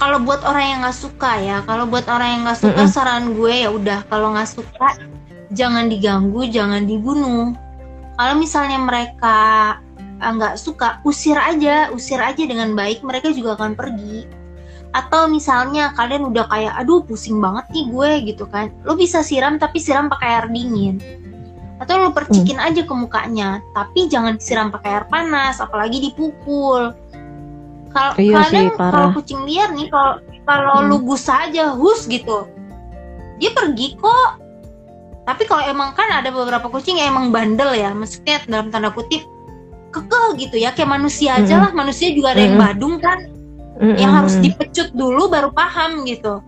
Kalau 0.01 0.21
buat 0.21 0.45
orang 0.45 0.65
yang 0.69 0.79
nggak 0.85 0.99
suka 1.01 1.33
ya, 1.41 1.59
kalau 1.65 1.89
buat 1.89 2.05
orang 2.09 2.29
yang 2.29 2.43
nggak 2.45 2.61
suka 2.61 2.83
Mm-mm. 2.85 2.93
saran 2.93 3.25
gue 3.33 3.55
ya 3.65 3.73
udah 3.73 4.05
kalau 4.13 4.37
nggak 4.37 4.51
suka 4.51 4.89
jangan 5.53 5.89
diganggu, 5.89 6.45
jangan 6.49 6.85
dibunuh. 6.85 7.57
Kalau 8.21 8.35
misalnya 8.37 8.79
mereka 8.81 9.37
eh, 10.21 10.33
nggak 10.33 10.61
suka, 10.61 11.01
usir 11.09 11.37
aja, 11.37 11.89
usir 11.93 12.21
aja 12.21 12.41
dengan 12.45 12.77
baik, 12.77 13.01
mereka 13.01 13.33
juga 13.33 13.57
akan 13.57 13.77
pergi. 13.77 14.44
Atau 14.95 15.27
misalnya 15.27 15.91
kalian 15.99 16.31
udah 16.31 16.47
kayak, 16.47 16.79
aduh 16.79 17.03
pusing 17.03 17.43
banget 17.43 17.67
nih 17.75 17.85
gue 17.91 18.11
gitu 18.31 18.47
kan, 18.47 18.71
lo 18.87 18.95
bisa 18.95 19.27
siram 19.27 19.59
tapi 19.59 19.83
siram 19.83 20.07
pakai 20.07 20.39
air 20.39 20.47
dingin. 20.55 21.03
Atau 21.83 21.99
lo 21.99 22.15
percikin 22.15 22.63
aja 22.63 22.87
ke 22.87 22.95
mukanya, 22.95 23.59
tapi 23.75 24.07
jangan 24.07 24.39
disiram 24.39 24.71
pakai 24.71 25.03
air 25.03 25.07
panas, 25.11 25.59
apalagi 25.59 25.99
dipukul. 25.99 26.95
Kalau 27.91 28.13
Iya 28.15 28.47
kadang 28.47 28.71
kalau 28.79 29.09
kucing 29.19 29.43
liar 29.43 29.75
nih, 29.75 29.91
kalau 29.91 30.23
kalau 30.47 30.87
Hmm. 30.87 30.95
lu 30.95 30.97
gusah 31.03 31.51
aja, 31.51 31.75
hus 31.75 32.07
gitu, 32.07 32.47
dia 33.43 33.51
pergi 33.51 33.99
kok. 33.99 34.39
Tapi 35.27 35.43
kalau 35.51 35.67
emang 35.67 35.91
kan 35.99 36.07
ada 36.23 36.31
beberapa 36.31 36.71
kucing 36.71 37.03
yang 37.03 37.19
emang 37.19 37.35
bandel 37.35 37.75
ya, 37.75 37.91
maksudnya 37.91 38.39
dalam 38.47 38.71
tanda 38.71 38.95
kutip 38.95 39.27
kekeh 39.91 40.39
gitu 40.39 40.57
ya, 40.63 40.71
kayak 40.71 40.91
manusia 40.95 41.43
aja 41.43 41.59
Mm-mm. 41.59 41.63
lah, 41.67 41.73
manusia 41.75 42.15
juga 42.15 42.39
ada 42.39 42.43
yang 42.47 42.55
Mm-mm. 42.55 42.67
badung 42.71 42.97
kan, 43.03 43.19
Mm-mm. 43.75 43.99
yang 43.99 44.13
harus 44.15 44.39
dipecut 44.39 44.95
dulu 44.95 45.27
baru 45.27 45.51
paham 45.51 46.07
gitu. 46.07 46.39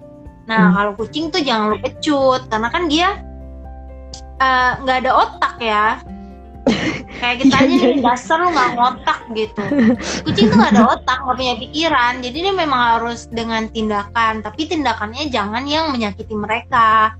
Nah 0.47 0.71
Hmm. 0.71 0.75
kalau 0.79 0.93
kucing 0.95 1.35
tuh 1.35 1.43
jangan 1.43 1.75
lu 1.75 1.79
pecut, 1.83 2.47
karena 2.47 2.69
kan 2.71 2.87
dia 2.87 3.19
eh, 4.37 4.71
nggak 4.85 4.99
ada 5.03 5.13
otak 5.17 5.55
ya. 5.59 5.87
Kayak 7.23 7.47
kita 7.47 7.57
Iya, 7.57 7.67
aja 7.67 7.75
iya, 7.79 7.87
nih 7.95 8.03
dasar 8.03 8.37
lu 8.43 8.51
nggak 8.51 8.71
ngotak 8.75 9.21
gitu. 9.33 9.65
Kucing 10.27 10.51
tuh 10.51 10.57
nggak 10.59 10.73
ada 10.77 10.85
otak, 10.99 11.19
nggak 11.23 11.37
punya 11.39 11.55
pikiran, 11.63 12.15
jadi 12.21 12.39
dia 12.47 12.55
memang 12.55 12.83
harus 12.99 13.31
dengan 13.31 13.71
tindakan, 13.71 14.43
tapi 14.43 14.67
tindakannya 14.67 15.31
jangan 15.31 15.65
yang 15.67 15.95
menyakiti 15.95 16.35
mereka. 16.35 17.15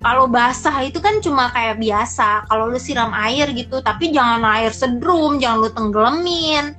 Kalau 0.00 0.24
basah 0.24 0.80
itu 0.80 0.96
kan 0.96 1.20
cuma 1.20 1.52
kayak 1.52 1.76
biasa. 1.76 2.48
Kalau 2.48 2.72
lu 2.72 2.80
siram 2.80 3.12
air 3.12 3.52
gitu, 3.52 3.84
tapi 3.84 4.08
jangan 4.08 4.40
air 4.56 4.72
sedrum, 4.72 5.36
jangan 5.36 5.58
lu 5.60 5.70
tenggelamin. 5.72 6.72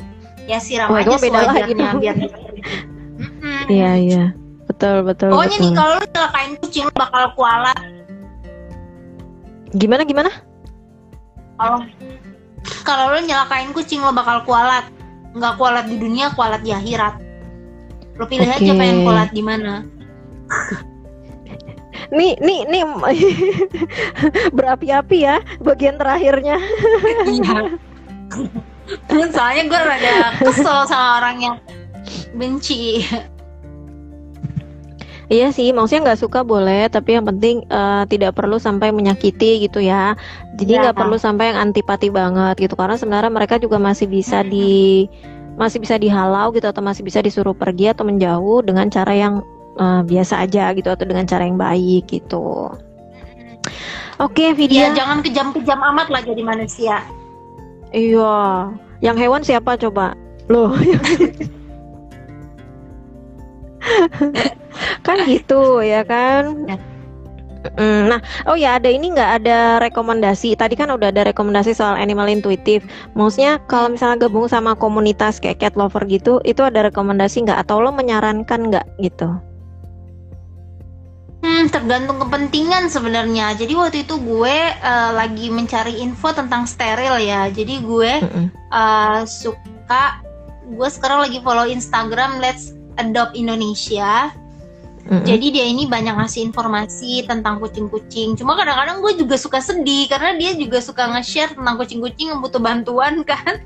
Ya 0.49 0.57
siram 0.57 0.89
itu 0.97 1.11
aja 1.11 1.17
sewajarnya 1.17 1.89
biar. 1.97 2.17
Iya 3.69 3.91
iya, 3.97 4.23
betul 4.69 5.05
betul 5.05 5.31
Pokoknya 5.33 5.57
betul. 5.57 5.65
nih 5.65 5.71
kalau 5.77 5.93
lu 5.97 6.05
celakain 6.11 6.53
kucing 6.59 6.83
lu 6.89 6.93
bakal 6.97 7.23
kualat. 7.37 7.79
Gimana 9.77 10.01
gimana? 10.03 10.31
Kalau 11.55 11.79
kalau 12.81 13.05
lu 13.15 13.19
nyelakain 13.25 13.71
kucing 13.71 14.01
lo 14.01 14.11
bakal 14.11 14.43
kualat. 14.45 14.85
Nggak 15.31 15.53
kualat 15.55 15.85
di 15.87 15.97
dunia, 15.97 16.33
kualat 16.35 16.61
di 16.65 16.75
akhirat. 16.75 17.15
Lo 18.19 18.27
pilih 18.27 18.49
aja 18.49 18.59
Oke. 18.59 18.75
pengen 18.75 18.97
kualat 19.07 19.29
di 19.31 19.43
mana. 19.45 19.73
Nih 22.11 22.35
nih 22.43 22.67
nih 22.67 22.83
berapi-api 24.57 25.17
ya 25.23 25.39
bagian 25.63 25.95
terakhirnya. 25.95 26.59
Iya. 29.11 29.25
Soalnya 29.31 29.63
gue 29.67 29.79
rada 29.79 30.15
kesel 30.39 30.79
sama 30.87 31.07
orang 31.23 31.37
yang 31.39 31.55
benci. 32.35 33.05
Iya 35.31 35.47
sih, 35.55 35.71
maksudnya 35.71 36.11
nggak 36.11 36.27
suka 36.27 36.43
boleh, 36.43 36.91
tapi 36.91 37.15
yang 37.15 37.23
penting 37.23 37.63
eh, 37.63 38.03
tidak 38.11 38.35
perlu 38.35 38.59
sampai 38.59 38.91
menyakiti 38.91 39.63
gitu 39.63 39.79
ya. 39.79 40.11
Jadi 40.59 40.75
Iya. 40.75 40.91
nggak 40.91 40.97
perlu 40.99 41.15
sampai 41.15 41.55
yang 41.55 41.71
antipati 41.71 42.11
banget 42.11 42.59
gitu, 42.59 42.75
karena 42.75 42.99
sebenarnya 42.99 43.31
mereka 43.31 43.55
juga 43.55 43.79
masih 43.79 44.11
bisa 44.11 44.43
di 44.43 45.07
masih 45.55 45.79
bisa 45.79 45.95
dihalau 45.95 46.51
gitu 46.51 46.67
atau 46.67 46.83
masih 46.83 47.07
bisa 47.07 47.23
disuruh 47.23 47.55
pergi 47.55 47.95
atau 47.95 48.03
menjauh 48.03 48.59
dengan 48.59 48.91
cara 48.91 49.15
yang 49.15 49.39
eh, 49.79 50.01
biasa 50.03 50.43
aja 50.43 50.75
gitu 50.75 50.91
atau 50.91 51.07
dengan 51.07 51.23
cara 51.23 51.47
yang 51.47 51.55
baik 51.55 52.11
gitu. 52.11 52.67
Oke, 54.19 54.51
Iya, 54.51 54.57
Vidya. 54.57 54.87
jangan 54.91 55.23
kejam-kejam 55.23 55.79
amat 55.79 56.11
lah 56.11 56.21
jadi 56.27 56.43
manusia. 56.43 57.07
Iya, 57.91 58.71
yang 59.03 59.17
hewan 59.19 59.43
siapa 59.43 59.75
coba? 59.75 60.15
Loh. 60.47 60.71
kan 65.05 65.17
gitu 65.27 65.83
ya 65.83 66.01
kan? 66.07 66.67
Ya. 66.71 66.77
Mm, 67.77 68.09
Nah, 68.09 68.19
oh 68.49 68.57
ya 68.57 68.81
ada 68.81 68.89
ini 68.89 69.13
nggak 69.13 69.31
ada 69.43 69.77
rekomendasi. 69.83 70.57
Tadi 70.57 70.73
kan 70.73 70.89
udah 70.89 71.13
ada 71.13 71.29
rekomendasi 71.29 71.77
soal 71.77 71.93
animal 71.99 72.25
intuitive. 72.25 72.81
Maksudnya 73.13 73.61
kalau 73.69 73.93
misalnya 73.93 74.25
gabung 74.25 74.49
sama 74.49 74.73
komunitas 74.73 75.37
kayak 75.37 75.61
cat 75.61 75.73
lover 75.77 76.01
gitu, 76.09 76.41
itu 76.41 76.61
ada 76.65 76.89
rekomendasi 76.89 77.45
nggak? 77.45 77.61
Atau 77.67 77.83
lo 77.85 77.93
menyarankan 77.93 78.73
nggak 78.73 78.85
gitu? 79.03 79.29
Hmm, 81.71 81.79
tergantung 81.79 82.19
kepentingan 82.19 82.91
sebenarnya. 82.91 83.55
Jadi 83.55 83.73
waktu 83.79 83.97
itu 84.03 84.19
gue 84.19 84.55
eh, 84.75 85.11
lagi 85.15 85.47
mencari 85.47 86.03
info 86.03 86.35
tentang 86.35 86.67
steril 86.67 87.15
ya. 87.23 87.47
Jadi 87.47 87.79
gue 87.79 88.11
Mm-mm. 88.19 88.45
eh, 88.51 89.21
suka 89.23 90.19
gue 90.67 90.89
sekarang 90.91 91.23
lagi 91.23 91.39
follow 91.39 91.63
Instagram 91.63 92.43
Let's 92.43 92.75
Adopt 92.99 93.39
Indonesia. 93.39 94.35
Mm-mm. 95.07 95.23
Jadi 95.23 95.47
dia 95.55 95.63
ini 95.63 95.87
banyak 95.87 96.19
ngasih 96.19 96.51
informasi 96.51 97.23
tentang 97.23 97.63
kucing-kucing. 97.63 98.35
Cuma 98.35 98.59
kadang-kadang 98.59 98.99
gue 98.99 99.23
juga 99.23 99.39
suka 99.39 99.63
sedih 99.63 100.11
karena 100.11 100.35
dia 100.35 100.51
juga 100.59 100.83
suka 100.83 101.07
nge-share 101.07 101.55
tentang 101.55 101.79
kucing-kucing 101.79 102.35
yang 102.35 102.43
butuh 102.43 102.59
bantuan 102.59 103.23
kan. 103.23 103.63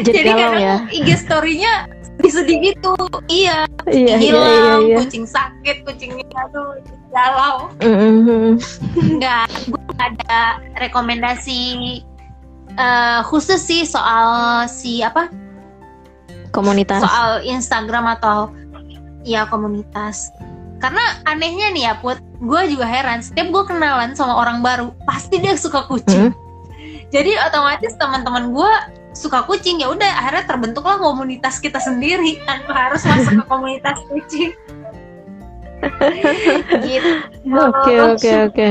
Jadi, 0.00 0.16
Jadi 0.16 0.28
kadang 0.32 0.56
ya. 0.56 0.76
IG 0.88 1.28
story-nya 1.28 1.92
sedih 2.26 2.74
gitu. 2.74 2.94
Iya, 3.30 3.68
Iya, 3.88 3.96
iya, 3.96 4.16
iya, 4.16 4.16
hilang, 4.20 4.80
iya. 4.84 4.96
kucing 5.00 5.24
sakit, 5.24 5.76
kucingnya 5.88 6.24
aduh 6.48 6.76
galau. 7.08 7.72
Mm-mm. 7.80 8.60
Enggak, 9.00 9.48
gue 9.64 9.80
nggak 9.96 10.08
ada 10.20 10.60
rekomendasi 10.76 11.60
eh, 12.76 13.20
khusus 13.24 13.60
sih 13.64 13.88
soal 13.88 14.64
si 14.68 15.00
apa? 15.00 15.32
Komunitas. 16.52 17.00
Soal 17.00 17.44
Instagram 17.48 18.18
atau 18.20 18.52
ya 19.24 19.48
komunitas. 19.48 20.28
Karena 20.78 21.02
anehnya 21.26 21.74
nih 21.74 21.90
ya 21.90 21.94
Put, 21.98 22.20
gue 22.38 22.60
juga 22.70 22.86
heran. 22.86 23.24
Setiap 23.24 23.50
gue 23.50 23.64
kenalan 23.66 24.14
sama 24.14 24.36
orang 24.38 24.62
baru, 24.62 24.94
pasti 25.08 25.42
dia 25.42 25.58
suka 25.58 25.88
kucing. 25.90 26.30
Jadi 27.08 27.34
otomatis 27.40 27.96
teman-teman 27.96 28.52
gue 28.52 28.72
suka 29.18 29.42
kucing 29.50 29.82
ya 29.82 29.90
udah 29.90 30.06
akhirnya 30.22 30.46
terbentuklah 30.46 31.02
komunitas 31.02 31.58
kita 31.58 31.82
sendiri 31.82 32.38
tanpa 32.46 32.70
harus 32.70 33.02
masuk 33.02 33.42
ke 33.42 33.44
komunitas 33.50 33.98
kucing. 34.06 34.54
gitu. 36.86 37.10
Oke 37.50 37.94
oke 37.98 38.30
oke. 38.50 38.68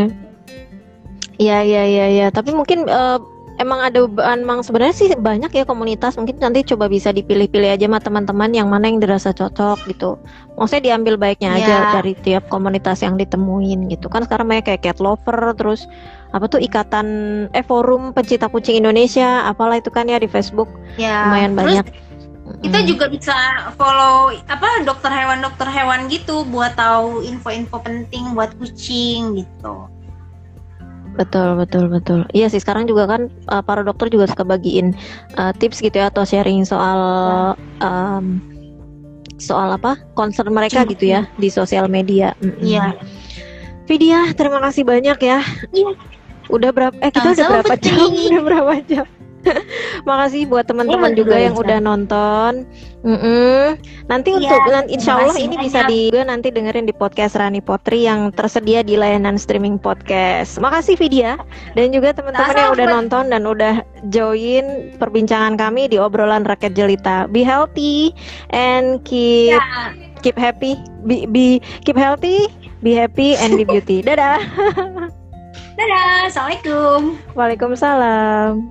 Iya 1.37 1.57
iya 1.67 1.83
iya 1.83 2.05
iya. 2.07 2.27
Tapi 2.31 2.55
mungkin 2.55 2.87
eh, 2.87 3.19
emang 3.59 3.79
ada 3.83 4.07
emang 4.39 4.63
sebenarnya 4.63 4.95
sih 4.95 5.07
banyak 5.19 5.51
ya 5.51 5.63
komunitas. 5.67 6.15
Mungkin 6.15 6.39
nanti 6.39 6.63
coba 6.63 6.87
bisa 6.87 7.11
dipilih-pilih 7.11 7.75
aja 7.75 7.85
sama 7.85 7.99
teman-teman 7.99 8.49
yang 8.55 8.71
mana 8.71 8.87
yang 8.87 9.03
dirasa 9.03 9.35
cocok 9.35 9.83
gitu. 9.91 10.15
Maksudnya 10.55 10.95
diambil 10.95 11.19
baiknya 11.19 11.59
aja 11.59 11.75
Iya. 11.75 11.91
dari 12.01 12.13
tiap 12.17 12.47
komunitas 12.49 13.03
yang 13.03 13.19
ditemuin 13.19 13.91
gitu. 13.91 14.07
Kan 14.09 14.25
sekarang 14.25 14.47
banyak 14.49 14.65
kayak 14.65 14.81
cat 14.87 14.99
lover 15.03 15.53
terus 15.59 15.85
apa 16.38 16.45
tuh 16.47 16.61
ikatan 16.61 17.07
eh 17.51 17.61
forum 17.61 18.14
pencinta 18.14 18.45
kucing 18.45 18.77
Indonesia 18.77 19.43
apalah 19.43 19.77
itu 19.77 19.89
kan 19.89 20.05
ya 20.05 20.18
di 20.18 20.26
Facebook 20.26 20.69
Ya, 20.95 21.26
lumayan 21.26 21.53
terus 21.53 21.68
banyak. 21.81 21.88
kita 22.57 22.80
Mm. 22.80 22.88
juga 22.88 23.05
bisa 23.09 23.35
follow 23.76 24.31
apa 24.47 24.81
dokter 24.81 25.11
hewan 25.11 25.43
dokter 25.43 25.68
hewan 25.68 26.07
gitu 26.07 26.47
buat 26.47 26.73
tahu 26.73 27.19
info-info 27.22 27.81
penting 27.81 28.31
buat 28.31 28.55
kucing 28.55 29.35
gitu 29.35 29.89
Betul, 31.18 31.57
betul, 31.57 31.89
betul. 31.89 32.30
Iya 32.30 32.45
sih, 32.45 32.61
sekarang 32.61 32.85
juga 32.85 33.09
kan 33.09 33.26
uh, 33.49 33.65
para 33.65 33.81
dokter 33.81 34.05
juga 34.05 34.30
suka 34.30 34.45
bagiin 34.45 34.93
uh, 35.34 35.49
tips 35.49 35.81
gitu 35.81 35.97
ya 35.97 36.14
atau 36.14 36.22
sharing 36.22 36.61
soal 36.61 37.01
um, 37.81 38.38
soal 39.41 39.73
apa 39.73 39.97
concern 40.14 40.53
mereka 40.53 40.85
Kucing. 40.85 40.93
gitu 40.93 41.05
ya 41.18 41.26
di 41.41 41.49
sosial 41.49 41.89
media. 41.89 42.38
Iya. 42.61 42.93
Vidya, 43.89 44.30
terima 44.38 44.61
kasih 44.61 44.85
banyak 44.85 45.18
ya. 45.18 45.41
Iya. 45.73 45.89
Udah 46.47 46.69
berapa? 46.71 46.95
Eh 47.03 47.11
kita 47.11 47.33
udah 47.35 47.45
berapa 47.59 47.73
jam? 47.79 47.97
Udah 48.11 48.41
berapa 48.43 48.73
jam? 48.87 49.05
Makasih 50.09 50.49
buat 50.49 50.67
teman-teman 50.67 51.15
juga 51.15 51.39
yang 51.39 51.55
udah 51.55 51.79
nonton. 51.79 52.67
Mm-mm. 53.05 53.79
Nanti 54.11 54.35
Iya, 54.35 54.59
untuk 54.59 54.91
insya 54.91 55.23
Allah 55.23 55.37
ini 55.39 55.55
bisa 55.55 55.87
di 55.87 56.11
juga 56.11 56.27
nanti 56.27 56.51
dengerin 56.51 56.83
di 56.83 56.91
podcast 56.91 57.39
Rani 57.39 57.63
Potri 57.63 58.03
yang 58.03 58.33
tersedia 58.35 58.83
di 58.83 58.99
layanan 58.99 59.39
streaming 59.39 59.79
podcast. 59.79 60.59
Makasih 60.59 60.99
Vidya 60.99 61.39
dan 61.77 61.95
juga 61.95 62.11
teman-teman 62.11 62.55
yang 62.59 62.73
udah 62.75 62.87
nonton 62.91 63.23
dan 63.31 63.41
udah 63.47 63.75
join 64.11 64.91
perbincangan 64.99 65.55
kami 65.55 65.87
di 65.87 65.95
obrolan 65.95 66.43
rakyat 66.43 66.75
jelita. 66.75 67.31
Be 67.31 67.45
healthy 67.45 68.11
and 68.51 68.99
keep 69.07 69.55
Ya. 69.55 69.95
keep 70.19 70.35
happy. 70.35 70.75
Be, 71.07 71.23
be 71.23 71.63
keep 71.87 71.95
healthy, 71.95 72.51
be 72.83 72.91
happy 72.91 73.39
and 73.39 73.55
be 73.55 73.63
beauty. 73.63 74.03
Dadah. 74.03 74.43
Dadah, 75.77 76.25
assalamualaikum. 76.25 77.21
Waalaikumsalam. 77.37 78.65